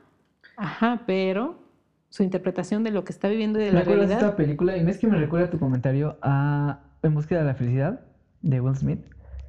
Ajá, 0.57 1.03
pero 1.07 1.63
su 2.09 2.23
interpretación 2.23 2.85
de 2.85 2.91
lo 2.91 3.05
que 3.05 3.13
está 3.13 3.29
viviendo 3.29 3.59
y 3.59 3.65
de 3.65 3.73
¿Me 3.73 3.79
la 3.79 3.85
realidad. 3.85 4.13
esta 4.13 4.37
película? 4.37 4.77
Y 4.77 4.89
es 4.89 4.99
que 4.99 5.07
me 5.07 5.17
recuerda 5.17 5.49
tu 5.51 5.59
comentario 5.59 6.19
a 6.21 6.81
En 7.03 7.15
búsqueda 7.15 7.41
de 7.41 7.47
la 7.47 7.55
felicidad 7.55 8.01
de 8.43 8.61
Will 8.61 8.77
Smith. 8.77 9.01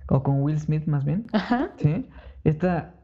O 0.08 0.24
con 0.24 0.42
Will 0.42 0.60
Smith 0.60 0.86
más 0.86 1.06
bien. 1.06 1.26
Ajá. 1.34 1.72
¿Sí? 1.78 2.10
Esta, 2.44 2.96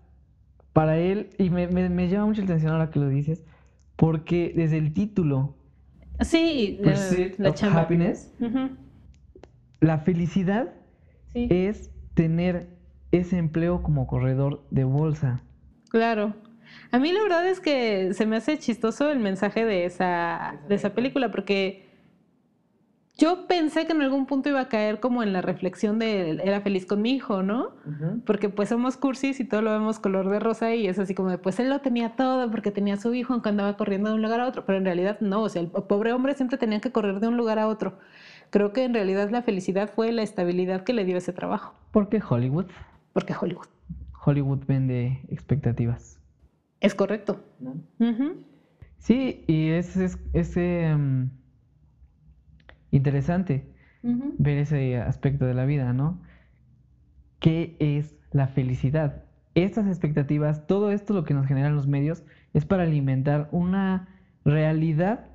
para 0.74 0.98
él, 0.98 1.30
y 1.38 1.50
me, 1.50 1.68
me, 1.68 1.90
me 1.90 2.10
llama 2.10 2.28
mucho 2.28 2.42
la 2.42 2.46
atención 2.46 2.72
ahora 2.72 2.90
que 2.90 3.00
lo 3.00 3.10
dices, 3.10 3.44
porque 4.00 4.54
desde 4.56 4.78
el 4.78 4.94
título, 4.94 5.56
Sí, 6.22 6.80
Pursuit 6.84 7.38
la 7.38 7.50
of 7.50 7.56
chamba. 7.56 7.82
Happiness, 7.82 8.34
la 9.82 10.00
felicidad 10.00 10.74
Sí, 11.28 11.48
es 11.52 11.92
tener 12.16 12.70
ese 13.12 13.38
empleo 13.38 13.84
como 13.84 14.08
corredor 14.08 14.66
de 14.72 14.84
bolsa. 14.86 15.44
claro. 15.90 16.34
A 16.92 17.00
mí 17.00 17.12
la 17.12 17.22
verdad 17.24 17.48
es 17.48 17.60
que 17.60 18.14
se 18.14 18.26
me 18.28 18.36
hace 18.36 18.58
chistoso 18.60 19.12
el 19.12 19.18
mensaje 19.20 19.66
de 19.66 19.86
esa, 19.86 20.60
de 20.70 20.76
esa 20.76 20.94
película 20.94 21.32
porque 21.32 21.89
yo 23.20 23.48
pensé 23.48 23.86
que 23.86 23.92
en 23.92 24.02
algún 24.02 24.26
punto 24.26 24.50
iba 24.50 24.62
a 24.62 24.70
caer 24.70 25.00
como 25.00 25.22
en 25.22 25.34
la 25.34 25.42
reflexión 25.42 26.00
de 26.00 26.42
era 26.44 26.62
feliz 26.62 26.86
con 26.86 27.02
mi 27.02 27.12
hijo, 27.12 27.44
¿no? 27.44 27.72
Porque 28.26 28.50
pues 28.50 28.70
somos 28.70 28.98
cursis 28.98 29.40
y 29.40 29.44
todo 29.46 29.62
lo 29.62 29.72
vemos 29.72 30.00
color 30.00 30.30
de 30.30 30.40
rosa 30.40 30.74
y 30.74 30.88
es 30.88 30.98
así 30.98 31.14
como 31.14 31.30
de 31.30 31.38
pues 31.38 31.60
él 31.60 31.70
lo 31.70 31.82
tenía 31.82 32.16
todo 32.16 32.50
porque 32.50 32.72
tenía 32.72 32.96
a 32.96 32.98
su 32.98 33.14
hijo 33.14 33.34
aunque 33.34 33.50
andaba 33.50 33.76
corriendo 33.78 34.10
de 34.10 34.16
un 34.16 34.22
lugar 34.22 34.40
a 34.40 34.48
otro, 34.48 34.66
pero 34.66 34.78
en 34.78 34.86
realidad 34.86 35.20
no, 35.20 35.44
o 35.44 35.50
sea, 35.50 35.62
el 35.62 35.68
pobre 35.68 36.14
hombre 36.14 36.34
siempre 36.34 36.58
tenía 36.58 36.80
que 36.80 36.92
correr 36.92 37.20
de 37.20 37.28
un 37.28 37.38
lugar 37.38 37.60
a 37.60 37.68
otro. 37.68 38.00
Creo 38.50 38.74
que 38.74 38.84
en 38.84 38.94
realidad 38.94 39.30
la 39.30 39.44
felicidad 39.44 39.92
fue 39.94 40.12
la 40.12 40.24
estabilidad 40.24 40.84
que 40.84 40.94
le 40.94 41.06
dio 41.06 41.18
ese 41.18 41.34
trabajo, 41.34 41.76
Porque 41.92 42.22
Hollywood, 42.28 42.68
porque 43.14 43.36
Hollywood. 43.40 43.68
Hollywood 44.26 44.60
vende 44.68 45.22
expectativas. 45.30 46.20
Es 46.80 46.96
correcto. 46.96 47.44
Sí, 48.98 49.44
y 49.48 49.70
es, 49.70 49.96
es, 49.98 50.58
em, 50.58 51.30
interesante 52.92 53.72
ver 54.04 54.58
ese 54.60 54.98
aspecto 54.98 55.46
de 55.46 55.54
la 55.54 55.66
vida, 55.66 55.92
¿no? 55.94 56.22
¿Qué 57.40 57.76
es 57.80 58.16
la 58.32 58.48
felicidad? 58.48 59.24
Estas 59.56 59.88
expectativas, 59.88 60.68
todo 60.68 60.92
esto 60.92 61.14
lo 61.14 61.24
que 61.24 61.34
nos 61.34 61.48
generan 61.48 61.76
los 61.76 61.88
medios 61.88 62.24
es 62.54 62.66
para 62.66 62.84
alimentar 62.84 63.50
una 63.52 64.08
realidad 64.46 65.26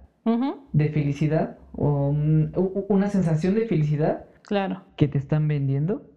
de 0.72 0.88
felicidad 0.88 1.58
o 1.72 2.08
un- 2.08 2.52
una 2.88 3.08
sensación 3.08 3.54
de 3.54 3.66
felicidad 3.66 4.24
Claro, 4.42 4.82
que 4.96 5.08
te 5.08 5.18
están 5.18 5.46
vendiendo. 5.48 6.10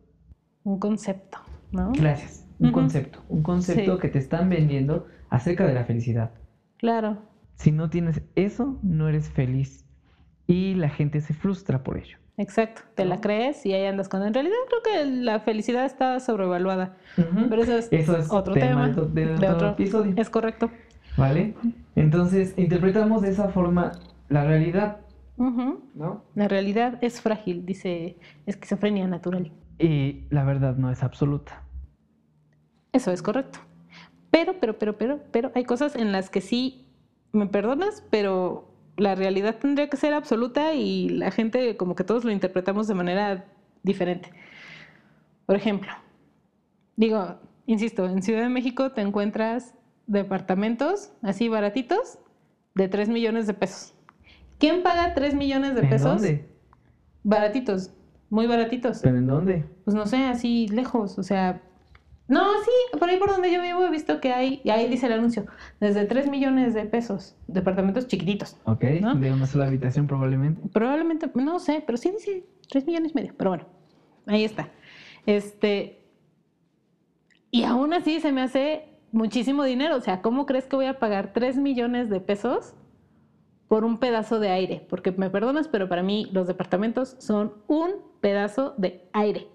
un 0.64 0.80
concepto, 0.80 1.38
¿no? 1.72 1.92
Gracias. 1.94 2.46
Un 2.60 2.72
concepto, 2.72 3.20
un 3.30 3.42
concepto 3.42 3.96
Sí. 3.96 4.02
que 4.02 4.10
te 4.10 4.20
están 4.20 4.50
vendiendo 4.50 5.06
acerca 5.30 5.66
de 5.66 5.74
la 5.74 5.86
felicidad. 5.86 6.32
Claro, 6.78 7.20
Si 7.56 7.72
no 7.72 7.90
tienes 7.90 8.22
eso, 8.36 8.78
no 8.84 9.08
eres 9.10 9.30
feliz. 9.30 9.84
Y 10.48 10.76
la 10.76 10.90
gente 10.90 11.20
se 11.22 11.34
frustra 11.34 11.84
por 11.84 11.98
ello. 11.98 12.18
exacto. 12.38 12.82
Te 12.96 13.04
la 13.06 13.20
crees 13.20 13.66
y 13.66 13.74
ahí 13.74 13.86
andas 13.86 14.08
con. 14.08 14.24
En 14.24 14.34
realidad 14.34 14.56
creo 14.70 14.82
que 14.84 15.06
la 15.12 15.40
felicidad 15.42 15.86
está 15.86 16.20
sobrevaluada. 16.22 16.96
Pero 17.50 17.62
eso 17.64 17.78
es, 17.78 17.90
Eso 17.92 18.18
es 18.18 18.32
otro 18.32 18.54
tema 18.54 18.94
tema. 18.94 19.08
de 19.14 19.50
otro 19.50 19.70
episodio. 19.72 20.14
Es 20.16 20.30
correcto. 20.30 20.72
¿Vale? 21.18 21.56
Entonces, 21.96 22.54
interpretamos 22.58 23.22
de 23.24 23.30
esa 23.32 23.50
forma 23.50 23.92
la 24.30 24.46
realidad. 24.46 24.98
¿no? 25.38 26.24
La 26.36 26.48
realidad 26.48 26.98
es 27.02 27.22
frágil, 27.22 27.66
dice 27.66 28.18
esquizofrenia 28.46 29.08
natural. 29.08 29.52
Y 29.80 30.24
la 30.30 30.44
verdad 30.44 30.76
no 30.78 30.90
es 30.92 31.04
absoluta. 31.04 31.64
Eso 32.94 33.12
es 33.12 33.22
correcto. 33.22 33.60
Pero, 34.32 34.56
pero, 34.60 34.78
pero, 34.78 34.98
pero, 34.98 35.20
pero 35.32 35.52
hay 35.56 35.64
cosas 35.64 35.96
en 35.96 36.12
las 36.12 36.30
que 36.30 36.42
sí 36.42 36.88
me 37.34 37.48
perdonas, 37.48 38.04
pero 38.10 38.72
la 38.98 39.16
realidad 39.16 39.56
tendría 39.58 39.90
que 39.90 39.98
ser 39.98 40.14
absoluta 40.14 40.74
y 40.74 41.10
la 41.10 41.32
gente 41.32 41.78
como 41.78 41.96
que 41.96 42.04
todos 42.04 42.26
lo 42.26 42.32
interpretamos 42.32 42.88
de 42.88 42.96
manera 42.96 43.46
diferente. 43.84 44.32
Por 45.46 45.56
ejemplo, 45.56 45.92
digo, 46.96 47.40
insisto, 47.68 48.06
en 48.06 48.22
Ciudad 48.22 48.42
de 48.42 48.50
México 48.50 48.92
te 48.92 49.02
encuentras 49.02 49.74
departamentos 50.08 51.12
así 51.22 51.48
baratitos 51.48 52.20
de 52.76 52.88
3 52.88 53.10
millones 53.10 53.48
de 53.48 53.54
pesos. 53.54 53.94
¿Quién 54.58 54.82
paga 54.84 55.14
3 55.14 55.36
millones 55.36 55.76
de 55.76 55.82
¿En 55.82 55.90
pesos? 55.90 56.22
dónde? 56.22 56.50
Baratitos, 57.24 57.92
muy 58.30 58.48
baratitos. 58.48 59.00
¿Pero 59.04 59.18
en 59.18 59.28
dónde? 59.28 59.66
Pues 59.86 59.96
no 59.96 60.06
sé, 60.06 60.18
así 60.26 60.68
lejos, 60.70 61.18
o 61.20 61.24
sea... 61.24 61.62
No, 62.28 62.42
sí, 62.64 62.98
por 63.00 63.10
ahí 63.10 63.18
por 63.18 63.30
donde 63.30 63.52
yo 63.52 63.62
vivo 63.62 63.84
he 63.84 63.90
visto 63.90 64.20
que 64.20 64.34
hay, 64.34 64.62
y 64.64 64.70
ahí 64.70 64.90
dice 64.90 65.06
el 65.06 65.14
anuncio, 65.14 65.46
desde 65.80 66.06
3 66.06 66.30
millones 66.30 66.74
de 66.74 66.84
pesos, 66.86 67.36
departamentos 67.48 68.08
chiquititos. 68.08 68.58
Ok, 68.66 68.84
¿No? 69.02 69.16
de 69.16 69.32
una 69.32 69.48
sola 69.48 69.68
habitación 69.68 70.08
probablemente. 70.08 70.62
Probablemente, 70.74 71.30
no 71.36 71.60
sé, 71.60 71.84
pero 71.86 71.98
sí 71.98 72.12
dice 72.12 72.44
3 72.70 72.86
millones 72.86 73.12
y 73.12 73.16
medio, 73.16 73.34
pero 73.38 73.52
bueno, 73.52 73.66
ahí 74.26 74.44
está. 74.44 74.70
Este, 75.26 76.02
y 77.50 77.64
aún 77.64 77.94
así 77.94 78.20
se 78.20 78.34
me 78.34 78.42
hace 78.42 78.90
muchísimo 79.14 79.64
dinero, 79.64 79.96
o 79.96 80.02
sea, 80.02 80.22
¿cómo 80.22 80.46
crees 80.46 80.66
que 80.66 80.76
voy 80.76 80.86
a 80.86 81.00
pagar 81.00 81.32
3 81.34 81.58
millones 81.58 82.10
de 82.10 82.20
pesos 82.20 82.74
por 83.70 83.86
un 83.86 84.00
pedazo 84.00 84.40
de 84.40 84.50
aire? 84.50 84.86
Porque 84.90 85.12
me 85.12 85.30
perdonas, 85.30 85.70
pero 85.70 85.88
para 85.88 86.04
mí 86.04 86.28
los 86.34 86.46
departamentos 86.48 87.16
son 87.20 87.54
un 87.68 87.92
pedazo 88.20 88.76
de 88.78 89.08
aire. 89.14 89.48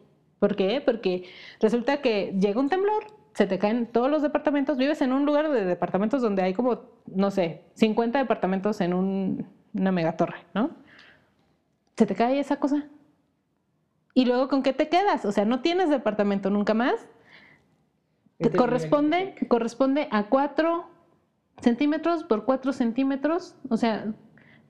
¿Por 0.42 0.56
qué? 0.56 0.80
Porque 0.84 1.22
resulta 1.60 1.98
que 1.98 2.34
llega 2.36 2.58
un 2.58 2.68
temblor, 2.68 3.04
se 3.32 3.46
te 3.46 3.60
caen 3.60 3.86
todos 3.86 4.10
los 4.10 4.22
departamentos, 4.22 4.76
vives 4.76 5.00
en 5.00 5.12
un 5.12 5.24
lugar 5.24 5.48
de 5.52 5.64
departamentos 5.64 6.20
donde 6.20 6.42
hay 6.42 6.52
como, 6.52 6.80
no 7.06 7.30
sé, 7.30 7.62
50 7.74 8.18
departamentos 8.18 8.80
en 8.80 8.92
un- 8.92 9.46
una 9.72 9.92
megatorre, 9.92 10.38
¿no? 10.52 10.70
Se 11.96 12.06
te 12.06 12.16
cae 12.16 12.40
esa 12.40 12.56
cosa. 12.56 12.88
¿Y 14.14 14.24
luego 14.24 14.48
con 14.48 14.64
qué 14.64 14.72
te 14.72 14.88
quedas? 14.88 15.24
O 15.24 15.30
sea, 15.30 15.44
no 15.44 15.60
tienes 15.60 15.88
departamento 15.90 16.50
nunca 16.50 16.74
más. 16.74 17.06
Te 18.38 18.48
corresponde, 18.58 19.34
corresponde 19.46 20.08
a 20.10 20.24
4 20.24 20.88
centímetros 21.60 22.24
por 22.24 22.44
4 22.44 22.72
centímetros, 22.72 23.54
o 23.70 23.76
sea, 23.76 24.12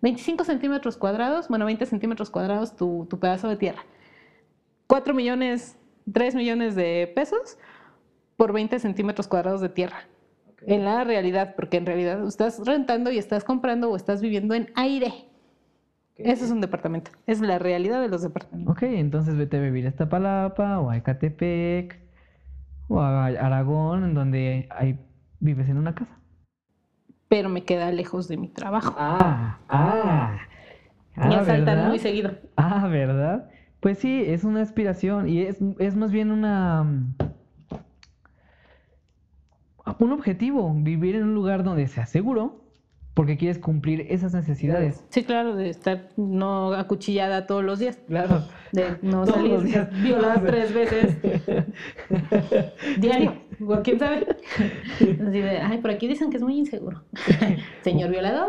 25 0.02 0.44
centímetros 0.44 0.98
cuadrados, 0.98 1.48
bueno, 1.48 1.64
20 1.64 1.86
centímetros 1.86 2.28
cuadrados 2.28 2.76
tu, 2.76 3.06
tu 3.08 3.18
pedazo 3.18 3.48
de 3.48 3.56
tierra. 3.56 3.86
4 4.92 5.14
millones, 5.14 5.78
3 6.12 6.34
millones 6.34 6.74
de 6.74 7.10
pesos 7.16 7.56
por 8.36 8.52
20 8.52 8.78
centímetros 8.78 9.26
cuadrados 9.26 9.62
de 9.62 9.70
tierra. 9.70 10.00
En 10.66 10.84
la 10.84 11.02
realidad, 11.02 11.54
porque 11.56 11.78
en 11.78 11.86
realidad 11.86 12.22
estás 12.26 12.60
rentando 12.66 13.10
y 13.10 13.16
estás 13.16 13.42
comprando 13.42 13.90
o 13.90 13.96
estás 13.96 14.20
viviendo 14.20 14.52
en 14.54 14.70
aire. 14.74 15.06
Ok. 16.12 16.18
Eso 16.26 16.44
es 16.44 16.50
un 16.50 16.60
departamento. 16.60 17.10
Es 17.26 17.40
la 17.40 17.58
realidad 17.58 18.02
de 18.02 18.08
los 18.10 18.20
departamentos. 18.20 18.70
Ok, 18.70 18.82
entonces 18.82 19.34
vete 19.34 19.56
a 19.56 19.60
vivir 19.60 19.86
a 19.86 19.88
Iztapalapa 19.88 20.78
o 20.80 20.90
a 20.90 20.98
Ecatepec 20.98 21.98
o 22.88 23.00
a 23.00 23.24
Aragón, 23.28 24.04
en 24.04 24.12
donde 24.12 24.68
hay, 24.68 24.98
vives 25.40 25.70
en 25.70 25.78
una 25.78 25.94
casa. 25.94 26.18
Pero 27.28 27.48
me 27.48 27.64
queda 27.64 27.90
lejos 27.92 28.28
de 28.28 28.36
mi 28.36 28.48
trabajo. 28.48 28.94
Ah, 28.98 29.58
ah. 29.70 30.36
Me 31.16 31.34
Ah, 31.36 31.40
asaltan 31.40 31.64
¿verdad? 31.64 31.88
muy 31.88 31.98
seguido. 31.98 32.32
Ah, 32.58 32.86
¿verdad? 32.88 33.48
Pues 33.82 33.98
sí, 33.98 34.24
es 34.26 34.44
una 34.44 34.62
aspiración 34.62 35.28
y 35.28 35.42
es, 35.42 35.58
es 35.78 35.94
más 35.96 36.10
bien 36.10 36.30
una... 36.30 36.82
mm, 36.84 37.14
Un 39.98 40.12
objetivo, 40.12 40.72
vivir 40.74 41.14
en 41.16 41.24
un 41.24 41.34
lugar 41.34 41.62
donde 41.62 41.86
sea 41.88 42.06
seguro, 42.06 42.61
porque 43.14 43.36
quieres 43.36 43.58
cumplir 43.58 44.06
esas 44.08 44.32
necesidades. 44.34 45.04
Sí, 45.10 45.22
claro, 45.24 45.54
de 45.54 45.68
estar 45.68 46.08
no 46.16 46.72
acuchillada 46.72 47.46
todos 47.46 47.62
los 47.62 47.78
días. 47.78 47.98
Claro. 48.08 48.44
De 48.72 48.96
no 49.02 49.24
Todos 49.24 49.34
salir 49.34 49.50
los 49.52 49.64
días. 49.64 50.02
violada 50.02 50.42
tres 50.46 50.72
veces 50.74 51.16
diario. 52.98 53.34
¿Quién 53.84 53.98
sabe? 53.98 54.26
Así 54.98 55.40
de, 55.40 55.58
ay, 55.58 55.78
por 55.78 55.90
aquí 55.90 56.08
dicen 56.08 56.30
que 56.30 56.36
es 56.38 56.42
muy 56.42 56.58
inseguro. 56.58 57.02
Señor 57.82 58.10
violador. 58.10 58.48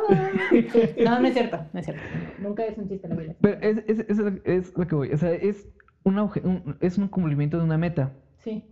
No, 1.04 1.20
no 1.20 1.28
es 1.28 1.34
cierto, 1.34 1.66
no 1.74 1.80
es 1.80 1.86
cierto. 1.86 2.02
Nunca 2.40 2.66
es 2.66 2.78
un 2.78 2.88
chiste 2.88 3.08
la 3.08 3.16
violación. 3.16 3.38
Pero 3.42 3.60
es, 3.62 3.84
es, 3.88 4.06
es, 4.10 4.18
lo- 4.18 4.42
es 4.44 4.74
lo 4.78 4.88
que 4.88 4.96
voy, 4.96 5.12
o 5.12 5.18
sea, 5.18 5.32
es, 5.34 5.68
una 6.04 6.24
un, 6.24 6.78
es 6.82 6.98
un 6.98 7.08
cumplimiento 7.08 7.58
de 7.58 7.64
una 7.64 7.78
meta, 7.78 8.14
Sí. 8.40 8.64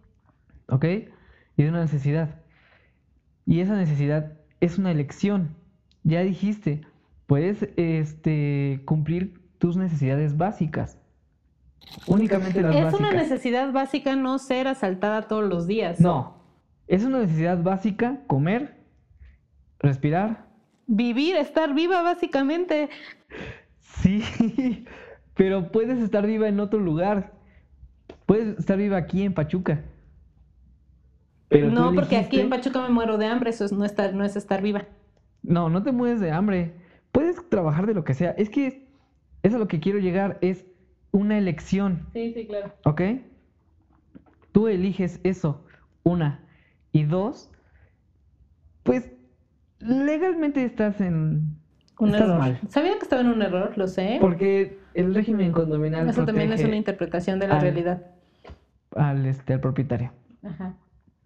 ¿ok? 0.67 0.85
Y 1.57 1.63
de 1.63 1.69
una 1.69 1.81
necesidad. 1.81 2.41
Y 3.45 3.59
esa 3.59 3.75
necesidad 3.75 4.33
es 4.61 4.77
una 4.77 4.91
elección. 4.91 5.55
Ya 6.03 6.21
dijiste, 6.21 6.81
puedes 7.27 7.69
este, 7.77 8.81
cumplir 8.85 9.41
tus 9.57 9.77
necesidades 9.77 10.37
básicas. 10.37 10.97
Únicamente 12.07 12.61
las 12.61 12.75
Es 12.75 12.83
básicas. 12.85 12.99
una 12.99 13.11
necesidad 13.11 13.71
básica 13.71 14.15
no 14.15 14.39
ser 14.39 14.67
asaltada 14.67 15.23
todos 15.23 15.47
los 15.47 15.67
días. 15.67 15.99
No, 15.99 16.41
es 16.87 17.03
una 17.03 17.19
necesidad 17.19 17.61
básica 17.61 18.21
comer, 18.27 18.83
respirar. 19.79 20.47
Vivir, 20.87 21.35
estar 21.35 21.73
viva, 21.73 22.01
básicamente. 22.01 22.89
Sí, 23.79 24.23
pero 25.35 25.71
puedes 25.71 25.99
estar 25.99 26.25
viva 26.25 26.47
en 26.47 26.59
otro 26.59 26.79
lugar. 26.79 27.33
Puedes 28.25 28.59
estar 28.59 28.77
viva 28.77 28.97
aquí 28.97 29.23
en 29.23 29.33
Pachuca. 29.33 29.83
Pero 31.47 31.69
no, 31.69 31.93
porque 31.93 32.17
aquí 32.17 32.39
en 32.39 32.49
Pachuca 32.49 32.81
me 32.81 32.89
muero 32.89 33.17
de 33.17 33.25
hambre, 33.25 33.49
eso 33.49 33.65
es 33.65 33.73
no, 33.73 33.83
estar, 33.83 34.13
no 34.13 34.23
es 34.23 34.35
estar 34.35 34.61
viva. 34.61 34.85
No, 35.43 35.69
no 35.69 35.83
te 35.83 35.91
mueres 35.91 36.19
de 36.19 36.31
hambre. 36.31 36.73
Puedes 37.11 37.47
trabajar 37.49 37.87
de 37.87 37.93
lo 37.93 38.03
que 38.03 38.13
sea. 38.13 38.31
Es 38.31 38.49
que 38.49 38.67
eso 38.67 38.77
es 39.43 39.53
a 39.53 39.57
lo 39.57 39.67
que 39.67 39.79
quiero 39.79 39.99
llegar. 39.99 40.37
Es 40.41 40.65
una 41.11 41.37
elección, 41.37 42.07
Sí, 42.13 42.31
sí, 42.33 42.47
claro. 42.47 42.73
¿ok? 42.85 43.01
Tú 44.51 44.67
eliges 44.67 45.19
eso, 45.23 45.65
una. 46.03 46.43
Y 46.91 47.03
dos, 47.03 47.51
pues 48.83 49.11
legalmente 49.79 50.63
estás 50.63 51.01
en... 51.01 51.57
Un 51.99 52.07
estás 52.09 52.21
error. 52.23 52.39
mal. 52.39 52.59
Sabía 52.69 52.93
que 52.97 53.03
estaba 53.03 53.21
en 53.21 53.27
un 53.29 53.41
error, 53.41 53.77
lo 53.77 53.87
sé. 53.87 54.17
Porque 54.19 54.79
el 54.95 55.13
régimen 55.13 55.51
condominal 55.51 56.09
Eso 56.09 56.25
también 56.25 56.51
es 56.51 56.63
una 56.63 56.75
interpretación 56.75 57.39
de 57.39 57.47
la 57.47 57.55
al- 57.55 57.61
realidad. 57.61 58.05
al, 58.95 59.25
este, 59.25 59.53
al 59.53 59.59
propietario. 59.59 60.11
Ajá. 60.43 60.75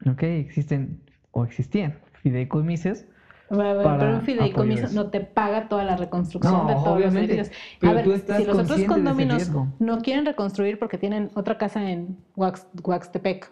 ¿Ok? 0.05 0.23
Existen 0.23 0.99
o 1.31 1.45
existían 1.45 1.95
fideicomisos. 2.21 3.05
Para 3.47 3.97
pero 3.99 4.15
un 4.15 4.21
fideicomiso 4.21 4.87
no 4.93 5.09
te 5.11 5.19
paga 5.19 5.67
toda 5.69 5.83
la 5.83 5.95
reconstrucción 5.95 6.53
No, 6.53 6.67
de 6.67 6.73
todos 6.73 6.87
obviamente, 6.97 7.37
los 7.37 7.47
edificios. 7.47 7.61
A 7.83 7.93
ver, 7.93 8.05
si 8.37 8.45
los 8.45 8.57
otros 8.57 8.79
riesgo. 9.17 9.67
no 9.79 9.99
quieren 9.99 10.25
reconstruir 10.25 10.79
porque 10.79 10.97
tienen 10.97 11.29
otra 11.35 11.57
casa 11.59 11.89
en 11.91 12.17
Huax- 12.35 12.65
Huaxtepec, 12.83 13.51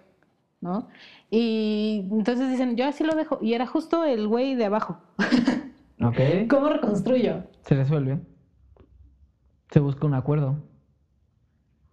¿no? 0.62 0.88
Y 1.30 2.08
entonces 2.12 2.50
dicen, 2.50 2.76
yo 2.76 2.88
así 2.88 3.04
lo 3.04 3.16
dejo. 3.16 3.38
Y 3.42 3.54
era 3.54 3.68
justo 3.68 4.04
el 4.04 4.28
güey 4.28 4.56
de 4.56 4.66
abajo. 4.66 4.98
¿Cómo 6.50 6.70
reconstruyo? 6.70 7.44
Se 7.62 7.76
resuelve. 7.76 8.20
Se 9.70 9.80
busca 9.80 10.06
un 10.08 10.14
acuerdo 10.16 10.58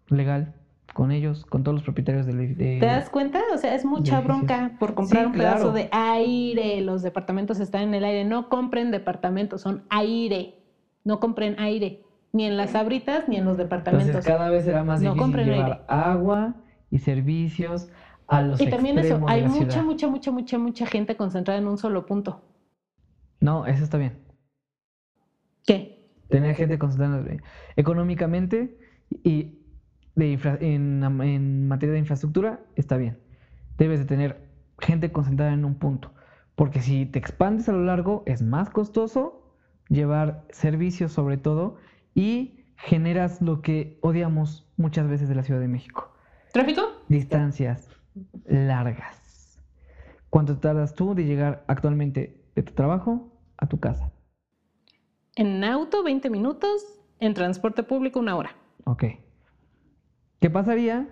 legal 0.09 0.55
con 0.95 1.13
ellos, 1.13 1.45
con 1.47 1.63
todos 1.63 1.75
los 1.77 1.85
propietarios 1.85 2.27
del 2.27 2.57
de, 2.57 2.79
¿Te 2.81 2.87
das 2.87 3.11
cuenta? 3.11 3.41
O 3.55 3.59
sea, 3.59 3.75
es 3.75 3.85
mucha 3.85 4.21
bronca 4.21 4.73
por 4.79 4.95
comprar 4.95 5.23
Sí, 5.23 5.27
un 5.27 5.33
pedazo 5.33 5.57
claro. 5.71 5.73
de 5.73 5.89
aire. 5.93 6.81
Los 6.81 7.03
departamentos 7.03 7.61
están 7.61 7.83
en 7.83 7.95
el 7.95 8.05
aire. 8.05 8.25
No 8.25 8.49
compren 8.49 8.91
departamentos, 8.91 9.61
son 9.63 9.85
aire. 9.89 10.57
No 11.05 11.21
compren 11.21 11.59
aire. 11.59 12.03
Ni 12.33 12.45
en 12.45 12.57
las 12.57 12.75
abritas 12.75 13.29
ni 13.29 13.37
en 13.37 13.45
los 13.45 13.57
departamentos. 13.57 14.09
Entonces 14.09 14.31
cada 14.33 14.51
vez 14.51 14.65
será 14.65 14.85
más 14.85 15.01
No 15.01 15.11
difícil 15.11 15.21
compren 15.23 15.47
llevar 15.49 15.71
aire. 15.73 15.81
agua 15.89 16.55
y 16.91 16.99
servicios 16.99 17.89
a 18.27 18.43
los 18.43 18.61
Y 18.61 18.69
también 18.69 18.99
eso, 18.99 19.21
hay 19.27 19.43
mucha, 19.43 19.55
ciudad. 19.71 19.83
mucha, 19.85 20.09
mucha, 20.09 20.31
mucha, 20.31 20.59
mucha 20.59 20.87
gente 20.87 21.17
concentrada 21.17 21.59
en 21.59 21.67
un 21.67 21.79
solo 21.79 22.07
punto. 22.07 22.43
No, 23.41 23.67
eso 23.67 23.83
está 23.85 23.97
bien. 23.99 24.19
¿Qué? 25.67 26.09
Tener 26.29 26.55
gente 26.55 26.79
concentrada 26.79 27.25
económicamente 27.77 28.79
y 29.25 29.60
de 30.15 30.29
infra- 30.33 30.59
en, 30.61 31.03
en 31.23 31.69
materia 31.69 31.93
de 31.95 31.99
infraestructura 32.01 32.61
está 32.77 32.97
bien. 32.97 33.19
Debes 33.79 33.99
de 34.01 34.05
tener 34.07 34.49
gente 34.79 35.13
concentrada 35.13 35.53
en 35.53 35.65
un 35.65 35.75
punto. 35.77 36.13
Porque 36.55 36.81
si 36.81 37.07
te 37.07 37.19
expandes 37.19 37.69
a 37.69 37.73
lo 37.73 37.85
largo, 37.85 38.23
es 38.27 38.43
más 38.43 38.71
costoso 38.71 39.57
llevar 39.89 40.45
servicios 40.51 41.13
sobre 41.13 41.37
todo 41.37 41.77
y 42.15 42.65
generas 42.77 43.41
lo 43.43 43.63
que 43.63 43.99
odiamos 44.03 44.67
muchas 44.77 45.09
veces 45.09 45.29
de 45.29 45.35
la 45.35 45.43
Ciudad 45.43 45.61
de 45.61 45.69
México. 45.69 46.13
¿Tráfico? 46.53 46.83
Distancias 47.09 47.89
largas. 48.45 49.61
¿Cuánto 50.29 50.59
tardas 50.59 50.95
tú 50.95 51.15
de 51.15 51.25
llegar 51.25 51.65
actualmente 51.67 52.43
de 52.55 52.63
tu 52.63 52.73
trabajo 52.73 53.33
a 53.57 53.67
tu 53.67 53.81
casa? 53.81 54.13
En 55.37 55.65
auto, 55.65 56.03
20 56.03 56.31
minutos. 56.31 57.01
En 57.21 57.35
transporte 57.35 57.83
público, 57.83 58.19
una 58.19 58.37
hora. 58.37 58.57
Ok. 58.85 59.05
¿Qué 60.41 60.51
pasaría 60.51 61.09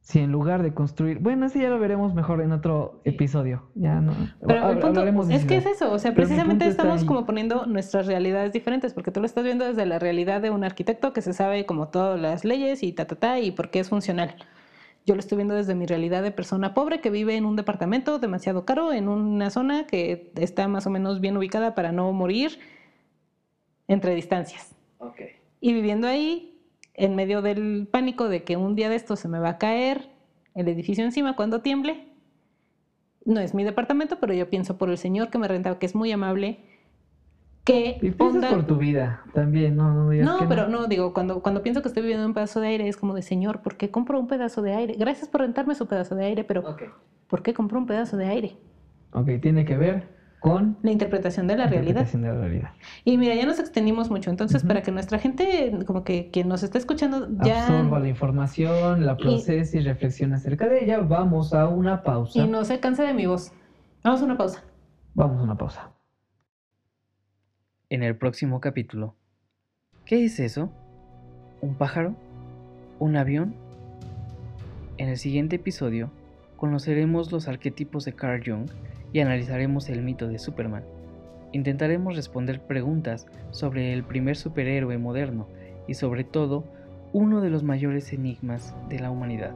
si 0.00 0.20
en 0.20 0.30
lugar 0.32 0.62
de 0.62 0.74
construir... 0.74 1.18
Bueno, 1.18 1.46
eso 1.46 1.58
ya 1.58 1.70
lo 1.70 1.78
veremos 1.78 2.14
mejor 2.14 2.42
en 2.42 2.52
otro 2.52 3.00
episodio. 3.04 3.70
Ya 3.74 4.00
no... 4.00 4.12
Pero 4.46 4.58
el 4.58 4.64
hab- 4.64 4.72
punto 4.72 4.86
hablaremos 4.88 5.28
de 5.28 5.34
es 5.34 5.44
que 5.46 5.56
es 5.56 5.66
eso, 5.66 5.90
o 5.90 5.98
sea, 5.98 6.12
Pero 6.12 6.26
precisamente 6.26 6.66
punto 6.66 6.82
estamos 6.82 7.04
como 7.04 7.24
poniendo 7.24 7.66
nuestras 7.66 8.06
realidades 8.06 8.52
diferentes, 8.52 8.92
porque 8.92 9.10
tú 9.10 9.20
lo 9.20 9.26
estás 9.26 9.44
viendo 9.44 9.64
desde 9.64 9.86
la 9.86 9.98
realidad 9.98 10.42
de 10.42 10.50
un 10.50 10.62
arquitecto 10.62 11.12
que 11.12 11.22
se 11.22 11.32
sabe 11.32 11.64
como 11.64 11.88
todas 11.88 12.20
las 12.20 12.44
leyes 12.44 12.82
y 12.82 12.92
ta, 12.92 13.06
ta, 13.06 13.16
ta, 13.16 13.40
y 13.40 13.50
por 13.50 13.70
qué 13.70 13.80
es 13.80 13.88
funcional. 13.88 14.36
Yo 15.06 15.14
lo 15.14 15.20
estoy 15.20 15.36
viendo 15.36 15.54
desde 15.54 15.74
mi 15.74 15.86
realidad 15.86 16.22
de 16.22 16.30
persona 16.30 16.74
pobre 16.74 17.00
que 17.00 17.10
vive 17.10 17.36
en 17.36 17.44
un 17.46 17.56
departamento 17.56 18.18
demasiado 18.18 18.64
caro, 18.64 18.92
en 18.92 19.08
una 19.08 19.50
zona 19.50 19.86
que 19.86 20.32
está 20.36 20.68
más 20.68 20.86
o 20.86 20.90
menos 20.90 21.20
bien 21.20 21.36
ubicada 21.36 21.74
para 21.74 21.92
no 21.92 22.12
morir 22.12 22.58
entre 23.88 24.14
distancias. 24.14 24.74
Ok. 24.98 25.20
Y 25.60 25.72
viviendo 25.72 26.06
ahí, 26.06 26.53
en 26.94 27.16
medio 27.16 27.42
del 27.42 27.88
pánico 27.90 28.28
de 28.28 28.44
que 28.44 28.56
un 28.56 28.74
día 28.74 28.88
de 28.88 28.96
esto 28.96 29.16
se 29.16 29.28
me 29.28 29.38
va 29.38 29.50
a 29.50 29.58
caer 29.58 30.10
el 30.54 30.68
edificio 30.68 31.04
encima 31.04 31.36
cuando 31.36 31.60
tiemble. 31.60 32.08
No 33.24 33.40
es 33.40 33.54
mi 33.54 33.64
departamento, 33.64 34.18
pero 34.20 34.32
yo 34.34 34.48
pienso 34.48 34.78
por 34.78 34.90
el 34.90 34.98
señor 34.98 35.30
que 35.30 35.38
me 35.38 35.48
renta, 35.48 35.78
que 35.78 35.86
es 35.86 35.94
muy 35.94 36.12
amable. 36.12 36.60
Que 37.64 37.98
Y 38.02 38.10
por 38.10 38.66
tu 38.66 38.76
vida 38.76 39.24
también, 39.32 39.74
no, 39.76 39.94
no 39.94 40.10
digas 40.10 40.26
No, 40.26 40.38
que 40.38 40.44
pero 40.44 40.68
no, 40.68 40.86
digo, 40.86 41.14
cuando, 41.14 41.40
cuando 41.40 41.62
pienso 41.62 41.80
que 41.80 41.88
estoy 41.88 42.02
viviendo 42.02 42.26
un 42.26 42.34
pedazo 42.34 42.60
de 42.60 42.68
aire, 42.68 42.88
es 42.88 42.98
como 42.98 43.14
de 43.14 43.22
señor, 43.22 43.62
¿por 43.62 43.76
qué 43.76 43.90
compro 43.90 44.20
un 44.20 44.28
pedazo 44.28 44.60
de 44.60 44.74
aire? 44.74 44.94
Gracias 44.98 45.28
por 45.28 45.40
rentarme 45.40 45.74
su 45.74 45.86
pedazo 45.86 46.14
de 46.14 46.26
aire, 46.26 46.44
pero. 46.44 46.76
¿por 47.26 47.42
qué 47.42 47.54
compro 47.54 47.78
un 47.78 47.86
pedazo 47.86 48.18
de 48.18 48.26
aire? 48.26 48.56
Ok, 49.12 49.30
tiene 49.40 49.64
que 49.64 49.78
ver 49.78 50.08
con 50.44 50.76
la 50.82 50.90
interpretación 50.90 51.46
de 51.46 51.56
la 51.56 51.66
realidad. 51.68 52.02
interpretación 52.02 52.20
de 52.20 52.28
la 52.28 52.34
realidad. 52.34 52.70
Y 53.02 53.16
mira, 53.16 53.34
ya 53.34 53.46
nos 53.46 53.58
extendimos 53.58 54.10
mucho, 54.10 54.28
entonces 54.28 54.62
para 54.62 54.82
que 54.82 54.92
nuestra 54.92 55.18
gente, 55.18 55.72
como 55.86 56.04
que 56.04 56.28
quien 56.30 56.48
nos 56.48 56.62
está 56.62 56.76
escuchando, 56.76 57.28
ya 57.42 57.62
Absorba 57.62 57.98
la 57.98 58.08
información, 58.08 59.06
la 59.06 59.16
procese 59.16 59.78
y, 59.78 59.80
reflexione 59.80 60.34
acerca 60.34 60.68
de 60.68 60.84
ella. 60.84 60.98
Vamos 60.98 61.54
a 61.54 61.66
una 61.66 62.02
pausa. 62.02 62.38
y 62.38 62.46
no 62.46 62.62
se 62.66 62.78
canse 62.78 63.04
de 63.04 63.14
mi 63.14 63.24
voz. 63.24 63.52
Vamos 64.02 64.20
a 64.20 64.24
una 64.26 64.36
pausa. 64.36 64.62
Vamos 65.14 65.40
a 65.40 65.44
una 65.44 65.56
pausa. 65.56 65.92
En 67.88 68.02
el 68.02 68.14
próximo 68.14 68.60
capítulo, 68.60 69.14
¿qué 70.04 70.26
es 70.26 70.38
eso? 70.40 70.70
¿Un 71.62 71.74
pájaro? 71.74 72.14
¿Un 72.98 73.16
avión? 73.16 73.54
En 74.98 75.08
el 75.08 75.16
siguiente 75.16 75.56
episodio, 75.56 76.10
conoceremos 76.58 77.32
los 77.32 77.48
arquetipos 77.48 78.04
de 78.04 78.12
Carl 78.12 78.42
Jung 78.44 78.68
y 79.14 79.20
analizaremos 79.20 79.88
el 79.88 80.02
mito 80.02 80.26
de 80.26 80.40
Superman. 80.40 80.84
Intentaremos 81.52 82.16
responder 82.16 82.60
preguntas 82.60 83.26
sobre 83.52 83.92
el 83.92 84.02
primer 84.02 84.36
superhéroe 84.36 84.98
moderno 84.98 85.48
y 85.86 85.94
sobre 85.94 86.24
todo 86.24 86.64
uno 87.12 87.40
de 87.40 87.48
los 87.48 87.62
mayores 87.62 88.12
enigmas 88.12 88.74
de 88.88 88.98
la 88.98 89.12
humanidad. 89.12 89.52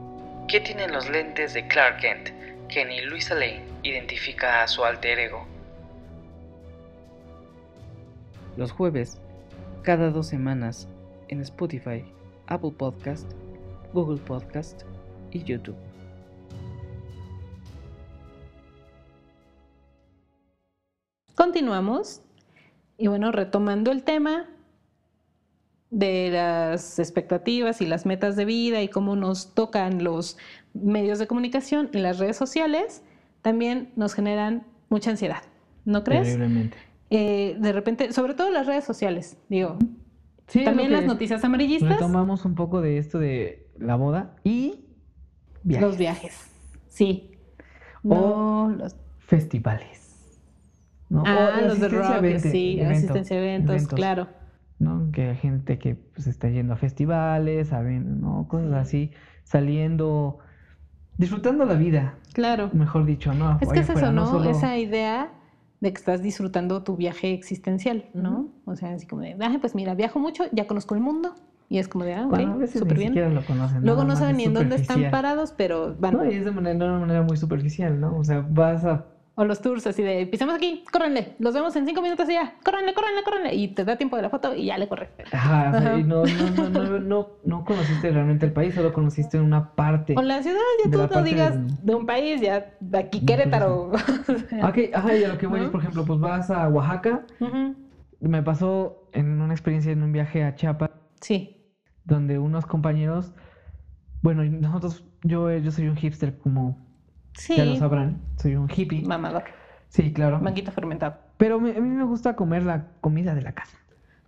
¿Qué 0.47 0.61
tienen 0.61 0.93
los 0.93 1.09
lentes 1.09 1.53
de 1.53 1.67
Clark 1.67 1.99
Kent 1.99 2.29
que 2.69 2.85
ni 2.85 3.01
Luisa 3.01 3.35
Lane 3.35 3.65
identifica 3.83 4.63
a 4.63 4.67
su 4.67 4.85
alter 4.85 5.19
ego? 5.19 5.45
Los 8.55 8.71
jueves, 8.71 9.19
cada 9.83 10.09
dos 10.09 10.27
semanas, 10.27 10.87
en 11.27 11.41
Spotify, 11.41 12.05
Apple 12.47 12.71
Podcast, 12.77 13.29
Google 13.93 14.21
Podcast 14.21 14.83
y 15.31 15.43
YouTube. 15.43 15.88
Continuamos. 21.39 22.21
Y 22.97 23.07
bueno, 23.07 23.31
retomando 23.31 23.91
el 23.93 24.03
tema 24.03 24.47
de 25.89 26.31
las 26.33 26.99
expectativas 26.99 27.79
y 27.79 27.85
las 27.85 28.05
metas 28.05 28.35
de 28.35 28.43
vida 28.43 28.81
y 28.81 28.89
cómo 28.89 29.15
nos 29.15 29.53
tocan 29.55 30.03
los 30.03 30.37
medios 30.73 31.17
de 31.17 31.27
comunicación 31.27 31.89
y 31.93 31.99
las 31.99 32.19
redes 32.19 32.35
sociales, 32.35 33.03
también 33.41 33.93
nos 33.95 34.13
generan 34.15 34.67
mucha 34.89 35.11
ansiedad. 35.11 35.41
¿No 35.85 36.03
crees? 36.03 36.37
Eh, 37.09 37.55
de 37.57 37.71
repente, 37.71 38.11
sobre 38.11 38.33
todo 38.33 38.51
las 38.51 38.67
redes 38.67 38.83
sociales, 38.83 39.37
digo, 39.47 39.77
Sí, 40.47 40.65
también 40.65 40.91
las 40.91 41.05
noticias 41.05 41.41
amarillistas, 41.45 41.89
Retomamos 41.89 42.43
un 42.43 42.55
poco 42.55 42.81
de 42.81 42.97
esto 42.97 43.17
de 43.17 43.65
la 43.77 43.95
boda 43.95 44.35
y 44.43 44.83
viajes. 45.63 45.87
los 45.87 45.97
viajes. 45.97 46.51
Sí. 46.89 47.31
O- 48.03 48.73
los, 48.77 48.97
festivales. 49.19 50.08
¿No? 51.09 51.23
ah, 51.25 51.59
O 51.63 51.67
los 51.67 51.79
de 51.79 51.89
rock, 51.89 52.37
sí, 52.39 52.79
evento- 52.79 52.93
asistencia 52.93 53.35
a 53.35 53.39
eventos, 53.39 53.75
eventos, 53.75 53.93
claro. 53.95 54.27
¿no? 54.77 55.11
Que 55.11 55.29
hay 55.29 55.35
gente 55.35 55.77
que 55.79 55.95
pues, 55.95 56.27
está 56.27 56.49
yendo 56.49 56.73
a 56.73 56.77
festivales, 56.77 57.73
a 57.73 57.81
ven- 57.81 58.21
¿no? 58.21 58.47
Cosas 58.47 58.73
así, 58.73 59.11
saliendo, 59.43 60.39
disfrutando 61.17 61.65
la 61.65 61.73
vida, 61.73 62.15
Claro. 62.33 62.69
mejor 62.73 63.05
dicho, 63.05 63.33
¿no? 63.33 63.57
Es 63.61 63.69
que 63.69 63.79
es 63.79 63.89
eso, 63.89 64.11
¿no? 64.11 64.25
solo- 64.27 64.49
Esa 64.49 64.77
idea 64.77 65.31
de 65.81 65.91
que 65.93 65.97
estás 65.97 66.21
disfrutando 66.21 66.83
tu 66.83 66.95
viaje 66.97 67.33
existencial, 67.33 68.05
¿no? 68.13 68.49
O 68.65 68.75
sea, 68.75 68.93
así 68.93 69.07
como 69.07 69.21
de, 69.23 69.35
ah, 69.41 69.57
pues 69.59 69.75
mira, 69.75 69.95
viajo 69.95 70.19
mucho, 70.19 70.43
ya 70.51 70.67
conozco 70.67 70.95
el 70.95 71.01
mundo. 71.01 71.35
Y 71.71 71.77
es 71.77 71.87
como 71.87 72.03
de, 72.03 72.15
ah, 72.15 72.25
Bueno, 72.25 72.57
veces 72.57 72.79
súper 72.79 72.97
bien. 72.97 73.09
siquiera 73.09 73.29
lo 73.29 73.45
conocen. 73.45 73.83
Luego 73.85 74.03
no 74.03 74.15
saben 74.15 74.37
ni 74.37 74.45
en 74.45 74.53
dónde 74.55 74.75
están 74.75 75.11
parados, 75.11 75.53
pero 75.55 75.95
van. 75.99 76.15
No, 76.15 76.25
y 76.25 76.33
es 76.35 76.43
de, 76.45 76.51
manera, 76.51 76.77
de 76.79 76.85
una 76.91 76.99
manera 76.99 77.21
muy 77.21 77.37
superficial, 77.37 77.99
¿no? 77.99 78.17
O 78.17 78.23
sea, 78.23 78.43
vas 78.49 78.83
a... 78.85 79.05
O 79.39 79.45
los 79.45 79.61
tours 79.61 79.87
así 79.87 80.03
de, 80.03 80.27
pisamos 80.27 80.53
aquí, 80.53 80.83
córrenle, 80.91 81.37
los 81.39 81.53
vemos 81.53 81.73
en 81.77 81.85
cinco 81.85 82.01
minutos 82.01 82.29
y 82.29 82.33
ya, 82.33 82.55
córrenle, 82.61 82.93
córrenle, 82.93 83.23
córrenle. 83.23 83.55
Y 83.55 83.69
te 83.69 83.85
da 83.85 83.95
tiempo 83.95 84.17
de 84.17 84.23
la 84.23 84.29
foto 84.29 84.53
y 84.53 84.65
ya 84.65 84.77
le 84.77 84.89
corres. 84.89 85.11
Ajá, 85.31 85.69
Ajá. 85.69 85.97
y 85.97 86.03
no, 86.03 86.25
no, 86.25 86.69
no, 86.69 86.83
no, 86.83 86.99
no, 86.99 87.27
no 87.45 87.63
conociste 87.63 88.11
realmente 88.11 88.45
el 88.45 88.51
país, 88.51 88.75
solo 88.75 88.91
conociste 88.91 89.39
una 89.39 89.75
parte. 89.75 90.13
O 90.17 90.21
la 90.21 90.43
ciudad, 90.43 90.59
ya 90.83 90.91
De 90.91 91.07
tú 91.07 91.15
no 91.15 91.23
digas 91.23 91.85
de 91.85 91.95
un 91.95 92.05
país, 92.05 92.41
ya 92.41 92.73
aquí 92.97 93.21
No, 93.21 93.25
Querétaro. 93.27 93.91
Ok, 94.61 94.77
ajá, 94.93 95.15
y 95.15 95.23
a 95.23 95.29
lo 95.29 95.37
que 95.37 95.47
voy 95.47 95.61
es, 95.61 95.69
por 95.69 95.79
ejemplo, 95.79 96.03
pues 96.03 96.19
vas 96.19 96.51
a 96.51 96.67
Oaxaca. 96.67 97.25
Me 98.19 98.43
pasó 98.43 99.09
en 99.13 99.39
una 99.39 99.53
experiencia 99.53 99.93
en 99.93 100.03
un 100.03 100.11
viaje 100.11 100.43
a 100.43 100.53
Chiapas, 100.55 100.91
Sí, 101.21 101.71
donde 102.03 102.39
unos 102.39 102.65
compañeros, 102.65 103.31
bueno, 104.21 104.43
nosotros, 104.43 105.05
yo, 105.23 105.49
yo 105.55 105.71
soy 105.71 105.87
un 105.87 105.95
hipster, 105.95 106.37
como 106.39 106.88
ya 107.47 107.65
lo 107.65 107.73
sí, 107.73 107.77
sabrán, 107.79 108.21
soy 108.37 108.55
un 108.55 108.69
hippie. 108.69 109.03
mamador, 109.05 109.43
Sí, 109.89 110.13
claro. 110.13 110.39
manguito 110.39 110.71
fermentado. 110.71 111.15
Pero 111.37 111.59
me- 111.59 111.71
a 111.75 111.79
mí 111.81 111.89
me 111.89 112.03
gusta 112.03 112.35
comer 112.35 112.63
la 112.63 112.87
comida 113.01 113.33
de 113.35 113.41
la 113.41 113.53
casa. 113.53 113.77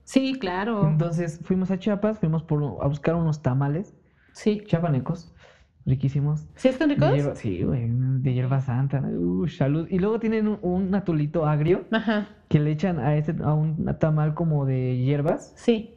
Sí, 0.04 0.38
claro. 0.40 0.88
Entonces 0.88 1.40
fuimos 1.44 1.70
a 1.72 1.78
Chiapas, 1.80 2.20
fuimos 2.20 2.44
por, 2.44 2.64
a 2.84 2.88
buscar 2.88 3.16
unos 3.16 3.42
tamales 3.42 3.94
Sí. 4.34 4.64
chiapanecos, 4.66 5.34
riquísimos. 5.86 6.48
¿Sí 6.56 6.68
están 6.70 6.90
De 6.90 6.96
ricos? 6.96 7.14
hierba, 7.14 7.36
sí, 7.36 7.64
güey, 7.64 7.88
de 7.90 8.34
hierba 8.34 8.60
santa. 8.62 9.00
Uh, 9.02 9.48
salud. 9.48 9.88
Y 9.90 10.00
luego 10.00 10.20
tienen 10.20 10.48
un, 10.48 10.60
un 10.62 10.96
atolito 10.96 11.46
agrio 11.46 11.86
Ajá, 11.92 12.30
que 12.50 12.60
le 12.60 12.72
echan 12.72 13.00
a, 13.00 13.16
ese, 13.16 13.36
a 13.44 13.54
un 13.54 13.86
tamal 14.00 14.34
como 14.34 14.66
de 14.66 14.98
hierbas, 14.98 15.54
sí. 15.56 15.96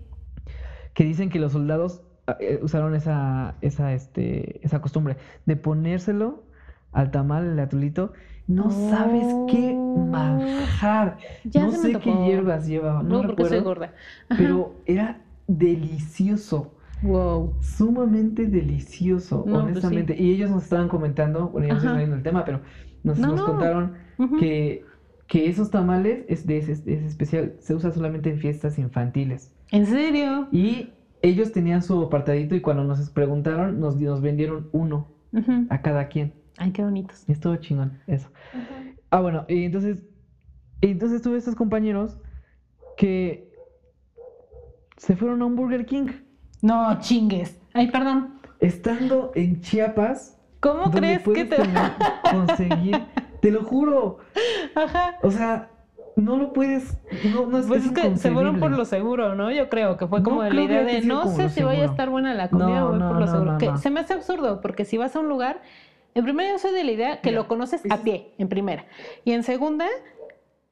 que 0.95 1.05
dicen 1.05 1.29
que 1.31 1.39
los 1.41 1.53
soldados 1.53 2.03
eh, 2.41 2.59
usaron 2.63 2.95
esa, 2.95 3.55
esa, 3.61 3.93
este, 3.93 4.65
esa 4.65 4.81
costumbre 4.81 5.17
de 5.47 5.57
ponérselo 5.57 6.45
al 6.95 7.11
tamal, 7.11 7.47
el 7.47 7.59
atolito. 7.61 8.13
No 8.47 8.71
sabes 8.71 9.27
qué 9.51 9.75
manjar. 9.75 11.19
Ya 11.45 11.65
no 11.65 11.71
se 11.73 11.79
me 11.79 11.93
sé 11.95 12.01
qué 12.01 12.13
hierbas 12.27 12.67
llevaba, 12.67 13.03
no, 13.03 13.23
No, 13.23 13.27
porque 13.27 13.45
soy 13.45 13.59
recuerdo, 13.59 13.65
gorda. 13.65 13.95
Ajá. 14.29 14.39
pero 14.43 14.75
era 14.87 15.21
delicioso. 15.47 16.73
Wow. 17.03 17.55
Sumamente 17.61 18.47
delicioso, 18.47 19.45
No, 19.47 19.53
pues 19.53 19.65
honestamente. 19.65 20.17
Y 20.21 20.33
ellos 20.33 20.51
nos 20.51 20.63
estaban 20.65 20.89
comentando, 20.89 21.49
bueno, 21.51 21.69
ya 21.69 21.75
no 21.75 21.81
estoy 21.81 22.07
del 22.07 22.23
tema, 22.23 22.45
pero 22.45 22.61
nos, 23.03 23.19
No, 23.19 23.29
nos 23.29 23.41
no. 23.41 23.47
contaron 23.47 23.95
que, 24.39 24.85
que 25.27 25.49
esos 25.49 25.71
tamales 25.71 26.25
es 26.29 26.47
de 26.47 26.59
ese 26.59 26.73
especial, 27.07 27.55
se 27.59 27.75
usa 27.75 27.91
solamente 27.93 28.31
en 28.31 28.39
fiestas 28.39 28.79
infantiles. 28.79 29.53
¿En 29.71 29.87
serio? 29.87 30.49
Y 30.53 30.91
ellos 31.23 31.53
tenían 31.53 31.83
su 31.83 32.01
apartadito 32.03 32.55
y 32.55 32.61
cuando 32.61 32.85
nos 32.85 33.11
preguntaron, 33.11 33.81
nos, 33.81 33.97
nos 34.01 34.21
vendieron 34.21 34.69
uno 34.73 35.09
a 35.71 35.83
cada 35.83 36.09
quien. 36.09 36.33
Ay, 36.57 36.73
qué 36.73 36.83
bonitos. 36.83 37.25
Y 37.29 37.33
estuvo 37.33 37.57
chingón, 37.57 38.01
eso. 38.07 38.29
Ah, 39.11 39.21
bueno, 39.21 39.45
y 39.49 39.65
entonces, 39.65 39.99
y 40.81 40.89
entonces 40.89 41.23
tuve 41.23 41.39
estos 41.39 41.55
compañeros 41.55 42.19
que 42.97 43.53
se 44.97 45.17
fueron 45.17 45.43
a 45.43 45.47
un 45.47 45.57
Burger 45.57 45.85
King. 45.87 46.09
No, 46.63 46.99
chingues. 47.01 47.61
Ay, 47.75 47.91
perdón. 47.91 48.41
Estando 48.61 49.33
en 49.35 49.61
Chiapas, 49.61 50.41
¿Cómo 50.61 50.85
donde 50.85 50.99
crees 50.99 51.23
que 51.23 51.45
te 51.45 51.57
conseguir, 52.31 53.03
te 53.41 53.51
lo 53.51 53.65
juro. 53.65 54.19
Ajá. 54.75 55.17
O 55.23 55.31
sea, 55.31 55.71
no 56.17 56.37
lo 56.39 56.53
puedes, 56.53 56.97
no, 57.35 57.47
no 57.47 57.59
es, 57.59 57.67
Pues 57.67 57.85
es 57.85 57.91
que 57.93 58.17
se 58.17 58.31
fueron 58.31 58.61
por 58.61 58.71
lo 58.71 58.85
seguro, 58.85 59.35
¿no? 59.35 59.51
Yo 59.51 59.69
creo 59.69 59.97
que 59.99 60.07
fue 60.07 60.21
No 60.21 60.25
como 60.25 60.43
la 60.45 60.49
creo 60.49 60.67
que 60.67 60.73
idea 60.73 60.85
de 60.85 61.03
no 61.03 61.27
sé 61.27 61.49
si 61.51 61.63
vaya 61.63 61.81
a 61.81 61.83
seguro. 61.83 61.91
estar 61.91 62.09
buena 62.11 62.33
la 62.35 62.49
comida, 62.49 62.81
No, 62.81 62.89
voy 62.91 62.99
no, 63.01 63.09
por 63.09 63.19
lo 63.19 63.27
no, 63.27 63.33
seguro. 63.33 63.53
no, 63.53 63.59
que 63.59 63.67
no. 63.67 63.79
se 63.79 63.91
me 63.91 64.01
hace 64.01 64.15
absurdo, 64.15 64.61
porque 64.63 64.85
si 64.85 64.97
vas 64.97 65.15
a 65.17 65.21
un 65.21 65.29
lugar, 65.29 65.61
en 66.15 66.25
primera 66.25 66.51
yo 66.53 66.59
soy 66.59 66.73
de 66.73 66.85
la 66.85 66.93
idea 66.93 67.21
que 67.21 67.31
Mira, 67.31 67.43
lo 67.43 67.49
conoces 67.49 67.83
a 67.91 67.99
pie, 67.99 68.35
en 68.39 68.49
primera. 68.49 68.87
Y 69.25 69.33
en 69.33 69.43
segunda, 69.43 69.87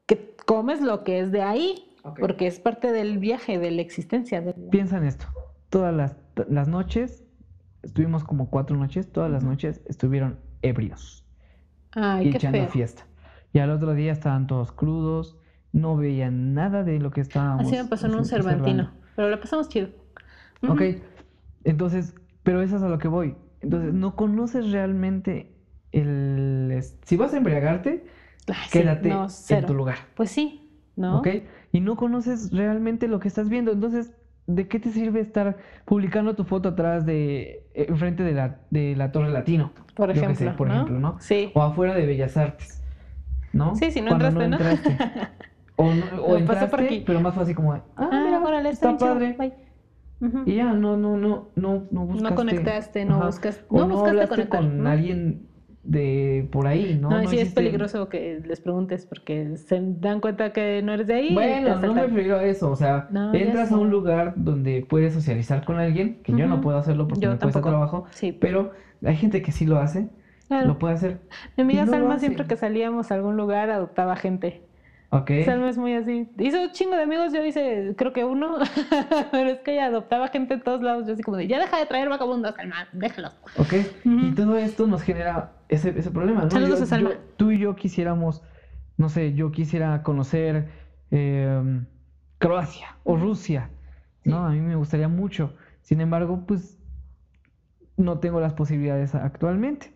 que 0.05 0.35
comes 0.45 0.81
lo 0.81 1.03
que 1.03 1.19
es 1.19 1.31
de 1.31 1.41
ahí, 1.41 1.95
porque 2.19 2.47
es 2.47 2.59
parte 2.59 2.91
del 2.91 3.17
viaje, 3.17 3.57
de 3.59 3.71
la 3.71 3.81
existencia. 3.81 4.41
de 4.41 4.53
la- 4.57 4.69
Piensa 4.71 4.97
en 4.97 5.05
esto. 5.05 5.25
Todas 5.69 5.93
las, 5.93 6.15
las 6.49 6.67
noches, 6.67 7.23
estuvimos 7.81 8.23
como 8.23 8.49
cuatro 8.49 8.75
noches, 8.77 9.11
todas 9.11 9.31
las 9.31 9.43
noches 9.43 9.81
estuvieron 9.85 10.39
ebrios 10.61 11.25
Ay, 11.93 12.27
y 12.27 12.31
qué 12.31 12.37
echando 12.37 12.59
feo. 12.59 12.67
fiesta. 12.69 13.05
Y 13.53 13.59
al 13.59 13.69
otro 13.71 13.93
día 13.93 14.11
estaban 14.11 14.47
todos 14.47 14.71
crudos, 14.71 15.37
no 15.71 15.95
veían 15.97 16.53
nada 16.53 16.83
de 16.83 16.99
lo 16.99 17.11
que 17.11 17.21
estábamos 17.21 17.65
Así 17.67 17.75
me 17.75 17.85
pasó 17.85 18.07
en 18.07 18.13
un 18.13 18.19
observando. 18.19 18.63
Cervantino, 18.65 18.91
pero 19.15 19.29
lo 19.29 19.39
pasamos 19.39 19.69
chido. 19.69 19.89
Ok, 20.67 20.81
entonces, 21.63 22.15
pero 22.43 22.61
eso 22.61 22.77
es 22.77 22.83
a 22.83 22.89
lo 22.89 22.97
que 22.99 23.07
voy. 23.07 23.35
Entonces, 23.63 23.93
no 23.93 24.15
conoces 24.15 24.71
realmente 24.71 25.55
el... 25.91 26.83
Si 27.03 27.17
vas 27.17 27.33
a 27.33 27.37
embriagarte, 27.37 28.05
Ay, 28.47 28.69
quédate 28.71 29.09
no, 29.09 29.27
en 29.49 29.65
tu 29.65 29.73
lugar. 29.73 29.97
Pues 30.15 30.29
sí, 30.31 30.69
¿no? 30.95 31.19
¿Ok? 31.19 31.27
Y 31.71 31.79
no 31.79 31.95
conoces 31.95 32.51
realmente 32.51 33.07
lo 33.07 33.19
que 33.19 33.27
estás 33.27 33.49
viendo. 33.49 33.71
Entonces, 33.71 34.13
¿de 34.47 34.67
qué 34.67 34.79
te 34.79 34.91
sirve 34.91 35.21
estar 35.21 35.57
publicando 35.85 36.35
tu 36.35 36.43
foto 36.43 36.69
atrás 36.69 37.05
de... 37.05 37.65
eh, 37.73 37.85
enfrente 37.89 38.23
de 38.23 38.33
la, 38.33 38.59
de 38.69 38.95
la 38.95 39.11
Torre 39.11 39.31
Latino? 39.31 39.71
Por 39.95 40.09
ejemplo, 40.09 40.35
sé, 40.35 40.57
por 40.57 40.67
¿no? 40.67 40.73
ejemplo, 40.73 40.99
¿no? 40.99 41.17
Sí. 41.19 41.51
O 41.55 41.61
afuera 41.61 41.93
de 41.93 42.05
Bellas 42.05 42.35
Artes, 42.37 42.81
¿no? 43.53 43.75
Sí, 43.75 43.91
si 43.91 44.01
no 44.01 44.07
Cuando 44.09 44.27
entraste, 44.27 44.49
¿no? 44.49 44.57
entraste. 44.57 44.97
O, 45.75 45.93
no- 45.93 46.05
o 46.23 46.35
O 46.35 46.45
pasé 46.45 46.67
por 46.67 46.79
entraste, 46.81 46.83
aquí. 46.85 47.03
pero 47.05 47.21
más 47.21 47.37
así 47.37 47.53
como, 47.53 47.73
ah, 47.73 47.83
Ah, 47.95 48.09
mira, 48.25 48.39
órale, 48.41 48.69
está, 48.69 48.91
está 48.91 49.05
padre. 49.07 49.35
bye. 49.37 49.53
Y 50.45 50.55
ya, 50.55 50.73
no, 50.73 50.95
no, 50.97 51.17
no, 51.17 51.49
no, 51.55 51.83
no 51.91 52.05
buscaste. 52.05 52.35
conectaste, 52.35 53.05
no 53.05 53.19
buscas- 53.21 53.63
no 53.69 53.87
no 53.87 53.95
buscaste 53.95 54.27
conectar, 54.27 54.59
con 54.61 54.83
¿no? 54.83 54.89
alguien 54.89 55.47
de 55.83 56.47
por 56.51 56.65
ahí, 56.67 56.97
¿no? 57.01 57.09
No, 57.09 57.21
y 57.23 57.27
sí 57.27 57.39
es 57.39 57.53
peligroso 57.53 58.07
que 58.07 58.41
les 58.45 58.61
preguntes 58.61 59.05
porque 59.05 59.57
se 59.57 59.81
dan 59.99 60.21
cuenta 60.21 60.53
que 60.53 60.81
no 60.81 60.93
eres 60.93 61.07
de 61.07 61.13
ahí. 61.15 61.33
Bueno, 61.33 61.75
no 61.81 61.93
me 61.93 62.03
refiero 62.03 62.37
a 62.37 62.43
eso, 62.45 62.71
o 62.71 62.75
sea, 62.77 63.07
No, 63.11 63.33
entras 63.33 63.71
a 63.71 63.77
un 63.77 63.89
lugar 63.89 64.33
donde 64.37 64.85
puedes 64.87 65.13
socializar 65.13 65.65
con 65.65 65.77
alguien, 65.79 66.21
que 66.23 66.31
yo 66.31 66.47
no 66.47 66.61
puedo 66.61 66.77
hacerlo 66.77 67.07
porque 67.07 67.21
Yo 67.25 67.31
me 67.31 67.37
cuesta 67.37 67.61
trabajo, 67.61 68.05
Sí. 68.11 68.31
pero 68.31 68.71
hay 69.03 69.17
gente 69.17 69.41
que 69.41 69.51
sí 69.51 69.65
lo 69.65 69.77
hace, 69.79 70.07
Claro. 70.47 70.67
lo 70.67 70.79
puede 70.79 70.93
hacer. 70.93 71.19
Mi 71.57 71.63
amiga 71.63 71.83
no 71.85 71.91
Salma 71.91 72.17
siempre 72.19 72.45
que 72.45 72.55
salíamos 72.55 73.11
a 73.11 73.15
algún 73.15 73.35
lugar 73.35 73.69
adoptaba 73.69 74.15
gente. 74.15 74.61
¿Ok? 75.15 75.29
Salma 75.45 75.69
es 75.69 75.77
muy 75.77 75.93
así. 75.93 76.27
Hizo 76.39 76.59
un 76.61 76.71
chingo 76.71 76.95
de 76.95 77.03
amigos, 77.03 77.31
yo 77.33 77.45
hice 77.45 77.93
creo 77.95 78.13
que 78.13 78.25
uno, 78.25 78.57
pero 79.31 79.49
es 79.51 79.59
que 79.59 79.73
ella 79.73 79.85
adoptaba 79.85 80.27
gente 80.29 80.55
en 80.55 80.61
todos 80.61 80.81
lados. 80.81 81.05
Yo 81.05 81.13
así 81.13 81.21
como 81.21 81.37
de, 81.37 81.47
ya 81.47 81.59
deja 81.59 81.77
de 81.77 81.85
traer 81.85 82.09
vagabundos, 82.09 82.55
Salma, 82.55 82.87
déjalos. 82.93 83.33
¿Ok? 83.57 83.73
Ujú. 84.05 84.25
Y 84.25 84.31
todo 84.33 84.57
esto 84.57 84.87
nos 84.87 85.03
genera 85.03 85.51
ese, 85.69 85.89
ese 85.97 86.09
problema, 86.09 86.43
¿no? 86.45 86.49
Saludos 86.49 86.79
Yo- 86.79 86.83
a 86.83 86.87
Salma. 86.87 87.09
yo- 87.11 87.17
tú 87.37 87.51
y 87.51 87.59
yo 87.59 87.75
quisiéramos, 87.75 88.41
no 88.97 89.07
sé, 89.09 89.33
yo 89.35 89.51
quisiera 89.51 90.01
conocer 90.01 90.69
eh, 91.11 91.81
Croacia 92.39 92.97
o 93.03 93.15
Rusia, 93.15 93.69
¿no? 94.23 94.45
A 94.47 94.49
mí 94.49 94.61
me 94.61 94.75
gustaría 94.75 95.07
mucho. 95.07 95.53
Sin 95.81 96.01
embargo, 96.01 96.43
pues 96.47 96.79
no 97.97 98.17
tengo 98.17 98.39
las 98.39 98.53
posibilidades 98.53 99.13
actualmente. 99.13 99.92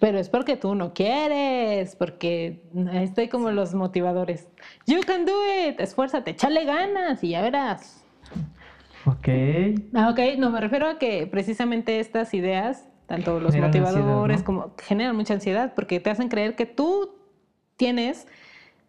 Pero 0.00 0.18
es 0.18 0.28
porque 0.28 0.56
tú 0.56 0.74
no 0.74 0.92
quieres, 0.94 1.96
porque 1.96 2.62
estoy 2.92 3.28
como 3.28 3.50
los 3.50 3.74
motivadores. 3.74 4.48
You 4.86 5.00
can 5.06 5.24
do 5.24 5.32
it, 5.68 5.80
esfuérzate, 5.80 6.32
échale 6.32 6.64
ganas 6.64 7.22
y 7.22 7.30
ya 7.30 7.42
verás. 7.42 8.04
Ok. 9.06 9.28
Ah, 9.94 10.10
ok, 10.10 10.38
no, 10.38 10.50
me 10.50 10.60
refiero 10.60 10.88
a 10.88 10.98
que 10.98 11.26
precisamente 11.26 12.00
estas 12.00 12.34
ideas, 12.34 12.88
tanto 13.06 13.38
los 13.38 13.54
Generan 13.54 13.68
ansiedad, 13.68 13.92
motivadores 13.92 14.40
¿no? 14.40 14.44
como 14.44 14.74
generan 14.78 15.14
mucha 15.14 15.34
ansiedad 15.34 15.72
porque 15.74 16.00
te 16.00 16.10
hacen 16.10 16.28
creer 16.28 16.56
que 16.56 16.66
tú 16.66 17.14
tienes 17.76 18.26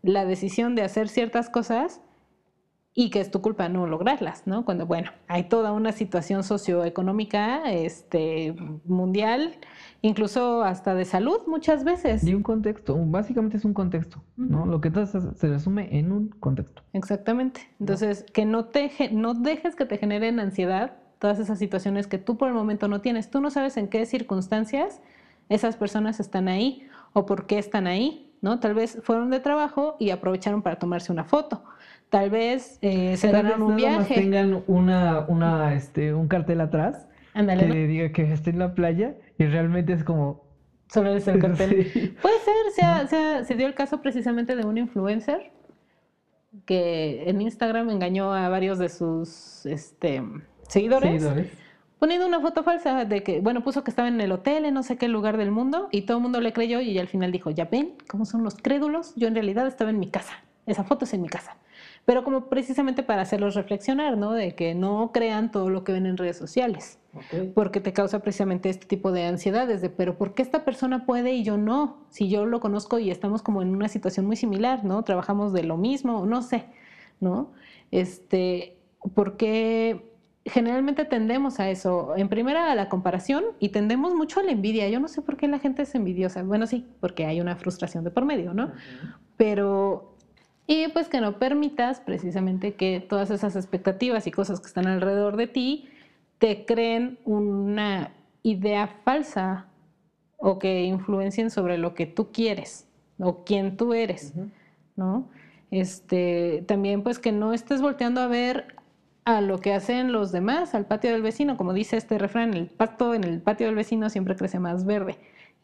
la 0.01 0.25
decisión 0.25 0.75
de 0.75 0.83
hacer 0.83 1.07
ciertas 1.09 1.49
cosas 1.49 2.01
y 2.99 3.11
que 3.11 3.19
es 3.19 3.29
tu 3.29 3.43
culpa 3.43 3.69
no 3.69 3.85
lograrlas, 3.85 4.47
¿no? 4.47 4.65
Cuando, 4.65 4.87
bueno, 4.87 5.11
hay 5.27 5.43
toda 5.43 5.71
una 5.71 5.91
situación 5.91 6.43
socioeconómica 6.43 7.71
este, 7.71 8.55
mundial, 8.85 9.53
incluso 10.01 10.63
hasta 10.63 10.95
de 10.95 11.05
salud 11.05 11.41
muchas 11.45 11.83
veces. 11.83 12.23
Y 12.23 12.33
un 12.33 12.41
contexto, 12.41 12.97
básicamente 13.05 13.57
es 13.57 13.65
un 13.65 13.75
contexto, 13.75 14.23
¿no? 14.35 14.61
Ujú. 14.61 14.71
Lo 14.71 14.81
que 14.81 14.89
haces 14.89 15.23
se 15.37 15.47
resume 15.47 15.95
en 15.95 16.11
un 16.11 16.29
contexto. 16.39 16.81
Exactamente. 16.93 17.69
Entonces, 17.79 18.25
que 18.33 18.45
no 18.45 18.65
te 18.65 18.89
no 19.11 19.35
dejes 19.35 19.75
que 19.75 19.85
te 19.85 19.99
generen 19.99 20.39
ansiedad 20.39 20.97
todas 21.19 21.37
esas 21.37 21.59
situaciones 21.59 22.07
que 22.07 22.17
tú 22.17 22.35
por 22.35 22.47
el 22.47 22.55
momento 22.55 22.87
no 22.87 23.01
tienes. 23.01 23.29
Tú 23.29 23.41
no 23.41 23.51
sabes 23.51 23.77
en 23.77 23.89
qué 23.89 24.07
circunstancias 24.07 25.01
esas 25.49 25.77
personas 25.77 26.19
están 26.19 26.47
ahí 26.47 26.87
o 27.13 27.27
por 27.27 27.45
qué 27.45 27.59
están 27.59 27.85
ahí, 27.85 28.33
¿no? 28.41 28.59
Tal 28.59 28.73
vez 28.73 28.97
fueron 29.03 29.29
de 29.29 29.39
trabajo 29.39 29.97
y 29.99 30.09
aprovecharon 30.09 30.63
para 30.63 30.79
tomarse 30.79 31.11
una 31.11 31.25
foto. 31.25 31.63
Tal 32.09 32.29
vez 32.29 32.79
eh, 32.81 33.17
se 33.17 33.29
Tal 33.29 33.61
un 33.61 33.67
más 33.69 33.75
viaje. 33.75 34.15
tengan 34.15 34.63
una, 34.67 35.25
una, 35.27 35.73
este, 35.73 36.13
un 36.13 36.27
cartel 36.27 36.61
atrás 36.61 37.07
Ándale, 37.33 37.61
que 37.63 37.67
¿no? 37.67 37.73
diga 37.87 38.11
que 38.11 38.31
esté 38.31 38.49
en 38.51 38.59
la 38.59 38.73
playa 38.73 39.15
y 39.37 39.45
realmente 39.45 39.93
es 39.93 40.03
como... 40.03 40.45
Solo 40.89 41.13
es 41.13 41.27
el 41.27 41.39
cartel. 41.39 41.85
Sí. 41.93 42.15
Puede 42.21 42.39
ser, 42.39 42.53
se, 42.73 42.81
ha- 42.81 43.07
se 43.07 43.15
ha- 43.17 43.43
se 43.43 43.55
dio 43.55 43.67
el 43.67 43.73
caso 43.73 44.01
precisamente 44.01 44.55
de 44.55 44.65
un 44.65 44.77
influencer 44.77 45.51
que 46.65 47.29
en 47.29 47.41
Instagram 47.41 47.89
engañó 47.89 48.33
a 48.33 48.47
varios 48.49 48.79
de 48.79 48.89
sus 48.89 49.65
este, 49.65 50.23
seguidores, 50.67 51.21
Seguidores. 51.21 51.51
poniendo 51.99 52.25
una 52.25 52.39
foto 52.39 52.63
falsa 52.63 53.05
de 53.05 53.21
que, 53.21 53.41
bueno, 53.41 53.63
puso 53.63 53.83
que 53.83 53.91
estaba 53.91 54.07
en 54.07 54.19
el 54.21 54.31
hotel 54.31 54.65
en 54.65 54.73
no 54.73 54.81
sé 54.83 54.97
qué 54.97 55.07
lugar 55.07 55.37
del 55.37 55.51
mundo 55.51 55.89
y 55.91 56.03
todo 56.03 56.17
el 56.17 56.23
mundo 56.23 56.39
le 56.41 56.53
creyó 56.53 56.79
y 56.79 56.97
al 56.99 57.07
final 57.07 57.31
dijo, 57.31 57.51
ya 57.51 57.65
ven 57.65 57.95
cómo 58.07 58.25
son 58.25 58.43
los 58.43 58.55
crédulos, 58.55 59.13
yo 59.15 59.27
en 59.27 59.35
realidad 59.35 59.67
estaba 59.67 59.89
en 59.89 59.99
mi 59.99 60.09
casa, 60.09 60.33
esa 60.65 60.83
foto 60.83 61.05
es 61.05 61.13
en 61.13 61.21
mi 61.21 61.27
casa. 61.29 61.57
Pero 62.07 62.23
como 62.23 62.45
precisamente 62.47 63.03
para 63.03 63.23
hacerlos 63.23 63.53
reflexionar, 63.53 64.17
¿no? 64.17 64.31
De 64.31 64.55
que 64.55 64.73
no 64.73 65.11
crean 65.13 65.51
todo 65.51 65.69
lo 65.69 65.83
que 65.83 65.91
ven 65.91 66.05
en 66.05 66.15
redes 66.15 66.37
sociales 66.37 66.99
Ok. 67.13 67.51
porque 67.53 67.81
te 67.81 67.91
causa 67.91 68.19
precisamente 68.19 68.69
este 68.69 68.87
tipo 68.87 69.11
de 69.11 69.25
ansiedades 69.25 69.81
de, 69.81 69.89
pero 69.89 70.17
¿por 70.17 70.33
qué 70.33 70.41
esta 70.41 70.63
persona 70.63 71.05
puede 71.05 71.33
y 71.33 71.43
yo 71.43 71.57
no? 71.57 71.97
Si 72.09 72.29
yo 72.29 72.45
lo 72.45 72.61
conozco 72.61 72.97
y 72.97 73.11
estamos 73.11 73.41
como 73.41 73.61
en 73.61 73.75
una 73.75 73.89
situación 73.89 74.25
muy 74.25 74.37
similar, 74.37 74.85
¿no? 74.85 75.03
Trabajamos 75.03 75.51
de 75.51 75.63
lo 75.63 75.75
mismo, 75.75 76.25
no 76.25 76.41
sé, 76.43 76.63
¿no? 77.19 77.51
Este, 77.91 78.77
porque 79.13 80.09
generalmente 80.45 81.03
tendemos 81.03 81.59
a 81.59 81.69
eso, 81.69 82.13
en 82.15 82.29
primera 82.29 82.71
a 82.71 82.75
la 82.75 82.87
comparación 82.87 83.43
y 83.59 83.67
tendemos 83.69 84.15
mucho 84.15 84.39
a 84.39 84.43
la 84.43 84.51
envidia. 84.51 84.87
Yo 84.87 85.01
no 85.01 85.09
sé 85.09 85.21
por 85.21 85.35
qué 85.35 85.49
la 85.49 85.59
gente 85.59 85.81
es 85.81 85.93
envidiosa. 85.93 86.41
Bueno, 86.43 86.67
sí, 86.67 86.85
porque 87.01 87.25
hay 87.25 87.41
una 87.41 87.57
frustración 87.57 88.05
de 88.05 88.11
por 88.11 88.23
medio, 88.23 88.53
¿no? 88.53 88.71
pero 89.35 90.15
y 90.67 90.89
pues 90.89 91.07
que 91.07 91.21
no 91.21 91.39
permitas 91.39 92.01
precisamente 92.01 92.75
que 92.75 92.99
todas 92.99 93.31
esas 93.31 93.55
expectativas 93.55 94.27
y 94.27 94.31
cosas 94.31 94.59
que 94.59 94.67
están 94.67 94.85
alrededor 94.85 95.37
de 95.37 95.47
ti 95.47 95.87
te 96.39 96.65
creen 96.65 97.17
una 97.23 98.11
idea 98.43 98.87
falsa 99.05 99.67
o 100.37 100.59
que 100.59 100.83
influencien 100.83 101.49
sobre 101.49 101.77
lo 101.77 101.95
que 101.95 102.05
tú 102.05 102.31
quieres 102.31 102.87
o 103.17 103.45
quién 103.45 103.77
tú 103.77 103.93
eres. 103.93 104.33
¿no? 104.97 105.29
Este, 105.71 106.63
también 106.67 107.01
pues 107.01 107.17
que 107.17 107.31
no 107.31 107.53
estés 107.53 107.81
volteando 107.81 108.19
a 108.21 108.27
ver 108.27 108.75
a 109.23 109.41
lo 109.41 109.59
que 109.59 109.73
hacen 109.73 110.11
los 110.11 110.31
demás, 110.31 110.75
al 110.75 110.85
patio 110.85 111.11
del 111.11 111.21
vecino, 111.21 111.57
como 111.57 111.73
dice 111.73 111.97
este 111.97 112.17
refrán, 112.17 112.53
el 112.53 112.67
pasto 112.67 113.13
en 113.13 113.23
el 113.23 113.41
patio 113.41 113.67
del 113.67 113.75
vecino 113.75 114.09
siempre 114.09 114.35
crece 114.35 114.59
más 114.59 114.85
verde. 114.85 115.17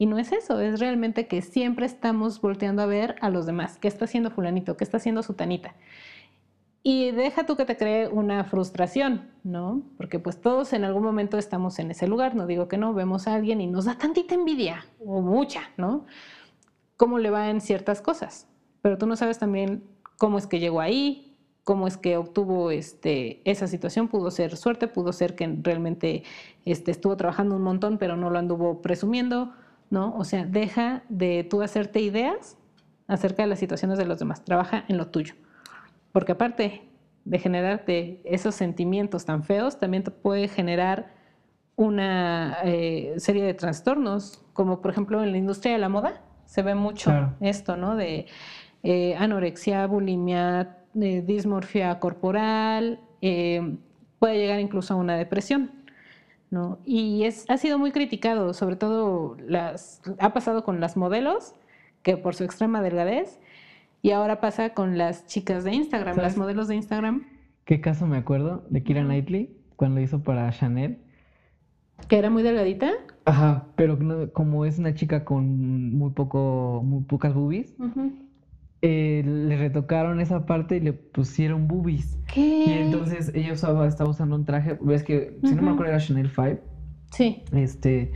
Y 0.04 0.06
no 0.06 0.18
es 0.18 0.34
eso, 0.34 0.60
es 0.60 0.82
realmente 0.82 1.28
que 1.28 1.42
siempre 1.42 1.86
estamos 1.86 2.42
volteando 2.42 2.82
a 2.82 2.86
ver 2.86 3.16
a 3.22 3.30
los 3.30 3.46
demás. 3.46 3.78
¿Qué 3.78 3.88
está 3.88 4.04
haciendo 4.04 4.32
fulanito? 4.32 4.76
¿Qué 4.76 4.84
está 4.84 4.98
haciendo 4.98 5.24
sutanita? 5.24 5.76
Y 6.84 7.12
deja 7.12 7.46
tú 7.46 7.56
que 7.56 7.64
te 7.64 7.78
cree 7.78 8.10
una 8.10 8.44
frustración, 8.44 9.30
¿no? 9.46 9.82
Porque 9.96 10.20
pues 10.20 10.42
todos 10.42 10.74
en 10.74 10.84
algún 10.84 11.04
momento 11.04 11.38
estamos 11.38 11.80
en 11.80 11.92
ese 11.92 12.06
lugar, 12.06 12.36
no 12.36 12.48
digo 12.48 12.68
que 12.68 12.78
no, 12.78 12.94
vemos 12.94 13.30
a 13.30 13.36
alguien 13.36 13.62
y 13.62 13.68
nos 13.68 13.86
da 13.86 13.98
tantita 13.98 14.36
envidia, 14.36 14.86
o 15.00 15.22
mucha, 15.22 15.70
¿no? 15.78 16.06
Cómo 16.98 17.18
le 17.18 17.30
va 17.30 17.50
en 17.50 17.62
ciertas 17.62 18.02
cosas. 18.02 18.50
Pero 18.82 18.98
tú 18.98 19.08
no 19.08 19.16
sabes 19.16 19.40
también 19.40 19.86
cómo 20.18 20.38
es 20.38 20.48
que 20.48 20.60
llegó 20.60 20.82
ahí, 20.82 21.38
cómo 21.64 21.88
es 21.88 21.96
que 21.96 22.18
obtuvo 22.18 22.72
este, 22.72 23.42
esa 23.50 23.68
situación. 23.68 24.10
Pudo 24.10 24.32
ser 24.32 24.58
suerte, 24.58 24.90
pudo 24.90 25.14
ser 25.14 25.34
que 25.34 25.48
realmente 25.62 26.24
este, 26.66 26.92
estuvo 26.92 27.16
trabajando 27.16 27.56
un 27.56 27.62
montón, 27.62 27.98
pero 27.98 28.18
no 28.18 28.30
lo 28.30 28.38
anduvo 28.38 28.82
presumiendo, 28.82 29.54
¿no? 29.90 30.16
O 30.18 30.24
sea, 30.24 30.46
deja 30.46 31.04
de 31.10 31.44
tú 31.44 31.62
hacerte 31.62 32.00
ideas 32.00 32.58
acerca 33.08 33.44
de 33.44 33.50
las 33.50 33.60
situaciones 33.60 33.98
de 33.98 34.06
los 34.06 34.20
demás. 34.20 34.44
Trabaja 34.44 34.86
en 34.88 34.98
lo 34.98 35.08
tuyo. 35.08 35.36
Porque 36.12 36.32
aparte 36.34 36.84
de 37.26 37.40
generarte 37.40 38.22
esos 38.26 38.56
sentimientos 38.56 39.26
tan 39.26 39.44
feos, 39.44 39.80
también 39.80 40.04
te 40.04 40.12
puede 40.12 40.48
generar 40.48 41.12
una 41.76 42.58
eh, 42.64 43.16
serie 43.18 43.44
de 43.44 43.54
trastornos, 43.54 44.44
como 44.54 44.82
por 44.82 44.92
ejemplo 44.92 45.24
en 45.24 45.32
la 45.32 45.38
industria 45.38 45.74
de 45.74 45.80
la 45.80 45.90
moda, 45.90 46.22
se 46.46 46.62
ve 46.62 46.76
mucho 46.76 47.10
Claro. 47.10 47.34
esto, 47.40 47.78
¿no? 47.78 47.96
De 47.96 48.28
eh, 48.84 49.16
anorexia, 49.18 49.88
bulimia, 49.88 50.78
eh, 51.00 51.24
dismorfia 51.26 52.00
corporal, 52.00 53.00
eh, 53.22 53.78
puede 54.20 54.38
llegar 54.38 54.60
incluso 54.60 54.94
a 54.94 54.98
una 54.98 55.16
depresión. 55.16 55.72
¿No? 56.54 56.78
Y 56.86 57.24
es, 57.24 57.46
ha 57.50 57.58
sido 57.58 57.80
muy 57.80 57.92
criticado, 57.92 58.54
sobre 58.54 58.76
todo 58.76 59.36
las, 59.46 60.02
ha 60.20 60.32
pasado 60.34 60.64
con 60.64 60.80
las 60.80 60.96
modelos, 60.96 61.56
que 62.04 62.16
por 62.16 62.36
su 62.36 62.44
extrema 62.44 62.82
delgadez, 62.82 63.40
y 64.02 64.12
ahora 64.12 64.40
pasa 64.40 64.74
con 64.74 64.98
las 64.98 65.26
chicas 65.26 65.64
de 65.64 65.74
Instagram, 65.74 66.16
¿Sabes? 66.16 66.30
las 66.32 66.38
modelos 66.38 66.68
de 66.68 66.76
Instagram, 66.76 67.26
¿Qué 67.66 67.80
caso 67.82 68.06
me 68.08 68.18
acuerdo 68.18 68.66
de 68.70 68.84
Kira 68.84 69.04
Knightley 69.04 69.56
cuando 69.78 70.00
hizo 70.02 70.22
para 70.22 70.52
Chanel? 70.52 71.00
que 72.10 72.18
era 72.18 72.30
muy 72.30 72.44
delgadita. 72.44 72.92
Ajá, 73.24 73.68
pero 73.78 73.96
no- 73.96 74.30
como 74.34 74.66
es 74.66 74.78
una 74.78 74.94
chica 74.94 75.24
con 75.24 75.96
muy 75.98 76.12
poco, 76.12 76.82
muy 76.84 77.04
pocas 77.04 77.34
boobies, 77.34 77.74
eh, 78.86 79.24
le 79.26 79.56
retocaron 79.58 80.20
esa 80.20 80.46
parte 80.46 80.76
y 80.78 80.82
le 80.82 80.92
pusieron 80.94 81.68
boobies. 81.70 82.20
¿Qué? 82.28 82.64
Y 82.68 82.72
entonces 82.74 83.32
ella 83.34 83.54
usaba, 83.54 83.88
estaba 83.88 84.10
usando 84.10 84.36
un 84.36 84.44
traje, 84.46 84.78
ves 84.82 85.04
que, 85.04 85.40
si 85.44 85.56
no 85.56 85.62
me 85.62 85.72
acuerdo, 85.72 85.92
era 85.94 86.00
Chanel 86.02 86.30
5, 86.30 86.60
Sí, 87.12 87.44
este, 87.54 88.12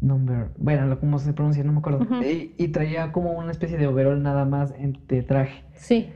number, 0.00 0.50
bueno, 0.58 0.98
cómo 1.00 1.18
se 1.18 1.32
pronuncia, 1.32 1.64
no 1.64 1.72
me 1.72 1.78
acuerdo. 1.78 2.00
Ujú. 2.02 2.22
y, 2.22 2.54
y 2.58 2.68
traía 2.68 3.10
como 3.10 3.32
una 3.32 3.50
especie 3.50 3.78
de 3.78 3.86
overall 3.86 4.22
nada 4.22 4.44
más 4.44 4.72
en- 4.78 4.98
de 5.08 5.22
traje. 5.22 5.64
sí. 5.74 6.10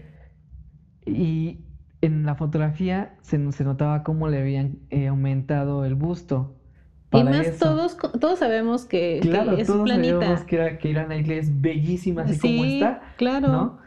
Y 1.06 1.64
en 2.00 2.24
la 2.26 2.34
fotografía 2.36 3.14
se, 3.22 3.50
se 3.52 3.64
notaba 3.64 4.02
cómo 4.04 4.28
le 4.28 4.38
habían 4.40 4.78
eh, 4.90 5.08
aumentado 5.08 5.84
el 5.84 5.94
busto. 5.94 6.54
Y 7.12 7.24
más 7.24 7.46
eso. 7.46 7.66
todos, 7.66 7.96
todos 8.20 8.38
sabemos 8.38 8.84
que, 8.84 9.20
que 9.22 9.28
Claro, 9.28 9.52
es 9.56 9.66
todos 9.66 9.82
planita. 9.84 10.20
sabemos 10.20 10.44
que, 10.44 10.78
que 10.80 10.88
Ira 10.90 11.04
Knightley 11.06 11.38
es 11.38 11.60
bellísima 11.60 12.22
así 12.22 12.38
como 12.38 12.62
Sí, 12.64 12.74
está, 12.74 13.02
claro. 13.16 13.48
¿no? 13.48 13.78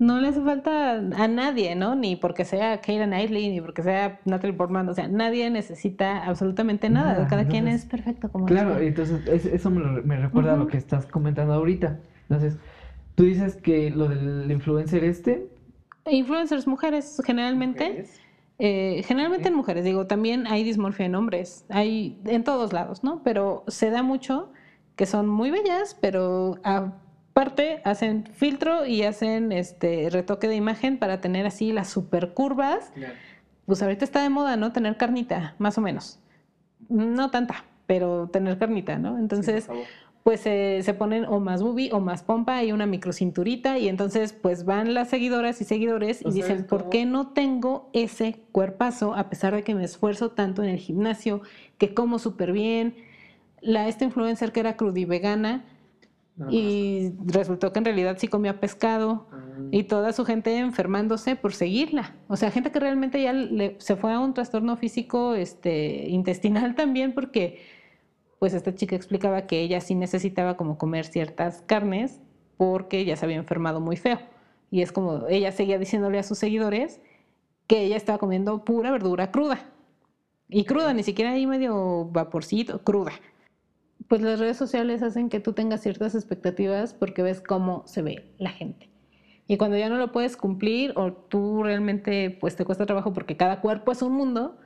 No 0.00 0.20
le 0.20 0.28
hace 0.28 0.40
falta 0.42 0.94
a 0.96 1.28
nadie, 1.28 1.76
¿no? 1.76 1.94
Ni 1.94 2.16
porque 2.16 2.44
sea 2.44 2.80
Keira 2.80 3.06
Knightley, 3.06 3.48
ni 3.50 3.60
porque 3.60 3.82
sea 3.82 4.18
Natalie 4.24 4.54
Portman. 4.54 4.88
O 4.88 4.94
sea, 4.94 5.06
nadie 5.06 5.48
necesita 5.50 6.24
absolutamente 6.24 6.90
nada. 6.90 7.12
Nada, 7.12 7.28
Cada 7.28 7.46
quien 7.46 7.68
es 7.68 7.86
perfecto 7.86 8.28
como 8.28 8.44
Claro, 8.46 8.76
es. 8.78 8.88
entonces 8.88 9.26
es- 9.28 9.46
eso 9.46 9.70
me, 9.70 9.80
lo- 9.80 10.02
me 10.02 10.16
recuerda 10.16 10.54
a 10.54 10.56
lo 10.56 10.66
que 10.66 10.76
estás 10.78 11.06
comentando 11.06 11.54
ahorita. 11.54 12.00
Entonces, 12.28 12.58
tú 13.14 13.22
dices 13.22 13.54
que 13.56 13.90
lo 13.90 14.08
del 14.08 14.50
influencer 14.50 15.04
este... 15.04 15.46
Influencers 16.10 16.66
mujeres, 16.66 17.22
generalmente. 17.24 17.84
Mujeres. 17.88 18.20
Eh, 18.58 19.02
generalmente 19.06 19.48
en 19.48 19.54
mujeres, 19.54 19.84
digo, 19.84 20.06
también 20.06 20.46
hay 20.46 20.62
dismorfia 20.62 21.06
en 21.06 21.14
hombres, 21.16 21.64
hay 21.68 22.20
en 22.24 22.44
todos 22.44 22.72
lados, 22.72 23.02
¿no? 23.02 23.22
Pero 23.24 23.64
se 23.66 23.90
da 23.90 24.02
mucho 24.02 24.52
que 24.96 25.06
son 25.06 25.28
muy 25.28 25.50
bellas, 25.50 25.96
pero 26.00 26.58
aparte 26.62 27.82
hacen 27.84 28.28
filtro 28.32 28.86
y 28.86 29.02
hacen 29.02 29.50
este 29.50 30.08
retoque 30.08 30.46
de 30.46 30.54
imagen 30.54 30.98
para 30.98 31.20
tener 31.20 31.46
así 31.46 31.72
las 31.72 31.88
super 31.88 32.32
curvas. 32.32 32.92
Pues 33.66 33.82
ahorita 33.82 34.04
está 34.04 34.22
de 34.22 34.30
moda, 34.30 34.56
¿no? 34.56 34.72
Tener 34.72 34.96
carnita, 34.96 35.56
más 35.58 35.76
o 35.78 35.80
menos. 35.80 36.20
No 36.88 37.30
tanta, 37.30 37.64
pero 37.86 38.28
tener 38.28 38.58
carnita, 38.58 38.98
¿no? 38.98 39.18
Entonces, 39.18 39.64
Sí, 39.64 39.68
por 39.68 39.76
favor. 39.78 40.03
Pues 40.24 40.46
eh, 40.46 40.80
se 40.82 40.94
ponen 40.94 41.26
o 41.26 41.38
más 41.38 41.62
boobie 41.62 41.92
o 41.92 42.00
más 42.00 42.22
pompa 42.22 42.64
y 42.64 42.72
una 42.72 42.86
microcinturita 42.86 43.78
y 43.78 43.88
entonces 43.88 44.32
pues 44.32 44.64
van 44.64 44.94
las 44.94 45.10
seguidoras 45.10 45.60
y 45.60 45.64
seguidores 45.64 46.22
y 46.22 46.28
¿O 46.28 46.30
dicen, 46.32 46.66
¿por 46.66 46.88
qué 46.88 47.04
no 47.04 47.28
tengo 47.28 47.90
ese 47.92 48.40
cuerpazo 48.50 49.14
a 49.14 49.28
pesar 49.28 49.54
de 49.54 49.62
que 49.62 49.74
me 49.74 49.84
esfuerzo 49.84 50.30
tanto 50.30 50.62
en 50.62 50.70
el 50.70 50.78
gimnasio, 50.78 51.42
que 51.76 51.92
como 51.92 52.18
súper 52.18 52.52
bien? 52.52 52.96
La, 53.60 53.86
esta 53.86 54.04
influencer 54.04 54.50
que 54.50 54.60
era 54.60 54.78
crudivegana 54.78 55.66
no, 56.36 56.50
y 56.50 57.12
resultó 57.26 57.72
que 57.74 57.80
en 57.80 57.84
realidad 57.84 58.16
sí 58.18 58.26
comía 58.26 58.60
pescado 58.60 59.28
no. 59.30 59.68
y 59.72 59.82
toda 59.84 60.14
su 60.14 60.24
gente 60.24 60.56
enfermándose 60.56 61.36
por 61.36 61.52
seguirla. 61.52 62.16
O 62.28 62.36
sea, 62.36 62.50
gente 62.50 62.72
que 62.72 62.80
realmente 62.80 63.22
ya 63.22 63.34
le- 63.34 63.76
se 63.78 63.94
fue 63.96 64.12
a 64.14 64.20
un 64.20 64.32
trastorno 64.32 64.76
físico 64.78 65.34
este, 65.34 66.08
intestinal 66.08 66.74
también 66.76 67.12
porque 67.12 67.60
pues 68.44 68.52
esta 68.52 68.74
chica 68.74 68.94
explicaba 68.94 69.46
que 69.46 69.60
ella 69.60 69.80
sí 69.80 69.94
necesitaba 69.94 70.58
como 70.58 70.76
comer 70.76 71.06
ciertas 71.06 71.62
carnes 71.62 72.20
porque 72.58 73.06
ya 73.06 73.16
se 73.16 73.24
había 73.24 73.38
enfermado 73.38 73.80
muy 73.80 73.96
feo. 73.96 74.18
Y 74.70 74.82
es 74.82 74.92
como 74.92 75.28
ella 75.30 75.50
seguía 75.50 75.78
diciéndole 75.78 76.18
a 76.18 76.22
sus 76.22 76.36
seguidores 76.36 77.00
que 77.66 77.80
ella 77.80 77.96
estaba 77.96 78.18
comiendo 78.18 78.62
pura 78.62 78.90
verdura 78.90 79.30
cruda. 79.30 79.72
Y 80.50 80.64
cruda, 80.66 80.92
ni 80.92 81.02
siquiera 81.02 81.30
ahí 81.30 81.46
medio 81.46 82.04
vaporcito, 82.12 82.84
cruda. 82.84 83.12
Pues 84.08 84.20
las 84.20 84.38
redes 84.38 84.58
sociales 84.58 85.02
hacen 85.02 85.30
que 85.30 85.40
tú 85.40 85.54
tengas 85.54 85.80
ciertas 85.80 86.14
expectativas 86.14 86.92
porque 86.92 87.22
ves 87.22 87.40
cómo 87.40 87.82
se 87.86 88.02
ve 88.02 88.34
la 88.36 88.50
gente. 88.50 88.90
Y 89.46 89.56
cuando 89.56 89.78
ya 89.78 89.88
no 89.88 89.96
lo 89.96 90.12
puedes 90.12 90.36
cumplir 90.36 90.92
o 90.96 91.14
tú 91.14 91.62
realmente 91.62 92.28
pues 92.28 92.56
te 92.56 92.66
cuesta 92.66 92.84
trabajo 92.84 93.14
porque 93.14 93.38
cada 93.38 93.62
cuerpo 93.62 93.90
es 93.90 94.02
un 94.02 94.12
mundo, 94.12 94.58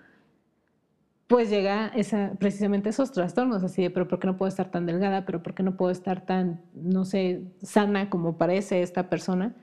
pues 1.28 1.50
llega 1.50 1.88
esa, 1.88 2.32
precisamente 2.38 2.88
esos 2.88 3.12
trastornos, 3.12 3.62
así 3.62 3.82
de, 3.82 3.90
pero 3.90 4.08
¿por 4.08 4.18
qué 4.18 4.26
no 4.26 4.38
puedo 4.38 4.48
estar 4.48 4.70
tan 4.70 4.86
delgada? 4.86 5.26
¿Pero 5.26 5.42
por 5.42 5.54
qué 5.54 5.62
no 5.62 5.76
puedo 5.76 5.92
estar 5.92 6.24
tan, 6.24 6.62
no 6.74 7.04
sé, 7.04 7.44
sana 7.62 8.08
como 8.08 8.38
parece 8.38 8.82
esta 8.82 9.10
persona? 9.10 9.54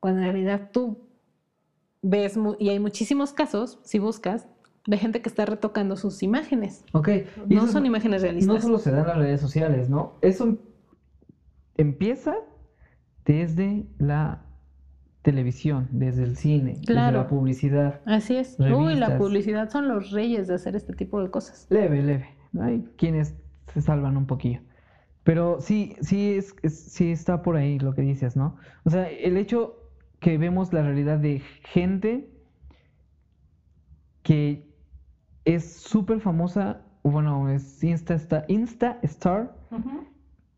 Cuando 0.00 0.20
en 0.20 0.32
realidad 0.32 0.68
tú 0.70 0.98
ves, 2.02 2.38
y 2.58 2.68
hay 2.68 2.78
muchísimos 2.78 3.32
casos, 3.32 3.80
si 3.82 3.98
buscas, 3.98 4.48
de 4.86 4.98
gente 4.98 5.22
que 5.22 5.30
está 5.30 5.46
retocando 5.46 5.96
sus 5.96 6.22
imágenes. 6.22 6.84
Ok. 6.92 7.08
y 7.48 7.54
No 7.54 7.66
son 7.66 7.86
imágenes 7.86 8.20
realistas. 8.20 8.54
No 8.54 8.60
solo 8.60 8.78
se 8.78 8.90
da 8.90 9.00
en 9.00 9.06
las 9.06 9.16
redes 9.16 9.40
sociales, 9.40 9.88
¿no? 9.88 10.18
Eso 10.20 10.58
empieza 11.76 12.34
desde 13.24 13.86
la 13.98 14.44
televisión, 15.22 15.88
desde 15.90 16.22
el 16.24 16.36
cine, 16.36 16.76
desde 16.80 16.94
la 17.12 17.26
publicidad. 17.26 18.00
Así 18.06 18.36
es. 18.36 18.56
Uy, 18.58 18.66
la 18.68 18.76
Revistas. 19.08 19.18
publicidad 19.18 19.68
son 19.70 19.88
los 19.88 20.10
reyes 20.12 20.46
de 20.48 20.54
hacer 20.54 20.76
este 20.76 20.92
tipo 20.94 21.20
de 21.22 21.30
cosas. 21.30 21.66
Leve, 21.70 22.02
leve. 22.02 22.28
Hay 22.60 22.84
quienes 22.96 23.34
se 23.72 23.80
salvan 23.82 24.16
un 24.16 24.26
poquillo. 24.26 24.60
Pero 25.24 25.60
sí, 25.60 25.96
sí, 26.00 26.32
es, 26.34 26.54
es- 26.62 26.78
sí 26.92 27.10
está 27.10 27.42
por 27.42 27.56
ahí 27.56 27.78
lo 27.78 27.94
que 27.94 28.02
dices, 28.02 28.36
¿no? 28.36 28.56
O 28.84 28.90
sea, 28.90 29.08
el 29.10 29.36
hecho 29.36 29.76
que 30.20 30.38
vemos 30.38 30.72
la 30.72 30.82
realidad 30.82 31.18
de 31.18 31.40
gente 31.72 32.30
que 34.22 34.68
es 35.44 35.72
súper 35.80 36.20
famosa, 36.20 36.82
bueno, 37.02 37.48
es 37.50 37.82
Insta, 37.82 38.14
Star- 38.14 38.44
Insta 38.48 38.98
Star, 39.02 39.54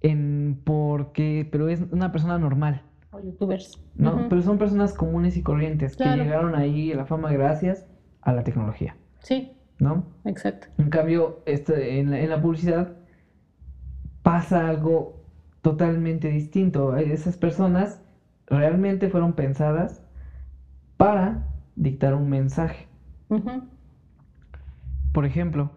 en 0.02 0.61
porque, 0.64 1.48
pero 1.50 1.68
es 1.68 1.80
una 1.90 2.11
persona 2.12 2.38
normal, 2.38 2.82
O 3.12 3.20
youtubers. 3.20 3.82
¿no? 3.96 4.28
Pero 4.28 4.42
son 4.42 4.58
personas 4.58 4.94
comunes 4.94 5.36
y 5.36 5.42
corrientes 5.42 5.96
que 5.96 6.04
llegaron 6.04 6.54
ahí 6.54 6.92
a 6.92 6.96
la 6.96 7.06
fama 7.06 7.32
gracias 7.32 7.86
a 8.22 8.32
la 8.32 8.44
tecnología, 8.44 8.96
Sí, 9.20 9.52
¿no? 9.78 10.04
exacto. 10.24 10.68
En 10.78 10.90
cambio, 10.90 11.40
este, 11.46 11.98
en, 11.98 12.11
la, 12.11 12.20
en 12.20 12.30
la 12.30 12.40
publicidad 12.40 12.96
pasa 14.22 14.68
algo 14.68 15.22
totalmente 15.62 16.28
distinto. 16.28 16.96
Esas 16.96 17.36
personas 17.36 18.02
realmente 18.46 19.08
fueron 19.08 19.32
pensadas 19.32 20.02
para 20.96 21.46
dictar 21.76 22.14
un 22.14 22.28
mensaje. 22.28 22.86
Por 25.12 25.24
ejemplo, 25.26 25.72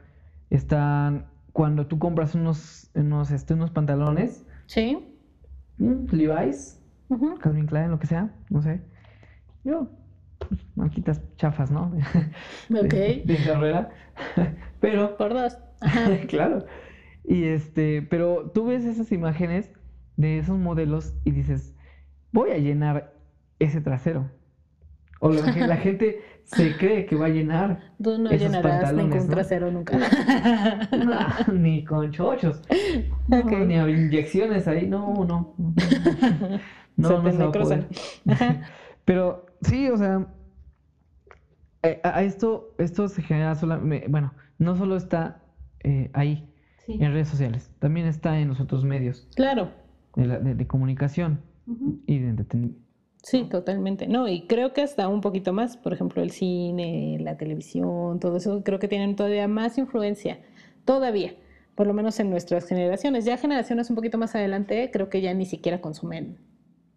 están 0.49 1.25
cuando 1.51 1.87
tú 1.87 1.99
compras 1.99 2.35
unos, 2.35 2.89
unos, 2.95 3.31
este, 3.31 3.53
unos 3.53 3.71
pantalones, 3.71 4.45
Sí. 4.65 5.05
mm, 5.77 6.05
Levi's, 7.13 7.29
Ujú. 7.31 7.39
Calvin 7.39 7.65
Klein, 7.67 7.91
lo 7.91 7.99
que 7.99 8.07
sea, 8.07 8.29
no 8.49 8.61
sé. 8.61 8.81
Yo, 9.63 9.87
pues, 10.39 10.59
marquitas 10.75 11.21
chafas, 11.37 11.71
¿no? 11.71 11.91
De- 12.69 12.79
Ok. 12.79 13.25
De, 13.25 13.37
carrera. 13.45 13.89
Pero 14.79 15.15
Por 15.17 15.33
dos. 15.33 15.57
Ajá. 15.81 16.09
claro. 16.27 16.65
Y 17.25 17.45
este, 17.45 18.01
pero 18.01 18.51
tú 18.53 18.65
ves 18.65 18.83
esas 18.83 19.11
imágenes 19.13 19.71
de 20.17 20.39
esos 20.39 20.59
modelos 20.59 21.13
y 21.23 21.31
dices, 21.31 21.73
voy 22.33 22.51
a 22.51 22.57
llenar 22.57 23.13
ese 23.59 23.79
trasero. 23.79 24.29
O 25.21 25.29
la, 25.29 25.41
la 25.67 25.77
gente 25.77 26.19
se 26.43 26.75
cree 26.75 27.05
que 27.05 27.15
va 27.15 27.27
a 27.27 27.29
llenar. 27.29 27.79
Tú 28.03 28.17
no 28.17 28.29
Esos 28.29 28.41
llenarás 28.51 28.73
pantalones, 28.91 29.05
ningún 29.15 29.27
¿no? 29.29 29.33
trasero 29.35 29.71
nunca. 29.71 29.97
No, 30.91 31.53
ni 31.53 31.85
con 31.85 32.11
chochos. 32.11 32.61
Ok. 33.31 33.51
No, 33.51 33.87
ni 33.87 33.93
inyecciones 33.93 34.67
ahí. 34.67 34.85
No, 34.85 35.23
no. 35.25 35.55
No, 36.95 37.07
Se 37.09 37.13
no 37.15 37.23
te 37.23 37.31
se 37.31 37.37
va 37.37 37.43
a 37.43 37.47
necrosan. 37.47 37.87
poder. 38.25 38.59
Pero 39.05 39.45
sí, 39.61 39.89
o 39.89 39.97
sea, 39.97 40.27
eh, 41.83 41.99
a, 42.03 42.17
a 42.19 42.23
esto, 42.23 42.73
esto 42.77 43.07
se 43.07 43.21
genera 43.21 43.55
solamente, 43.55 44.07
bueno, 44.07 44.33
no 44.57 44.75
solo 44.75 44.95
está 44.95 45.41
eh, 45.83 46.09
ahí, 46.13 46.49
Sí. 46.85 46.97
en 46.99 47.13
redes 47.13 47.29
sociales, 47.29 47.71
también 47.79 48.07
está 48.07 48.39
en 48.39 48.49
los 48.49 48.59
otros 48.59 48.83
medios 48.83 49.27
Claro. 49.35 49.71
de, 50.17 50.25
la- 50.25 50.39
de- 50.39 50.53
de 50.53 50.67
comunicación 50.67 51.39
y 52.07 52.19
de 52.19 52.27
entretenimiento. 52.29 52.81
Sí, 53.23 53.45
totalmente. 53.49 54.05
No, 54.07 54.27
y 54.27 54.47
creo 54.47 54.73
que 54.73 54.81
hasta 54.81 55.07
un 55.07 55.21
poquito 55.21 55.53
más, 55.53 55.77
por 55.77 55.93
ejemplo, 55.93 56.21
el 56.21 56.31
cine, 56.31 57.17
la 57.21 57.37
televisión, 57.37 58.19
todo 58.19 58.35
eso, 58.35 58.63
creo 58.65 58.79
que 58.79 58.89
tienen 58.89 59.15
todavía 59.15 59.47
más 59.47 59.77
influencia, 59.77 60.39
todavía, 60.83 61.33
por 61.75 61.87
lo 61.87 61.93
menos 61.93 62.19
en 62.19 62.29
nuestras 62.29 62.65
generaciones. 62.67 63.23
Ya 63.23 63.37
generaciones 63.37 63.89
un 63.89 63.95
poquito 63.95 64.17
más 64.17 64.35
adelante, 64.35 64.89
creo 64.91 65.07
que 65.07 65.21
ya 65.21 65.33
ni 65.33 65.45
siquiera 65.45 65.79
consumen 65.79 66.37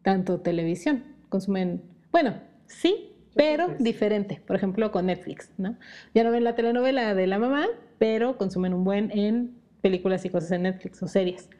tanto 0.06 0.38
televisión, 0.40 1.02
consumen, 1.28 1.82
bueno, 2.12 2.34
sí, 2.66 3.10
pero 3.34 3.74
diferente, 3.80 4.40
por 4.46 4.54
ejemplo, 4.54 4.92
con 4.92 5.06
Netflix, 5.06 5.50
¿no? 5.58 5.74
Ya 6.14 6.22
no 6.22 6.30
ven 6.30 6.44
la 6.44 6.54
telenovela 6.54 7.12
de 7.16 7.26
la 7.26 7.40
mamá, 7.40 7.66
pero 7.98 8.38
consumen 8.38 8.72
un 8.72 8.84
buen 8.84 9.10
en 9.10 9.56
películas 9.80 10.24
y 10.24 10.30
cosas 10.30 10.52
en 10.52 10.62
Netflix 10.62 11.02
o 11.02 11.08
series, 11.08 11.50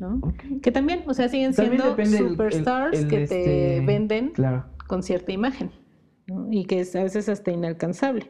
¿no? 0.00 0.20
Que 0.60 0.72
también, 0.72 1.04
o 1.06 1.14
sea, 1.14 1.28
siguen 1.28 1.54
siendo 1.54 1.90
depende 1.90 2.18
el- 2.18 2.24
el- 2.24 2.30
superstars 2.32 2.98
el, 2.98 3.06
que 3.08 3.16
te 3.28 3.76
este, 3.76 3.86
venden 3.86 4.30
Claro. 4.30 4.64
con 4.88 5.04
cierta 5.04 5.30
imagen 5.30 5.70
¿no? 6.26 6.48
y 6.50 6.64
que 6.64 6.80
es 6.80 6.96
a 6.96 7.02
veces 7.04 7.28
hasta 7.28 7.52
inalcanzable. 7.52 8.26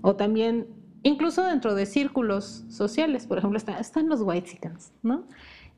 O 0.00 0.16
también, 0.16 0.66
incluso 1.02 1.44
dentro 1.44 1.74
de 1.74 1.84
círculos 1.84 2.64
sociales, 2.68 3.26
por 3.26 3.36
ejemplo, 3.36 3.58
está- 3.58 3.78
están 3.80 4.08
los 4.08 4.22
whitexicans, 4.22 4.92
¿no? 5.02 5.26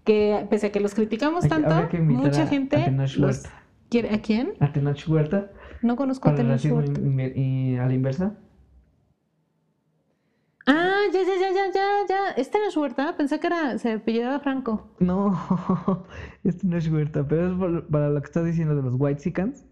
Que 0.05 0.47
pese 0.49 0.69
a 0.69 0.73
que 0.73 0.81
los 0.81 0.95
criticamos 0.95 1.45
Hay 1.45 1.51
tanto, 1.51 1.89
que 1.89 1.99
mucha 2.01 2.43
a- 2.43 2.45
a 2.45 2.49
gente 2.49 2.77
Tenoch 2.79 3.17
los 3.17 3.43
quiere. 3.91 4.15
¿A 4.15 4.21
quién? 4.23 4.55
A 4.61 4.73
Tenoch 4.73 5.07
Huerta, 5.09 5.51
No 5.83 5.97
conozco 5.97 6.29
a 6.31 6.35
Tenoch 6.35 6.65
Huerta. 6.65 7.01
y 7.37 7.77
a 7.77 7.87
la 7.87 7.93
inversa. 7.95 8.35
Ah, 10.67 11.01
ya, 11.13 11.21
ya, 11.23 11.35
ya, 11.41 11.51
ya, 11.53 11.73
ya, 11.73 11.87
ya. 12.09 12.31
¿Es 12.37 12.51
Tenoch 12.51 12.77
Huerta? 12.77 13.17
Pensé 13.17 13.41
que 13.41 13.47
era, 13.49 13.79
se 13.79 13.93
apellidaba 13.93 14.41
Franco. 14.41 14.95
No, 15.01 15.37
es 16.45 16.59
Tenoch 16.59 16.87
Huerta, 16.93 17.27
pero 17.27 17.49
es 17.51 17.59
por- 17.59 17.87
para 17.89 18.11
lo 18.11 18.21
que 18.21 18.27
estás 18.27 18.45
diciendo 18.45 18.77
de 18.77 18.83
los 18.83 18.95
Whitexicans 18.99 19.65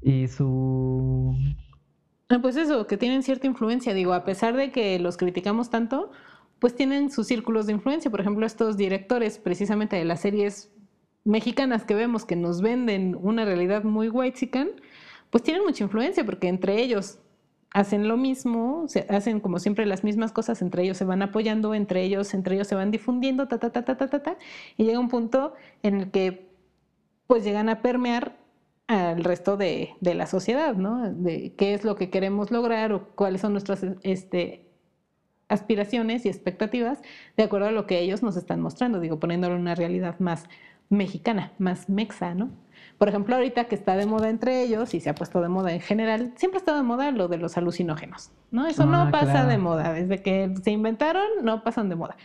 y 0.00 0.28
su... 0.28 1.34
Ah, 2.28 2.38
Pues 2.42 2.56
eso, 2.56 2.86
que 2.86 2.96
tienen 2.98 3.22
cierta 3.22 3.46
influencia, 3.46 3.94
digo, 3.94 4.12
a 4.12 4.24
pesar 4.24 4.54
de 4.54 4.70
que 4.70 4.98
los 4.98 5.16
criticamos 5.16 5.70
tanto, 5.70 6.10
pues 6.58 6.74
tienen 6.74 7.10
sus 7.10 7.26
círculos 7.26 7.66
de 7.66 7.72
influencia. 7.72 8.10
Por 8.10 8.20
ejemplo, 8.20 8.46
estos 8.46 8.76
directores 8.76 9.38
precisamente 9.38 9.96
de 9.96 10.04
las 10.04 10.20
series 10.20 10.70
mexicanas 11.24 11.84
que 11.84 11.94
vemos 11.94 12.24
que 12.24 12.36
nos 12.36 12.62
venden 12.62 13.16
una 13.20 13.44
realidad 13.44 13.84
muy 13.84 14.08
white 14.08 14.48
pues 15.30 15.44
tienen 15.44 15.62
mucha 15.64 15.84
influencia 15.84 16.24
porque 16.24 16.48
entre 16.48 16.80
ellos 16.80 17.18
hacen 17.70 18.08
lo 18.08 18.16
mismo, 18.16 18.88
se 18.88 19.06
hacen 19.10 19.40
como 19.40 19.58
siempre 19.58 19.84
las 19.84 20.04
mismas 20.04 20.32
cosas, 20.32 20.62
entre 20.62 20.84
ellos 20.84 20.96
se 20.96 21.04
van 21.04 21.20
apoyando, 21.20 21.74
entre 21.74 22.02
ellos, 22.02 22.32
entre 22.32 22.54
ellos 22.54 22.66
se 22.66 22.74
van 22.74 22.90
difundiendo, 22.90 23.46
ta, 23.46 23.58
ta, 23.58 23.70
ta, 23.70 23.84
ta, 23.84 23.96
ta, 23.96 24.08
ta, 24.08 24.22
ta, 24.22 24.38
y 24.76 24.84
llega 24.84 24.98
un 24.98 25.08
punto 25.08 25.52
en 25.82 25.96
el 26.00 26.10
que 26.10 26.48
pues 27.26 27.44
llegan 27.44 27.68
a 27.68 27.82
permear 27.82 28.38
al 28.86 29.22
resto 29.22 29.58
de, 29.58 29.90
de, 30.00 30.14
la 30.14 30.26
sociedad, 30.26 30.74
¿no? 30.74 31.12
De 31.12 31.54
qué 31.56 31.74
es 31.74 31.84
lo 31.84 31.94
que 31.94 32.08
queremos 32.08 32.50
lograr 32.50 32.90
o 32.94 33.08
cuáles 33.14 33.42
son 33.42 33.52
nuestras 33.52 33.84
este, 34.02 34.67
aspiraciones 35.48 36.24
y 36.26 36.28
expectativas 36.28 37.00
de 37.36 37.42
acuerdo 37.44 37.68
a 37.68 37.72
lo 37.72 37.86
que 37.86 38.00
ellos 38.00 38.22
nos 38.22 38.36
están 38.36 38.60
mostrando, 38.60 39.00
digo, 39.00 39.18
poniéndolo 39.18 39.54
en 39.54 39.62
una 39.62 39.74
realidad 39.74 40.16
más 40.18 40.44
mexicana, 40.90 41.52
más 41.58 41.88
mexa, 41.88 42.34
¿no? 42.34 42.50
Por 42.96 43.08
ejemplo, 43.08 43.34
ahorita 43.36 43.64
que 43.64 43.74
está 43.74 43.96
de 43.96 44.06
moda 44.06 44.28
entre 44.30 44.62
ellos 44.62 44.94
y 44.94 45.00
se 45.00 45.10
ha 45.10 45.14
puesto 45.14 45.40
de 45.40 45.48
moda 45.48 45.72
en 45.72 45.80
general, 45.80 46.32
siempre 46.36 46.58
ha 46.58 46.60
estado 46.60 46.78
de 46.78 46.82
moda 46.84 47.10
lo 47.10 47.28
de 47.28 47.36
los 47.36 47.56
alucinógenos, 47.56 48.30
¿no? 48.50 48.66
Eso 48.66 48.86
no 48.86 49.02
Ah, 49.02 49.08
pasa 49.10 49.32
claro. 49.32 49.48
de 49.48 49.58
moda, 49.58 49.92
desde 49.92 50.22
que 50.22 50.52
se 50.62 50.70
inventaron 50.70 51.24
no 51.42 51.62
pasan 51.62 51.88
de 51.88 51.96
moda. 51.96 52.16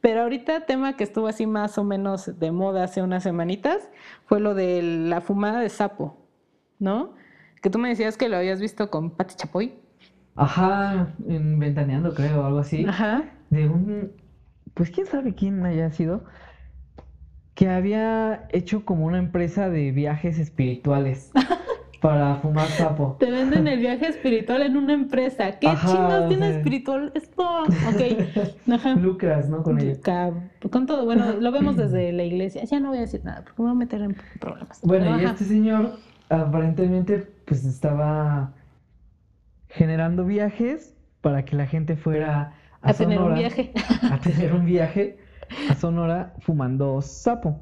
Pero 0.00 0.22
ahorita 0.22 0.66
tema 0.66 0.96
que 0.96 1.04
estuvo 1.04 1.26
así 1.26 1.46
más 1.46 1.76
o 1.78 1.84
menos 1.84 2.38
de 2.38 2.50
moda 2.52 2.84
hace 2.84 3.02
unas 3.02 3.22
semanitas 3.22 3.88
fue 4.26 4.40
lo 4.40 4.54
de 4.54 4.82
la 4.82 5.20
fumada 5.20 5.60
de 5.60 5.68
sapo, 5.68 6.16
¿no? 6.78 7.14
Que 7.60 7.68
tú 7.70 7.78
me 7.78 7.88
decías 7.90 8.16
que 8.16 8.28
lo 8.28 8.36
habías 8.36 8.60
visto 8.60 8.90
con 8.90 9.10
Pati 9.10 9.34
Chapoy. 9.34 9.74
Ajá, 10.40 11.08
en 11.28 11.58
Ventaneando 11.58 12.14
creo, 12.14 12.44
algo 12.46 12.60
así. 12.60 12.86
Ajá. 12.86 13.24
De 13.50 13.68
un, 13.68 14.12
pues 14.72 14.90
quién 14.90 15.06
sabe 15.06 15.34
quién 15.34 15.64
haya 15.66 15.90
sido, 15.90 16.24
que 17.54 17.68
había 17.68 18.46
hecho 18.50 18.86
como 18.86 19.04
una 19.04 19.18
empresa 19.18 19.68
de 19.68 19.92
viajes 19.92 20.38
espirituales 20.38 21.30
para 22.00 22.36
fumar 22.36 22.68
sapo. 22.68 23.16
Te 23.20 23.30
venden 23.30 23.68
el 23.68 23.80
viaje 23.80 24.08
espiritual 24.08 24.62
en 24.62 24.78
una 24.78 24.94
empresa. 24.94 25.58
¿Qué 25.58 25.68
Ajá, 25.68 25.86
chingados 25.88 26.24
o 26.24 26.28
tiene 26.28 26.48
sea. 26.48 26.56
espiritual 26.56 27.12
esto? 27.14 27.42
Ok. 27.62 28.42
Ajá. 28.72 28.94
Lucras, 28.94 29.50
¿no? 29.50 29.62
Con 29.62 29.78
ello. 29.78 30.00
Con 30.70 30.86
todo, 30.86 31.04
bueno, 31.04 31.34
lo 31.38 31.52
vemos 31.52 31.76
desde 31.76 32.12
la 32.12 32.22
iglesia. 32.24 32.64
Ya 32.64 32.80
no 32.80 32.88
voy 32.88 32.98
a 32.98 33.02
decir 33.02 33.22
nada 33.24 33.42
porque 33.44 33.60
me 33.60 33.68
voy 33.68 33.76
a 33.76 33.78
meter 33.78 34.00
en 34.00 34.16
problemas. 34.40 34.80
Bueno, 34.82 35.04
Pero, 35.04 35.20
y 35.20 35.24
este 35.26 35.44
señor 35.44 35.96
aparentemente 36.30 37.28
pues 37.44 37.64
estaba 37.66 38.54
generando 39.70 40.24
viajes 40.24 40.94
para 41.20 41.44
que 41.44 41.56
la 41.56 41.66
gente 41.66 41.96
fuera 41.96 42.54
a, 42.82 42.90
a 42.90 42.94
tener 42.94 43.18
un 43.18 43.24
Sonora 43.24 43.38
viaje. 43.40 43.72
a 44.10 44.18
tener 44.18 44.52
un 44.54 44.64
viaje 44.64 45.18
a 45.68 45.74
Sonora 45.74 46.34
fumando 46.40 47.00
sapo. 47.02 47.60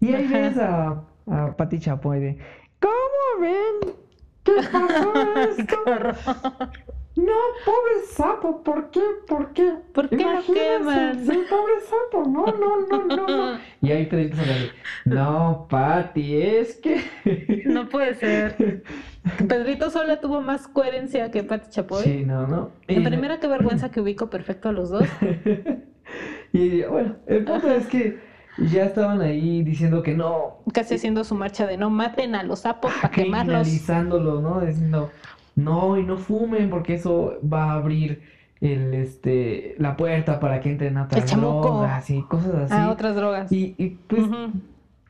Y 0.00 0.14
ahí 0.14 0.26
ves 0.26 0.56
a, 0.58 1.04
a 1.26 1.56
Pati 1.56 1.78
Chapoy 1.78 2.20
de, 2.20 2.38
¿cómo 2.80 3.40
ven? 3.40 3.94
¿Qué 4.42 4.52
pasó 4.72 5.12
esto? 5.36 6.70
No, 7.20 7.32
pobre 7.64 8.06
sapo, 8.12 8.62
¿por 8.62 8.90
qué? 8.90 9.00
¿Por 9.26 9.52
qué? 9.52 9.74
¿Por 9.92 10.08
qué 10.08 10.16
lo 10.16 10.22
Imagínense, 10.22 10.78
queman? 10.78 11.26
Sí, 11.26 11.40
pobre 11.50 11.72
sapo, 11.80 12.28
no, 12.28 12.46
no, 12.46 12.86
no, 12.88 13.16
no, 13.16 13.26
no. 13.26 13.58
Y 13.82 13.90
ahí 13.92 14.06
Pedrito 14.06 14.36
se 14.36 14.44
de, 14.46 14.70
no, 15.04 15.66
Pati, 15.68 16.36
es 16.40 16.76
que... 16.76 17.02
No 17.66 17.88
puede 17.88 18.14
ser. 18.14 18.82
Pedrito 19.48 19.90
Sola 19.90 20.20
tuvo 20.20 20.40
más 20.40 20.66
coherencia 20.68 21.30
que 21.30 21.42
Pati 21.42 21.68
Chapoy. 21.70 22.02
Sí, 22.04 22.24
no, 22.24 22.46
no. 22.46 22.70
En 22.88 23.02
Y- 23.02 23.04
primera, 23.04 23.38
qué 23.38 23.48
vergüenza 23.48 23.90
que 23.90 24.00
ubico 24.00 24.30
perfecto 24.30 24.70
a 24.70 24.72
los 24.72 24.88
dos. 24.90 25.04
y 26.52 26.82
bueno, 26.84 27.16
el 27.26 27.44
punto 27.44 27.66
Ajá. 27.66 27.76
es 27.76 27.86
que 27.86 28.18
ya 28.58 28.84
estaban 28.84 29.20
ahí 29.20 29.62
diciendo 29.62 30.02
que 30.02 30.14
no, 30.14 30.58
Casi 30.74 30.94
haciendo 30.94 31.24
su 31.24 31.34
marcha 31.34 31.66
de 31.66 31.76
no 31.76 31.88
maten 31.90 32.34
a 32.34 32.42
los 32.42 32.60
sapos 32.60 32.92
para 33.00 33.10
quemarlos. 33.10 33.66
¿no? 34.42 34.60
Diciendo, 34.60 35.10
no, 35.56 35.98
y 35.98 36.04
no 36.04 36.16
fumen 36.16 36.70
porque 36.70 36.94
eso 36.94 37.38
va 37.50 37.72
a 37.72 37.74
abrir 37.74 38.22
el, 38.60 38.94
este, 38.94 39.74
la 39.78 39.96
puerta 39.96 40.38
para 40.38 40.60
que 40.60 40.70
entren 40.70 40.96
a 40.96 41.04
otras 41.04 41.30
drogas 41.34 42.10
y 42.10 42.22
cosas 42.22 42.54
así. 42.54 42.74
A 42.74 42.90
otras 42.90 43.16
drogas. 43.16 43.50
Y, 43.50 43.74
y, 43.78 43.98
pues, 44.06 44.22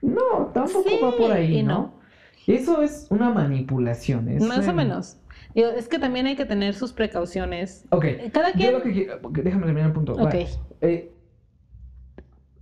no, 0.02 0.50
tampoco 0.54 0.88
Sí 0.88 0.98
va 1.02 1.16
por 1.16 1.32
ahí, 1.32 1.58
y 1.58 1.62
¿no? 1.62 1.72
no. 1.72 2.00
Eso 2.46 2.82
es 2.82 3.06
una 3.10 3.30
manipulación. 3.30 4.28
es 4.28 4.42
Más 4.42 4.66
o 4.66 4.72
menos. 4.72 5.18
Es 5.54 5.88
que 5.88 5.98
también 5.98 6.26
hay 6.26 6.36
que 6.36 6.44
tener 6.44 6.74
sus 6.74 6.92
precauciones. 6.92 7.84
Ok, 7.90 8.04
Cada 8.32 8.52
yo 8.52 8.58
quien. 8.58 8.72
lo 8.72 8.82
que 8.82 8.92
quiero, 8.92 9.18
déjame 9.30 9.64
terminar 9.64 9.88
el 9.88 9.92
punto. 9.92 10.14
Ok. 10.14 10.34
Eh, 10.80 11.12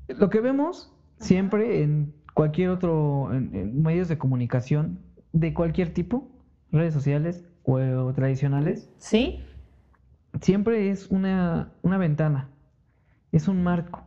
lo 0.09 0.31
que 0.31 0.41
vemos 0.41 0.93
siempre 1.19 1.83
en 1.83 2.15
cualquier 2.35 2.71
otro, 2.71 3.29
en, 3.33 3.55
en 3.55 3.83
medios 3.83 4.09
de 4.09 4.17
comunicación 4.17 5.01
de 5.33 5.53
cualquier 5.53 5.93
tipo, 5.93 6.29
redes 6.73 6.95
sociales 6.95 7.45
o, 7.71 8.13
tradicionales, 8.13 8.91
¿Sí? 8.99 9.41
siempre 10.41 10.91
es 10.91 11.09
una, 11.11 11.73
una 11.83 11.99
ventana, 11.99 12.49
es 13.33 13.49
un 13.49 13.63
marco. 13.63 14.03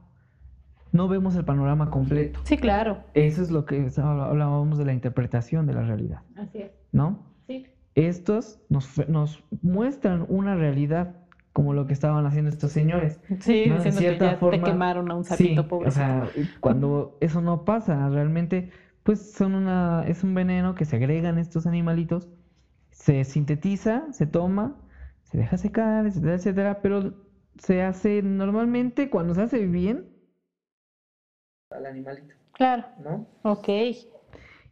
No 0.92 1.08
vemos 1.08 1.36
el 1.36 1.46
panorama 1.46 1.90
completo. 1.90 2.42
Sí, 2.44 2.58
claro. 2.58 3.04
Eso 3.14 3.42
es 3.42 3.50
lo 3.50 3.66
que 3.66 3.90
hablábamos 3.98 4.78
de 4.78 4.86
la 4.86 4.94
interpretación 4.94 5.66
de 5.66 5.74
la 5.74 5.84
realidad, 5.84 6.22
Así 6.36 6.58
es. 6.58 6.72
¿no? 6.92 7.24
Sí. 7.48 7.68
Estos 7.96 8.60
nos, 8.68 9.08
nos 9.08 9.44
muestran 9.62 10.26
una 10.28 10.56
realidad 10.56 11.16
como 11.54 11.74
lo 11.74 11.86
que 11.86 11.94
estaban 11.94 12.26
haciendo 12.26 12.50
estos 12.50 12.72
señores. 12.72 13.22
Sí, 13.40 13.72
cierta 13.92 14.32
te 14.32 14.36
forma, 14.38 14.64
quemaron 14.64 15.12
a 15.12 15.16
un 15.16 15.24
sapito 15.24 15.64
Sí, 15.64 15.68
pobre. 15.68 15.88
o 15.88 15.92
sea, 15.92 16.28
cuando 16.60 17.18
eso 17.22 17.42
no 17.42 17.64
pasa, 17.66 18.10
realmente, 18.10 18.70
pues 19.04 19.34
son 19.34 19.56
una, 19.56 20.04
es 20.08 20.24
un 20.24 20.34
veneno 20.34 20.76
que 20.76 20.86
se 20.86 20.96
agregan 20.96 21.38
estos 21.38 21.68
animalitos, 21.68 22.28
se 23.02 23.24
sintetiza, 23.26 24.12
se 24.14 24.26
toma, 24.28 24.66
se 25.24 25.38
deja 25.38 25.58
secar, 25.58 26.06
etcétera, 26.06 26.36
etcétera, 26.36 26.82
pero 26.82 27.14
se 27.58 27.82
hace 27.84 28.22
normalmente 28.22 29.10
cuando 29.10 29.34
se 29.34 29.42
hace 29.44 29.66
bien 29.68 30.06
al 31.72 31.86
animalito, 31.86 32.36
Claro. 32.54 32.84
¿no? 33.00 33.26
Ok. 33.44 33.70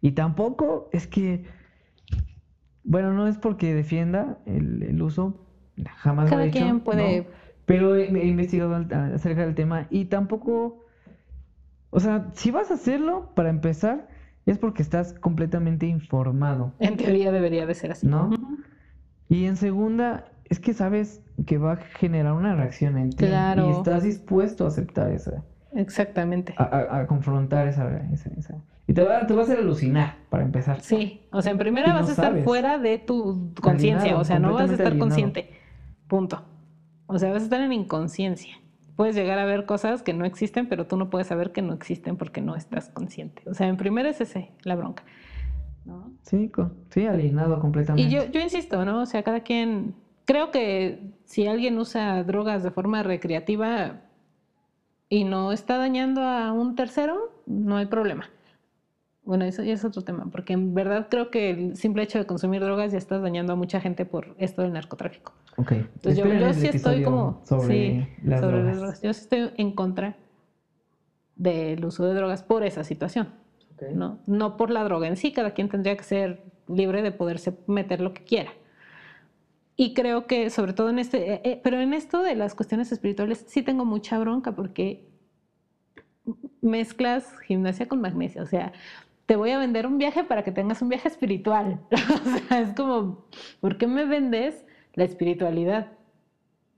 Y 0.01 0.11
tampoco 0.11 0.89
es 0.91 1.07
que, 1.07 1.45
bueno, 2.83 3.13
no 3.13 3.27
es 3.27 3.37
porque 3.37 3.73
defienda 3.73 4.37
el, 4.45 4.83
el 4.83 5.01
uso, 5.01 5.33
jamás 5.97 6.29
lo 6.29 6.29
Cada 6.29 6.45
he 6.45 6.49
hecho, 6.49 6.59
quien 6.59 6.77
¿no? 6.77 6.83
puede. 6.83 7.27
Pero 7.65 7.95
he, 7.95 8.05
he 8.05 8.27
investigado 8.27 8.75
acerca 9.15 9.45
del 9.45 9.55
tema 9.55 9.87
y 9.89 10.05
tampoco, 10.05 10.85
o 11.91 11.99
sea, 11.99 12.31
si 12.33 12.51
vas 12.51 12.71
a 12.71 12.75
hacerlo, 12.75 13.33
para 13.35 13.49
empezar, 13.49 14.07
es 14.51 14.57
porque 14.57 14.81
estás 14.81 15.13
completamente 15.13 15.85
informado, 15.85 16.73
En 16.79 16.97
teoría 16.97 17.31
debería 17.31 17.65
de 17.65 17.73
ser 17.75 17.91
así. 17.91 18.07
¿no? 18.07 18.29
Y 19.29 19.45
en 19.45 19.55
segunda, 19.57 20.25
es 20.45 20.59
que 20.59 20.73
sabes 20.73 21.21
que 21.45 21.57
va 21.57 21.73
a 21.73 21.75
generar 21.77 22.33
una 22.33 22.55
reacción 22.55 22.97
en 22.97 23.11
ti 23.11 23.25
Claro. 23.27 23.67
y 23.67 23.71
estás 23.71 24.03
dispuesto 24.03 24.65
a 24.65 24.69
aceptar 24.69 25.11
esa, 25.11 25.43
Exactamente. 25.75 26.53
a, 26.57 26.63
a- 26.63 26.99
a 27.01 27.07
confrontar 27.07 27.67
esa, 27.67 27.87
esa, 28.11 28.29
esa- 28.37 28.55
Y 28.87 28.93
te 28.93 29.03
va, 29.03 29.25
te 29.27 29.33
va 29.35 29.41
a 29.41 29.43
hacer 29.43 29.59
alucinar, 29.59 30.15
para 30.29 30.43
empezar. 30.43 30.81
Sí, 30.81 31.21
o 31.31 31.41
sea, 31.43 31.51
en 31.51 31.59
primera 31.59 31.89
no 31.89 31.93
vas 31.99 32.07
a 32.07 32.11
estar 32.11 32.25
sabes. 32.31 32.43
fuera 32.43 32.79
de 32.79 32.97
tu 32.97 33.51
conciencia, 33.61 34.17
o 34.17 34.23
sea, 34.23 34.39
no 34.39 34.53
vas 34.53 34.69
a 34.69 34.73
estar 34.73 34.87
alienado. 34.87 35.09
consciente. 35.09 35.49
Punto. 36.07 36.43
O 37.05 37.19
sea, 37.19 37.31
vas 37.31 37.41
a 37.41 37.45
estar 37.45 37.61
en 37.61 37.71
inconsciencia. 37.71 38.55
Puedes 38.99 39.15
llegar 39.15 39.39
a 39.39 39.45
ver 39.45 39.65
cosas 39.65 40.03
que 40.03 40.13
no 40.13 40.25
existen, 40.25 40.67
pero 40.67 40.85
tú 40.85 40.97
no 40.97 41.09
puedes 41.09 41.27
saber 41.27 41.53
que 41.53 41.61
no 41.61 41.71
existen 41.71 42.17
porque 42.17 42.41
no 42.41 42.57
estás 42.57 42.89
consciente. 42.89 43.41
O 43.49 43.53
sea, 43.53 43.69
en 43.69 43.77
primera 43.77 44.09
es 44.09 44.19
ese, 44.19 44.51
la 44.63 44.75
bronca. 44.75 45.05
¿no? 45.85 46.11
Sí, 46.23 46.51
sí, 46.89 47.05
alienado 47.05 47.61
completamente. 47.61 48.09
Y 48.09 48.13
yo, 48.13 48.29
yo 48.29 48.41
insisto, 48.41 48.83
¿no? 48.83 49.03
O 49.03 49.05
sea, 49.05 49.23
cada 49.23 49.39
quien. 49.39 49.95
Creo 50.25 50.51
que 50.51 51.13
si 51.23 51.47
alguien 51.47 51.77
usa 51.77 52.25
drogas 52.25 52.61
de 52.61 52.71
forma 52.71 53.01
recreativa 53.01 54.01
y 55.07 55.23
no 55.23 55.53
está 55.53 55.77
dañando 55.77 56.21
a 56.21 56.51
un 56.51 56.75
tercero, 56.75 57.41
no 57.45 57.77
hay 57.77 57.85
problema. 57.85 58.29
Bueno, 59.23 59.45
eso 59.45 59.63
ya 59.63 59.75
es 59.75 59.85
otro 59.85 60.01
tema, 60.01 60.25
porque 60.29 60.51
en 60.51 60.73
verdad 60.73 61.07
creo 61.09 61.31
que 61.31 61.51
el 61.51 61.77
simple 61.77 62.03
hecho 62.03 62.19
de 62.19 62.25
consumir 62.25 62.59
drogas 62.61 62.91
ya 62.91 62.97
estás 62.97 63.21
dañando 63.21 63.53
a 63.53 63.55
mucha 63.55 63.79
gente 63.79 64.03
por 64.03 64.35
esto 64.39 64.61
del 64.61 64.73
narcotráfico. 64.73 65.31
Ok. 65.59 65.73
Entonces 65.73 66.17
yo, 66.17 66.25
yo 66.25 66.53
sí 66.53 66.67
estoy 66.67 67.03
como 67.03 67.41
sobre 67.43 67.67
sí, 67.67 68.07
las 68.23 68.39
sobre 68.39 68.57
drogas. 68.57 68.71
las 68.71 68.77
drogas. 68.77 69.01
Yo 69.01 69.13
sí 69.13 69.21
estoy 69.21 69.51
en 69.57 69.71
contra 69.73 70.15
del 71.35 71.83
uso 71.83 72.05
de 72.05 72.13
drogas 72.13 72.43
por 72.43 72.63
esa 72.63 72.85
situación. 72.85 73.33
Ok. 73.73 73.89
¿no? 73.93 74.19
No 74.25 74.55
por 74.55 74.71
la 74.71 74.83
droga 74.85 75.07
en 75.07 75.17
sí, 75.17 75.33
cada 75.33 75.51
quien 75.51 75.67
tendría 75.67 75.97
que 75.97 76.03
ser 76.03 76.43
libre 76.69 77.01
de 77.01 77.11
poderse 77.11 77.57
meter 77.67 77.99
lo 77.99 78.13
que 78.13 78.23
quiera. 78.23 78.51
Y 79.75 79.93
creo 79.93 80.27
que 80.27 80.49
sobre 80.49 80.73
todo 80.73 80.89
en 80.89 80.99
este, 80.99 81.33
eh, 81.33 81.41
eh, 81.43 81.61
pero 81.61 81.79
en 81.79 81.93
esto 81.93 82.21
de 82.21 82.35
las 82.35 82.55
cuestiones 82.55 82.91
espirituales 82.91 83.45
sí 83.47 83.61
tengo 83.61 83.85
mucha 83.85 84.17
bronca 84.19 84.53
porque 84.53 85.09
mezclas 86.61 87.37
gimnasia 87.47 87.87
con 87.87 88.01
magnesia, 88.01 88.41
o 88.43 88.45
sea, 88.45 88.71
te 89.25 89.35
voy 89.35 89.51
a 89.51 89.59
vender 89.59 89.87
un 89.87 89.97
viaje 89.97 90.23
para 90.23 90.43
que 90.43 90.51
tengas 90.51 90.81
un 90.81 90.89
viaje 90.89 91.07
espiritual. 91.07 91.79
o 91.91 92.47
sea, 92.47 92.61
es 92.61 92.73
como, 92.75 93.25
¿por 93.59 93.77
qué 93.77 93.87
me 93.87 94.05
vendes 94.05 94.65
la 94.99 95.05
espiritualidad? 95.05 95.87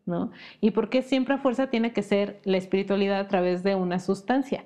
¿No? 0.05 0.31
¿Y 0.61 0.71
por 0.71 0.89
qué 0.89 1.01
siempre 1.01 1.35
a 1.35 1.37
fuerza 1.37 1.67
tiene 1.67 1.93
que 1.93 2.01
ser 2.01 2.39
la 2.43 2.57
espiritualidad 2.57 3.19
a 3.19 3.27
través 3.27 3.63
de 3.63 3.75
una 3.75 3.99
sustancia? 3.99 4.63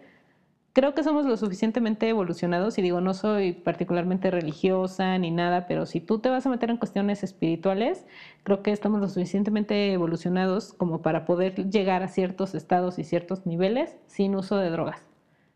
creo 0.75 0.93
que 0.93 1.03
somos 1.03 1.25
lo 1.25 1.37
suficientemente 1.37 2.09
evolucionados 2.09 2.77
y 2.77 2.81
digo, 2.81 2.99
no 2.99 3.13
soy 3.13 3.53
particularmente 3.53 4.29
religiosa 4.29 5.17
ni 5.17 5.31
nada, 5.31 5.67
pero 5.67 5.85
si 5.85 6.01
tú 6.01 6.19
te 6.19 6.27
vas 6.27 6.45
a 6.45 6.49
meter 6.49 6.69
en 6.69 6.75
cuestiones 6.75 7.23
espirituales, 7.23 8.05
creo 8.43 8.61
que 8.61 8.73
estamos 8.73 8.99
lo 8.99 9.07
suficientemente 9.07 9.93
evolucionados 9.93 10.73
como 10.73 11.01
para 11.01 11.25
poder 11.25 11.69
llegar 11.69 12.03
a 12.03 12.09
ciertos 12.09 12.55
estados 12.55 12.99
y 12.99 13.05
ciertos 13.05 13.45
niveles 13.45 13.95
sin 14.07 14.35
uso 14.35 14.57
de 14.57 14.69
drogas. 14.69 15.01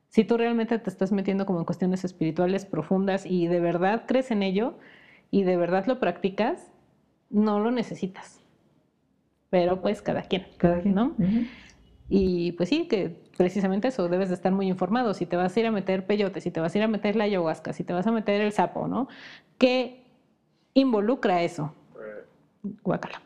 Si 0.08 0.24
tú 0.24 0.38
realmente 0.38 0.80
te 0.80 0.90
estás 0.90 1.12
metiendo 1.12 1.46
como 1.46 1.60
en 1.60 1.66
cuestiones 1.66 2.06
espirituales 2.06 2.66
profundas 2.66 3.26
y 3.26 3.48
de 3.48 3.60
verdad 3.60 4.04
crees 4.08 4.32
en 4.32 4.42
ello 4.42 4.76
y 5.32 5.44
de 5.44 5.58
verdad 5.58 5.86
lo 5.86 6.00
practicas, 6.00 6.72
no 7.30 7.60
lo 7.60 7.72
necesitas. 7.72 8.40
Pero 9.50 9.82
pues 9.82 10.02
cada 10.02 10.24
quien. 10.24 10.46
Cada 10.58 10.82
quien. 10.82 10.96
¿no? 10.96 11.16
Y 12.08 12.54
pues 12.54 12.70
sí, 12.70 12.88
que 12.88 13.16
precisamente 13.38 13.88
eso, 13.88 14.08
debes 14.10 14.30
de 14.30 14.36
estar 14.36 14.52
muy 14.52 14.68
informado. 14.68 15.14
Si 15.14 15.26
te 15.26 15.36
vas 15.36 15.56
a 15.56 15.60
ir 15.60 15.66
a 15.66 15.72
meter 15.72 16.06
peyote, 16.06 16.42
si 16.42 16.52
te 16.52 16.60
vas 16.60 16.74
a 16.74 16.78
ir 16.78 16.84
a 16.84 16.88
meter 16.88 17.16
la 17.16 17.26
ayahuasca, 17.26 17.74
si 17.74 17.84
te 17.84 17.94
vas 17.94 18.06
a 18.08 18.12
meter 18.12 18.42
el 18.42 18.52
sapo, 18.52 18.88
¿no? 18.88 19.08
¿Qué 19.58 20.04
involucra 20.74 21.44
eso? 21.44 21.74
Guácala. 22.84 23.22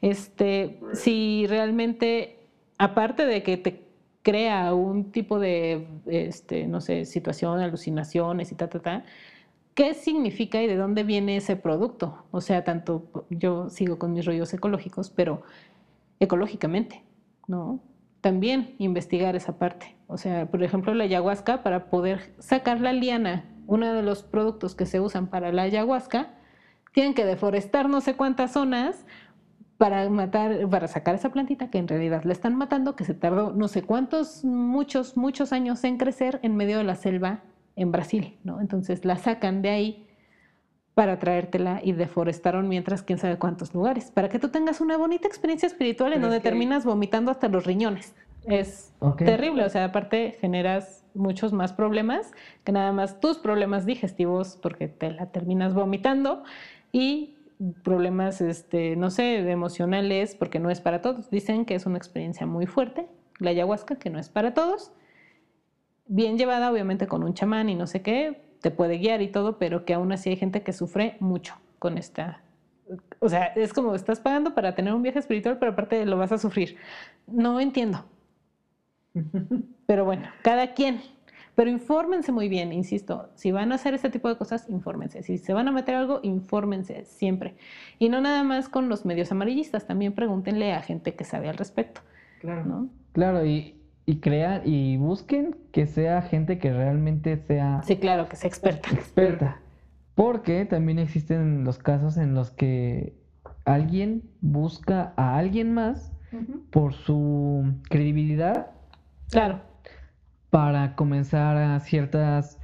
Este, 0.00 0.80
si 0.92 1.46
realmente, 1.48 2.38
aparte 2.78 3.26
de 3.26 3.42
que 3.42 3.56
te 3.56 3.82
crea 4.22 4.74
un 4.74 5.12
tipo 5.12 5.38
de, 5.38 5.86
este, 6.06 6.66
no 6.66 6.80
sé, 6.80 7.04
situación, 7.04 7.60
alucinaciones 7.60 8.52
y 8.52 8.54
ta, 8.54 8.68
ta, 8.68 8.80
ta, 8.80 9.04
¿qué 9.74 9.94
significa 9.94 10.62
y 10.62 10.66
de 10.66 10.76
dónde 10.76 11.04
viene 11.04 11.36
ese 11.36 11.56
producto? 11.56 12.24
O 12.30 12.40
sea, 12.40 12.64
tanto 12.64 13.26
yo 13.30 13.70
sigo 13.70 13.98
con 13.98 14.12
mis 14.12 14.24
rollos 14.26 14.52
ecológicos, 14.52 15.10
pero 15.10 15.42
ecológicamente, 16.18 17.02
¿no? 17.46 17.80
También 18.20 18.74
investigar 18.78 19.36
esa 19.36 19.58
parte. 19.58 19.96
O 20.06 20.18
sea, 20.18 20.50
por 20.50 20.62
ejemplo, 20.62 20.92
la 20.94 21.04
ayahuasca, 21.04 21.62
para 21.62 21.88
poder 21.88 22.34
sacar 22.38 22.80
la 22.80 22.92
liana, 22.92 23.44
uno 23.66 23.92
de 23.94 24.02
los 24.02 24.22
productos 24.22 24.74
que 24.74 24.84
se 24.84 25.00
usan 25.00 25.28
para 25.28 25.52
la 25.52 25.62
ayahuasca, 25.62 26.34
tienen 26.92 27.14
que 27.14 27.24
deforestar 27.24 27.88
no 27.88 28.00
sé 28.00 28.16
cuántas 28.16 28.52
zonas 28.52 29.06
para 29.78 30.10
matar, 30.10 30.68
para 30.68 30.88
sacar 30.88 31.14
esa 31.14 31.30
plantita 31.30 31.70
que 31.70 31.78
en 31.78 31.88
realidad 31.88 32.24
la 32.24 32.32
están 32.32 32.54
matando, 32.54 32.96
que 32.96 33.04
se 33.04 33.14
tardó 33.14 33.52
no 33.52 33.68
sé 33.68 33.82
cuántos, 33.82 34.44
muchos, 34.44 35.16
muchos 35.16 35.54
años 35.54 35.82
en 35.84 35.96
crecer 35.96 36.38
en 36.42 36.56
medio 36.56 36.78
de 36.78 36.84
la 36.84 36.96
selva 36.96 37.40
en 37.76 37.92
Brasil, 37.92 38.38
¿no? 38.44 38.60
Entonces 38.60 39.04
la 39.04 39.16
sacan 39.16 39.62
de 39.62 39.70
ahí 39.70 40.06
para 40.94 41.18
traértela 41.18 41.80
y 41.82 41.92
deforestaron 41.92 42.68
mientras 42.68 43.02
quién 43.02 43.18
sabe 43.18 43.38
cuántos 43.38 43.72
lugares, 43.74 44.10
para 44.10 44.28
que 44.28 44.38
tú 44.38 44.48
tengas 44.48 44.80
una 44.80 44.96
bonita 44.96 45.26
experiencia 45.28 45.66
espiritual 45.66 46.12
en 46.12 46.20
donde 46.20 46.36
es 46.38 46.42
que- 46.42 46.48
terminas 46.48 46.84
vomitando 46.84 47.30
hasta 47.30 47.48
los 47.48 47.64
riñones. 47.64 48.14
Es 48.44 48.92
Ok. 49.00 49.18
terrible, 49.18 49.64
o 49.64 49.68
sea, 49.68 49.84
aparte 49.84 50.36
generas 50.40 51.04
muchos 51.14 51.52
más 51.52 51.72
problemas 51.72 52.32
que 52.64 52.72
nada 52.72 52.92
más 52.92 53.20
tus 53.20 53.38
problemas 53.38 53.84
digestivos 53.86 54.58
porque 54.60 54.88
te 54.88 55.10
la 55.10 55.26
terminas 55.26 55.74
vomitando 55.74 56.42
y 56.92 57.36
problemas, 57.82 58.40
este, 58.40 58.96
no 58.96 59.10
sé, 59.10 59.38
emocionales 59.50 60.34
porque 60.34 60.58
no 60.58 60.70
es 60.70 60.80
para 60.80 61.02
todos. 61.02 61.30
Dicen 61.30 61.64
que 61.66 61.74
es 61.74 61.84
una 61.86 61.98
experiencia 61.98 62.46
muy 62.46 62.66
fuerte, 62.66 63.06
la 63.38 63.50
ayahuasca, 63.50 63.96
que 63.96 64.08
no 64.10 64.18
es 64.18 64.28
para 64.28 64.54
todos. 64.54 64.92
Bien 66.12 66.36
llevada, 66.36 66.72
obviamente, 66.72 67.06
con 67.06 67.22
un 67.22 67.34
chamán 67.34 67.68
y 67.68 67.76
no 67.76 67.86
sé 67.86 68.02
qué, 68.02 68.42
te 68.60 68.72
puede 68.72 68.98
guiar 68.98 69.22
y 69.22 69.28
todo, 69.28 69.58
pero 69.58 69.84
que 69.84 69.94
aún 69.94 70.10
así 70.10 70.28
hay 70.30 70.36
gente 70.36 70.64
que 70.64 70.72
sufre 70.72 71.16
mucho 71.20 71.54
con 71.78 71.98
esta. 71.98 72.42
O 73.20 73.28
sea, 73.28 73.44
es 73.54 73.72
como 73.72 73.94
estás 73.94 74.18
pagando 74.18 74.52
para 74.52 74.74
tener 74.74 74.92
un 74.92 75.02
viaje 75.02 75.20
espiritual, 75.20 75.58
pero 75.60 75.70
aparte 75.70 76.04
lo 76.06 76.18
vas 76.18 76.32
a 76.32 76.38
sufrir. 76.38 76.76
No 77.28 77.60
entiendo. 77.60 78.04
Pero 79.86 80.04
bueno, 80.04 80.28
cada 80.42 80.74
quien. 80.74 81.00
Pero 81.54 81.70
infórmense 81.70 82.32
muy 82.32 82.48
bien, 82.48 82.72
insisto. 82.72 83.28
Si 83.36 83.52
van 83.52 83.70
a 83.70 83.76
hacer 83.76 83.94
este 83.94 84.10
tipo 84.10 84.28
de 84.28 84.36
cosas, 84.36 84.68
infórmense. 84.68 85.22
Si 85.22 85.38
se 85.38 85.52
van 85.52 85.68
a 85.68 85.72
meter 85.72 85.94
algo, 85.94 86.18
infórmense 86.24 87.04
siempre. 87.04 87.54
Y 88.00 88.08
no 88.08 88.20
nada 88.20 88.42
más 88.42 88.68
con 88.68 88.88
los 88.88 89.04
medios 89.04 89.30
amarillistas, 89.30 89.86
también 89.86 90.12
pregúntenle 90.12 90.72
a 90.72 90.82
gente 90.82 91.14
que 91.14 91.22
sabe 91.22 91.48
al 91.48 91.56
respecto, 91.56 92.00
Claro. 92.40 92.64
¿no? 92.64 92.88
Claro, 93.12 93.46
y, 93.46 93.79
y 94.10 94.18
crean 94.18 94.62
y 94.64 94.96
busquen 94.96 95.56
que 95.72 95.86
sea 95.86 96.20
gente 96.22 96.58
que 96.58 96.72
realmente 96.72 97.36
sea 97.36 97.80
Sí, 97.84 97.96
claro, 97.96 98.28
que 98.28 98.34
sea 98.36 98.48
experta. 98.48 98.90
experta. 98.92 99.60
Porque 100.16 100.64
también 100.64 100.98
existen 100.98 101.62
los 101.64 101.78
casos 101.78 102.16
en 102.16 102.34
los 102.34 102.50
que 102.50 103.14
alguien 103.64 104.22
busca 104.40 105.12
a 105.16 105.38
alguien 105.38 105.72
más 105.74 106.12
por 106.70 106.92
su 106.92 107.74
credibilidad 107.88 108.68
Claro. 109.30 109.60
para 110.50 110.96
comenzar 110.96 111.56
a 111.56 111.78
ciertas, 111.80 112.58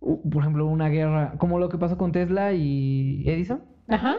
por 0.00 0.40
ejemplo, 0.42 0.66
una 0.66 0.88
guerra, 0.88 1.34
como 1.38 1.58
lo 1.58 1.68
que 1.68 1.76
pasó 1.76 1.98
con 1.98 2.12
Tesla 2.12 2.52
y 2.54 3.24
Edison, 3.28 3.62
Ajá. 3.88 4.16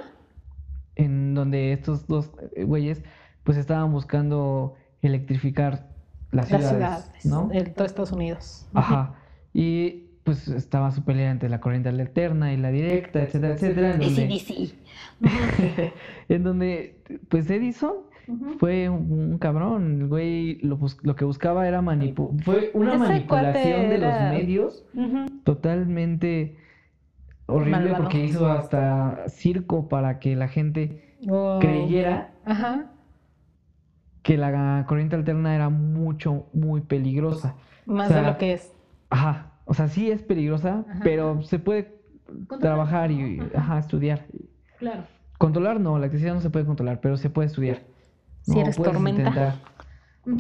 en 0.96 1.34
donde 1.34 1.74
estos 1.74 2.08
dos 2.08 2.32
eh, 2.56 2.64
güeyes 2.64 3.04
pues 3.44 3.58
estaban 3.58 3.92
buscando 3.92 4.76
electrificar 5.02 5.88
las 6.32 6.50
Las 6.52 6.62
ciudades, 6.62 6.70
ciudades, 7.06 7.26
¿no? 7.26 7.50
en 7.52 7.74
todo 7.74 7.86
Estados 7.86 8.12
Unidos. 8.12 8.68
Ajá. 8.74 9.16
Y 9.54 10.06
pues 10.24 10.48
estaba 10.48 10.92
su 10.92 11.04
pelea 11.04 11.32
entre 11.32 11.50
la 11.50 11.60
corriente 11.60 11.90
alterna 11.90 12.54
y 12.54 12.58
la 12.58 12.70
directa, 12.70 13.24
etcétera, 13.24 13.54
etcétera. 13.56 13.94
En 13.96 14.00
donde, 14.00 14.74
en 16.30 16.44
donde, 16.44 17.02
pues 17.30 17.50
Edison 17.50 17.94
fue 18.60 18.90
un, 18.90 19.12
un 19.12 19.38
cabrón. 19.40 20.02
El 20.02 20.08
güey 20.08 20.60
lo, 20.62 20.78
que 21.16 21.26
buscaba 21.26 21.68
era 21.68 21.82
manipular. 21.82 22.44
Fue 22.44 22.70
una 22.76 22.92
Ese 22.96 23.00
manipulación 23.00 23.90
de 23.90 23.96
era- 23.96 24.30
los 24.30 24.38
medios 24.40 24.86
totalmente 25.44 26.58
horrible 27.48 27.94
porque 27.98 28.24
hizo 28.26 28.48
hasta 28.48 29.24
circo 29.30 29.88
para 29.90 30.20
que 30.20 30.36
la 30.36 30.48
gente 30.48 31.16
creyera 31.60 32.32
Ajá. 32.46 32.92
Que 34.24 34.38
la 34.38 34.86
corriente 34.88 35.16
alterna 35.16 35.56
era 35.56 35.70
mucho, 35.70 36.48
muy 36.54 36.82
peligrosa. 36.82 37.56
Más 37.86 38.10
O 38.10 38.14
sea, 38.14 38.22
de 38.22 38.28
lo 38.28 38.38
que 38.38 38.54
es. 38.54 38.74
Ajá, 39.10 39.52
o 39.66 39.74
sea, 39.74 39.88
sí 39.88 40.12
es 40.12 40.22
peligrosa, 40.22 40.86
Ajá. 40.90 41.00
pero 41.04 41.42
se 41.42 41.60
puede 41.60 42.00
trabajar 42.60 43.12
y 43.12 43.40
ajá, 43.56 43.80
estudiar. 43.80 44.26
Claro. 44.78 45.04
Controlar 45.38 45.80
no, 45.80 45.94
la 45.94 46.00
electricidad 46.00 46.34
no 46.34 46.42
se 46.42 46.50
puede 46.50 46.66
controlar, 46.66 47.00
pero 47.02 47.18
se 47.18 47.30
puede 47.30 47.48
estudiar. 47.48 47.82
Si 48.42 48.52
No, 48.56 48.62
eres 48.62 48.76
tormenta. 48.76 49.22
intentar. 49.22 49.56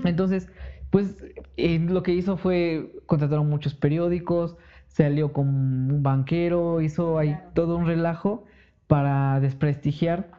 Entonces, 0.03 0.49
pues 0.89 1.23
eh, 1.57 1.79
lo 1.79 2.03
que 2.03 2.13
hizo 2.13 2.37
fue 2.37 2.91
contrataron 3.05 3.49
muchos 3.49 3.73
periódicos, 3.73 4.57
se 4.87 5.05
alió 5.05 5.31
con 5.33 5.47
un 5.47 6.03
banquero, 6.03 6.81
hizo 6.81 7.17
ahí 7.17 7.37
todo 7.53 7.77
un 7.77 7.85
relajo 7.87 8.43
para 8.87 9.39
desprestigiar 9.39 10.31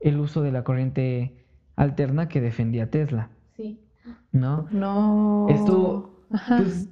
el 0.00 0.18
uso 0.18 0.42
de 0.42 0.52
la 0.52 0.64
corriente 0.64 1.35
alterna 1.76 2.28
que 2.28 2.40
defendía 2.40 2.90
Tesla, 2.90 3.30
Sí. 3.54 3.80
¿no? 4.32 4.66
No. 4.70 5.46
Esto, 5.50 6.24
Ajá. 6.30 6.58
pues, 6.58 6.88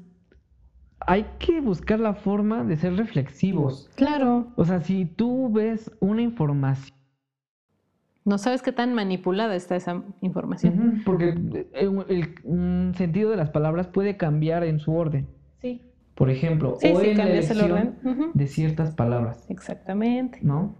hay 1.06 1.26
que 1.38 1.60
buscar 1.60 2.00
la 2.00 2.14
forma 2.14 2.64
de 2.64 2.76
ser 2.76 2.96
reflexivos. 2.96 3.90
claro. 3.96 4.48
O 4.56 4.64
sea, 4.64 4.80
si 4.80 5.04
tú 5.04 5.50
ves 5.52 5.90
una 6.00 6.22
información, 6.22 6.94
No 8.26 8.38
sabes 8.38 8.62
qué 8.62 8.72
tan 8.72 8.94
manipulada 8.94 9.54
está 9.54 9.76
esa 9.76 10.02
información. 10.22 11.02
Porque 11.04 11.28
el, 11.74 12.04
el- 12.08 12.94
sentido 12.94 13.28
de 13.30 13.36
las 13.36 13.50
palabras 13.50 13.86
puede 13.88 14.16
cambiar 14.16 14.64
en 14.64 14.78
su 14.80 14.94
orden. 14.94 15.26
Sí. 15.60 15.82
Por 16.14 16.30
ejemplo, 16.30 16.76
Sí, 16.80 16.90
o 16.94 17.00
sí, 17.00 17.10
en 17.10 17.18
la 17.18 17.24
el 17.28 17.60
orden. 17.60 17.96
De 18.32 18.46
ciertas 18.46 18.94
palabras, 18.94 19.44
Exactamente. 19.50 20.38
¿no? 20.42 20.74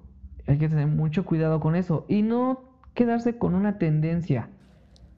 Hay 0.46 0.56
que 0.56 0.70
tener 0.70 0.86
mucho 0.86 1.26
cuidado 1.26 1.60
con 1.60 1.74
eso 1.76 2.06
y 2.08 2.22
no 2.22 2.73
quedarse 2.94 3.36
con 3.38 3.54
una 3.54 3.78
tendencia. 3.78 4.48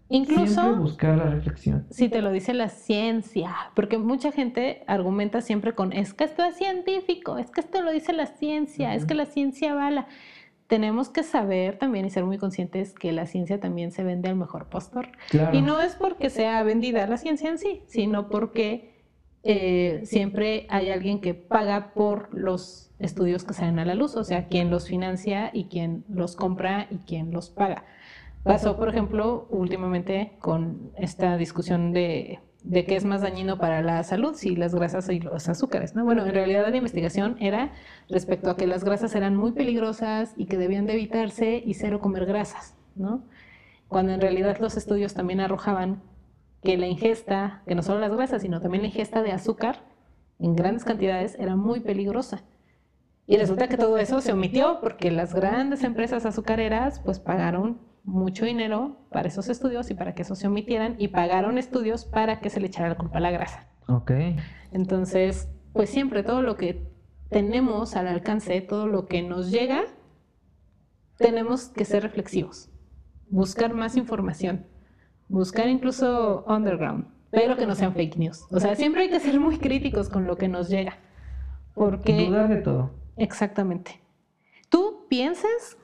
Siempre 0.08 0.34
Incluso 0.36 0.76
buscar 0.76 1.18
la 1.18 1.24
reflexión. 1.24 1.84
si 1.90 2.08
te 2.08 2.22
lo 2.22 2.30
dice 2.30 2.54
la 2.54 2.68
ciencia, 2.68 3.52
porque 3.74 3.98
mucha 3.98 4.30
gente 4.30 4.84
argumenta 4.86 5.40
siempre 5.40 5.74
con 5.74 5.92
es 5.92 6.14
que 6.14 6.24
esto 6.24 6.44
es 6.44 6.56
científico, 6.56 7.38
es 7.38 7.50
que 7.50 7.60
esto 7.60 7.82
lo 7.82 7.90
dice 7.90 8.12
la 8.12 8.26
ciencia, 8.26 8.94
es 8.94 9.04
que 9.04 9.14
la 9.14 9.26
ciencia 9.26 9.74
bala. 9.74 10.06
Tenemos 10.68 11.08
que 11.08 11.22
saber 11.22 11.78
también 11.78 12.06
y 12.06 12.10
ser 12.10 12.24
muy 12.24 12.38
conscientes 12.38 12.92
que 12.92 13.12
la 13.12 13.26
ciencia 13.26 13.60
también 13.60 13.92
se 13.92 14.04
vende 14.04 14.28
al 14.28 14.36
mejor 14.36 14.68
postor. 14.68 15.08
Claro. 15.30 15.56
Y 15.56 15.62
no 15.62 15.80
es 15.80 15.94
porque 15.96 16.30
sea 16.30 16.62
vendida 16.62 17.06
la 17.06 17.16
ciencia 17.16 17.50
en 17.50 17.58
sí, 17.58 17.82
sino 17.86 18.28
porque 18.28 18.95
eh, 19.46 20.00
siempre 20.04 20.66
hay 20.70 20.90
alguien 20.90 21.20
que 21.20 21.34
paga 21.34 21.92
por 21.94 22.34
los 22.34 22.90
estudios 22.98 23.44
que 23.44 23.54
salen 23.54 23.78
a 23.78 23.84
la 23.84 23.94
luz, 23.94 24.16
o 24.16 24.24
sea, 24.24 24.48
quien 24.48 24.70
los 24.70 24.88
financia 24.88 25.50
y 25.52 25.64
quien 25.66 26.04
los 26.08 26.34
compra 26.34 26.88
y 26.90 26.96
quien 26.98 27.30
los 27.30 27.50
paga. 27.50 27.84
Pasó, 28.42 28.76
por 28.76 28.88
ejemplo, 28.88 29.46
últimamente 29.50 30.32
con 30.40 30.92
esta 30.96 31.36
discusión 31.36 31.92
de, 31.92 32.40
de 32.62 32.84
qué 32.84 32.96
es 32.96 33.04
más 33.04 33.22
dañino 33.22 33.58
para 33.58 33.82
la 33.82 34.02
salud, 34.02 34.34
si 34.34 34.56
las 34.56 34.74
grasas 34.74 35.08
y 35.08 35.20
los 35.20 35.48
azúcares, 35.48 35.94
¿no? 35.94 36.04
Bueno, 36.04 36.26
en 36.26 36.34
realidad 36.34 36.68
la 36.68 36.76
investigación 36.76 37.36
era 37.38 37.72
respecto 38.08 38.50
a 38.50 38.56
que 38.56 38.66
las 38.66 38.82
grasas 38.82 39.14
eran 39.14 39.36
muy 39.36 39.52
peligrosas 39.52 40.34
y 40.36 40.46
que 40.46 40.58
debían 40.58 40.86
de 40.86 40.94
evitarse 40.94 41.62
y 41.64 41.74
cero 41.74 42.00
comer 42.00 42.26
grasas, 42.26 42.76
¿no? 42.96 43.22
Cuando 43.88 44.12
en 44.12 44.20
realidad 44.20 44.58
los 44.58 44.76
estudios 44.76 45.14
también 45.14 45.40
arrojaban 45.40 46.02
que 46.66 46.76
la 46.76 46.88
ingesta, 46.88 47.62
que 47.64 47.76
no 47.76 47.82
solo 47.84 48.00
las 48.00 48.10
grasas, 48.10 48.42
sino 48.42 48.60
también 48.60 48.82
la 48.82 48.88
ingesta 48.88 49.22
de 49.22 49.30
azúcar 49.30 49.84
en 50.40 50.56
grandes 50.56 50.84
cantidades 50.84 51.36
era 51.38 51.54
muy 51.54 51.78
peligrosa. 51.78 52.42
Y 53.24 53.36
resulta 53.36 53.68
que 53.68 53.76
todo 53.76 53.98
eso 53.98 54.20
se 54.20 54.32
omitió 54.32 54.80
porque 54.80 55.12
las 55.12 55.32
grandes 55.32 55.84
empresas 55.84 56.26
azucareras 56.26 56.98
pues 56.98 57.20
pagaron 57.20 57.80
mucho 58.02 58.46
dinero 58.46 58.96
para 59.12 59.28
esos 59.28 59.48
estudios 59.48 59.92
y 59.92 59.94
para 59.94 60.16
que 60.16 60.22
eso 60.22 60.34
se 60.34 60.48
omitieran 60.48 60.96
y 60.98 61.06
pagaron 61.06 61.56
estudios 61.56 62.04
para 62.04 62.40
que 62.40 62.50
se 62.50 62.58
le 62.58 62.66
echara 62.66 62.88
la 62.88 62.96
culpa 62.96 63.18
a 63.18 63.20
la 63.20 63.30
grasa. 63.30 63.68
Ok. 63.86 64.10
Entonces, 64.72 65.48
pues 65.72 65.88
siempre 65.88 66.24
todo 66.24 66.42
lo 66.42 66.56
que 66.56 66.90
tenemos 67.30 67.94
al 67.94 68.08
alcance, 68.08 68.60
todo 68.60 68.88
lo 68.88 69.06
que 69.06 69.22
nos 69.22 69.52
llega, 69.52 69.84
tenemos 71.16 71.68
que 71.68 71.84
ser 71.84 72.02
reflexivos, 72.02 72.70
buscar 73.30 73.72
más 73.72 73.96
información, 73.96 74.66
buscar 75.28 75.68
incluso 75.68 76.44
underground, 76.48 77.06
pero 77.30 77.56
que 77.56 77.66
no 77.66 77.74
sean 77.74 77.94
fake 77.94 78.16
news. 78.16 78.46
O 78.50 78.60
sea, 78.60 78.74
siempre 78.74 79.02
hay 79.02 79.10
que 79.10 79.20
ser 79.20 79.40
muy 79.40 79.58
críticos 79.58 80.08
con 80.08 80.26
lo 80.26 80.36
que 80.36 80.48
nos 80.48 80.68
llega. 80.68 80.98
Porque... 81.74 82.26
Dudar 82.26 82.48
de 82.48 82.56
todo. 82.56 82.90
Exactamente. 83.16 84.00
¿Tú 84.68 85.06
piensas 85.08 85.78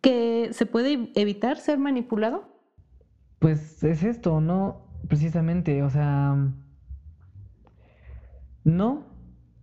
que 0.00 0.48
se 0.52 0.66
puede 0.66 1.10
evitar 1.14 1.58
ser 1.58 1.78
manipulado? 1.78 2.48
Pues 3.38 3.82
es 3.84 4.02
esto, 4.02 4.40
¿no? 4.40 4.86
Precisamente, 5.08 5.82
o 5.82 5.90
sea... 5.90 6.36
No, 8.64 9.04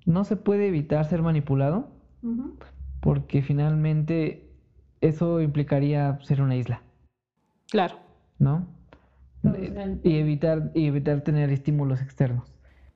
no 0.05 0.23
se 0.23 0.37
puede 0.37 0.67
evitar 0.67 1.05
ser 1.05 1.21
manipulado 1.21 1.89
porque 3.01 3.41
finalmente 3.41 4.49
eso 5.01 5.41
implicaría 5.41 6.17
ser 6.23 6.41
una 6.41 6.55
isla, 6.55 6.81
Claro. 7.69 7.95
¿no? 8.39 8.65
Y 10.03 10.15
evitar, 10.17 10.71
y 10.73 10.87
evitar 10.87 11.21
tener 11.21 11.49
estímulos 11.49 12.01
externos. 12.01 12.49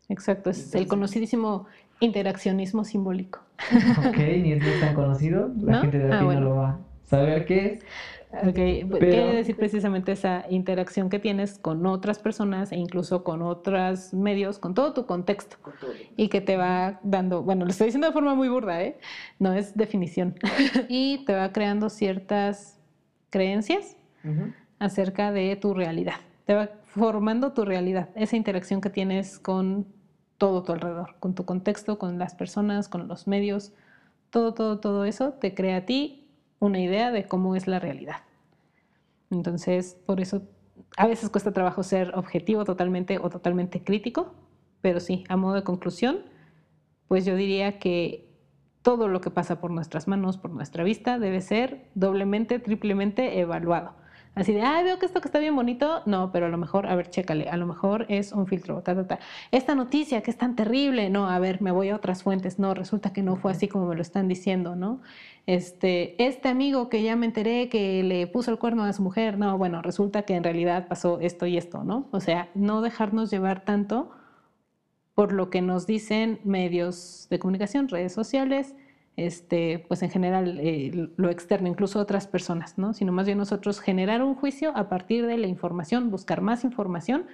Exacto, 0.09 0.49
es 0.49 0.73
el 0.75 0.87
conocidísimo 0.87 1.65
interaccionismo 1.99 2.83
simbólico. 2.85 3.39
Ok, 4.07 4.17
ni 4.17 4.53
es 4.53 4.79
tan 4.79 4.93
conocido, 4.95 5.51
la 5.61 5.73
¿No? 5.73 5.81
gente 5.81 5.99
de 5.99 6.11
Ah, 6.13 6.15
aquí 6.17 6.25
bueno. 6.25 6.41
no 6.41 6.49
lo 6.49 6.55
va 6.55 6.69
a 6.69 6.79
saber 7.03 7.45
qué 7.45 7.65
es. 7.65 7.83
Ok, 8.31 8.53
Pero- 8.53 8.99
quiere 8.99 9.35
decir 9.35 9.55
precisamente 9.55 10.11
esa 10.11 10.45
interacción 10.49 11.09
que 11.09 11.17
tienes 11.17 11.57
con 11.59 11.85
otras 11.85 12.19
personas 12.19 12.71
e 12.71 12.77
incluso 12.77 13.23
con 13.23 13.41
otros 13.41 14.13
medios, 14.13 14.59
con 14.59 14.73
todo 14.73 14.93
tu 14.93 15.05
contexto 15.05 15.55
y 16.17 16.27
que 16.27 16.41
te 16.41 16.55
va 16.57 16.99
dando, 17.03 17.41
bueno, 17.41 17.63
lo 17.65 17.71
estoy 17.71 17.85
diciendo 17.87 18.07
de 18.07 18.13
forma 18.13 18.35
muy 18.35 18.49
burda, 18.49 18.81
¿eh? 18.83 18.97
No 19.39 19.53
es 19.53 19.75
definición. 19.75 20.35
y 20.89 21.23
te 21.25 21.33
va 21.35 21.51
creando 21.51 21.89
ciertas 21.89 22.79
creencias 23.29 23.95
acerca 24.79 25.31
de 25.31 25.55
tu 25.55 25.73
realidad. 25.73 26.15
Te 26.47 26.55
va 26.55 26.69
formando 26.85 27.51
tu 27.51 27.65
realidad, 27.65 28.07
esa 28.15 28.37
interacción 28.37 28.79
que 28.79 28.89
tienes 28.89 29.37
con 29.37 29.85
todo 30.37 30.63
tu 30.63 30.71
alrededor, 30.71 31.17
con 31.19 31.35
tu 31.35 31.43
contexto, 31.43 31.99
con 31.99 32.17
las 32.19 32.35
personas, 32.35 32.87
con 32.87 33.09
los 33.09 33.27
medios, 33.27 33.73
todo, 34.29 34.53
todo, 34.53 34.79
todo 34.79 35.03
eso 35.03 35.33
te 35.33 35.53
crea 35.53 35.75
a 35.75 35.85
ti 35.85 36.31
una 36.59 36.79
idea 36.79 37.11
de 37.11 37.27
cómo 37.27 37.57
es 37.57 37.67
la 37.67 37.79
realidad. 37.79 38.21
Entonces, 39.29 39.97
por 40.05 40.21
eso 40.21 40.43
a 40.95 41.05
veces 41.05 41.29
cuesta 41.29 41.51
trabajo 41.51 41.83
ser 41.83 42.15
objetivo 42.15 42.63
totalmente 42.63 43.19
o 43.19 43.29
totalmente 43.29 43.83
crítico, 43.83 44.33
pero 44.79 45.01
sí, 45.01 45.25
a 45.27 45.35
modo 45.35 45.55
de 45.55 45.63
conclusión, 45.63 46.19
pues 47.09 47.25
yo 47.25 47.35
diría 47.35 47.77
que 47.77 48.33
todo 48.83 49.09
lo 49.09 49.19
que 49.19 49.31
pasa 49.31 49.59
por 49.59 49.71
nuestras 49.71 50.07
manos, 50.07 50.37
por 50.37 50.51
nuestra 50.51 50.85
vista, 50.85 51.19
debe 51.19 51.41
ser 51.41 51.89
doblemente, 51.93 52.57
triplemente 52.59 53.37
evaluado. 53.41 53.96
Así 54.38 54.53
de, 54.53 54.61
ay, 54.61 54.84
veo 54.84 54.99
que 54.99 55.07
esto 55.07 55.19
que 55.19 55.27
está 55.27 55.39
bien 55.39 55.55
bonito, 55.55 56.03
no, 56.05 56.31
pero 56.31 56.45
a 56.45 56.49
lo 56.49 56.59
mejor, 56.59 56.85
a 56.85 56.95
ver, 56.95 57.09
chécale, 57.09 57.49
a 57.49 57.57
lo 57.57 57.65
mejor 57.65 58.05
es 58.07 58.34
un 58.34 58.45
filtro, 58.45 58.84
ta, 58.84 58.93
ta, 58.93 59.07
ta. 59.07 59.19
Esta 59.51 59.73
noticia 59.73 60.22
que 60.22 60.30
es 60.30 60.38
tan 60.38 60.55
terrible, 60.55 61.09
no, 61.09 61.27
a 61.27 61.39
ver, 61.39 61.59
me 61.59 61.72
voy 61.72 61.89
a 61.89 61.95
otras 61.95 62.22
fuentes, 62.22 62.59
no, 62.59 62.76
resulta 62.76 63.11
que 63.14 63.23
no 63.23 63.35
fue 63.35 63.51
así 63.51 63.68
como 63.68 63.88
me 63.88 63.95
lo 63.95 64.01
están 64.03 64.27
diciendo, 64.27 64.76
¿no? 64.76 65.01
Este, 65.47 66.23
este 66.23 66.49
amigo 66.49 66.88
que 66.88 67.01
ya 67.01 67.15
me 67.15 67.26
enteré 67.26 67.68
que 67.68 68.03
le 68.03 68.27
puso 68.27 68.51
el 68.51 68.59
cuerno 68.59 68.84
a 68.84 68.93
su 68.93 69.01
mujer, 69.01 69.39
no, 69.39 69.57
bueno, 69.57 69.81
resulta 69.81 70.22
que 70.22 70.35
en 70.35 70.43
realidad 70.43 70.88
pasó 70.88 71.19
esto 71.19 71.47
y 71.47 71.57
esto, 71.57 71.84
¿no? 71.84 72.07
O 72.11 72.19
sea, 72.19 72.49
no 72.53 72.81
dejarnos 72.81 73.31
llevar 73.31 73.65
tanto 73.65 74.11
por 75.15 75.34
lo 75.34 75.49
que 75.49 75.64
nos 75.64 75.88
dicen 75.88 76.39
medios 76.43 77.26
de 77.31 77.39
comunicación, 77.39 77.88
redes 77.88 78.14
sociales, 78.14 78.76
este, 79.18 79.84
pues 79.88 80.03
en 80.03 80.10
general 80.11 80.60
eh, 80.61 81.10
lo 81.18 81.30
externo, 81.30 81.68
incluso 81.68 81.99
otras 81.99 82.27
personas, 82.27 82.77
¿no? 82.77 82.94
Sino 82.94 83.11
más 83.11 83.26
bien 83.26 83.38
nosotros 83.39 83.80
generar 83.81 84.23
un 84.23 84.35
juicio 84.35 84.72
a 84.77 84.88
partir 84.89 85.26
de 85.26 85.38
la 85.38 85.48
información, 85.48 86.10
buscar 86.11 86.41
más 86.41 86.64
información 86.64 87.26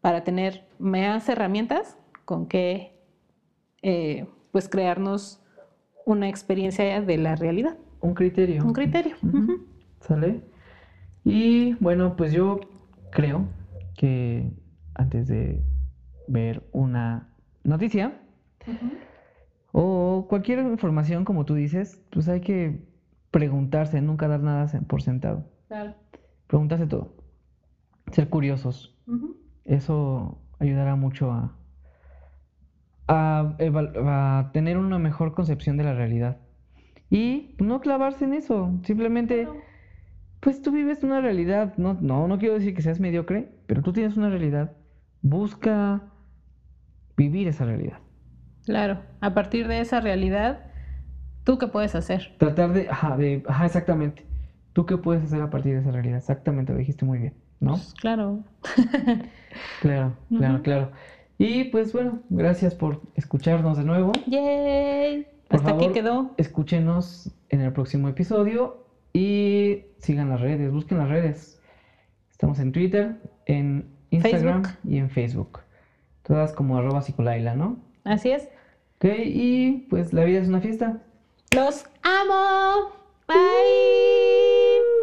para 0.00 0.24
tener 0.24 0.66
más 0.78 1.28
herramientas 1.28 1.96
con 2.24 2.46
que 2.46 2.98
eh, 3.82 4.26
pues 4.50 4.68
crearnos 4.68 5.40
una 6.04 6.28
experiencia 6.28 7.00
de 7.00 7.16
la 7.16 7.36
realidad, 7.36 7.76
Un 8.00 8.14
criterio. 8.14 8.64
un 8.64 8.72
criterio. 8.72 9.16
¿Sale? 10.00 10.40
Y 11.24 11.74
bueno, 11.74 12.16
pues 12.16 12.32
yo 12.32 12.58
creo 13.10 13.46
que 13.94 14.50
antes 14.94 15.28
de 15.28 15.62
ver 16.26 16.62
una 16.72 17.28
noticia 17.62 18.20
o 19.72 20.26
cualquier 20.28 20.60
información, 20.60 21.24
como 21.24 21.44
tú 21.44 21.54
dices, 21.54 22.02
pues 22.10 22.28
hay 22.28 22.40
que 22.40 22.84
preguntarse, 23.30 24.00
nunca 24.00 24.28
dar 24.28 24.40
nada 24.40 24.66
por 24.88 25.02
sentado. 25.02 25.44
Claro. 25.68 25.94
Preguntarse 26.46 26.86
todo. 26.86 27.14
Ser 28.10 28.28
curiosos. 28.28 28.96
Eso 29.64 30.38
ayudará 30.58 30.96
mucho 30.96 31.30
a, 31.30 31.56
a, 33.06 34.50
tener 34.52 34.78
una 34.78 34.98
mejor 34.98 35.34
concepción 35.34 35.76
de 35.76 35.84
la 35.84 35.94
realidad. 35.94 36.38
Y 37.08 37.54
no 37.58 37.80
clavarse 37.80 38.24
en 38.24 38.34
eso. 38.34 38.72
Simplemente, 38.82 39.48
pues 40.40 40.62
tú 40.62 40.72
vives 40.72 41.04
una 41.04 41.20
realidad. 41.20 41.74
No, 41.76 41.94
no, 42.00 42.26
no 42.26 42.38
quiero 42.38 42.54
decir 42.54 42.74
que 42.74 42.82
seas 42.82 42.98
mediocre, 42.98 43.52
pero 43.66 43.82
tú 43.82 43.92
tienes 43.92 44.16
una 44.16 44.28
realidad. 44.28 44.76
Busca 45.22 46.02
vivir 47.16 47.46
esa 47.46 47.64
realidad. 47.64 47.98
Claro, 48.64 49.00
a 49.20 49.34
partir 49.34 49.68
de 49.68 49.80
esa 49.80 50.00
realidad, 50.00 50.60
¿tú 51.44 51.58
qué 51.58 51.66
puedes 51.66 51.94
hacer? 51.94 52.34
Tratar 52.38 52.72
de, 52.72 52.88
ajá, 52.88 53.16
de, 53.16 53.42
ajá, 53.46 53.66
exactamente. 53.66 54.24
¿Tú 54.72 54.86
qué 54.86 54.96
puedes 54.96 55.24
hacer 55.24 55.42
a 55.42 55.50
partir 55.50 55.74
de 55.74 55.80
esa 55.80 55.90
realidad? 55.90 56.18
Exactamente, 56.18 56.72
lo 56.72 56.78
dijiste 56.78 57.04
muy 57.04 57.18
bien, 57.18 57.34
¿no? 57.60 57.72
Pues, 57.72 57.94
claro. 57.94 58.40
Claro, 59.80 60.12
claro, 60.28 60.62
claro. 60.62 60.92
Y 61.36 61.64
pues 61.64 61.92
bueno, 61.92 62.20
gracias 62.28 62.74
por 62.74 63.00
escucharnos 63.16 63.78
de 63.78 63.84
nuevo. 63.84 64.12
¡Yay! 64.26 65.26
Por 65.48 65.58
Hasta 65.58 65.72
aquí 65.72 65.88
quedó. 65.88 66.30
Escúchenos 66.36 67.34
en 67.48 67.62
el 67.62 67.72
próximo 67.72 68.08
episodio 68.08 68.84
y 69.12 69.86
sigan 69.98 70.28
las 70.28 70.40
redes, 70.40 70.70
busquen 70.70 70.98
las 70.98 71.08
redes. 71.08 71.60
Estamos 72.30 72.58
en 72.60 72.72
Twitter, 72.72 73.16
en 73.46 73.88
Instagram 74.10 74.64
Facebook. 74.64 74.78
y 74.84 74.98
en 74.98 75.10
Facebook. 75.10 75.60
Todas 76.22 76.52
como 76.52 76.76
arroba 76.76 77.02
psicolaila, 77.02 77.56
¿no? 77.56 77.78
Así 78.10 78.32
es. 78.32 78.48
Ok, 78.96 79.04
y 79.24 79.86
pues 79.88 80.12
la 80.12 80.24
vida 80.24 80.40
es 80.40 80.48
una 80.48 80.60
fiesta. 80.60 80.98
Los 81.54 81.84
amo. 82.02 82.90
Bye. 83.28 83.36
Uh. 83.36 84.99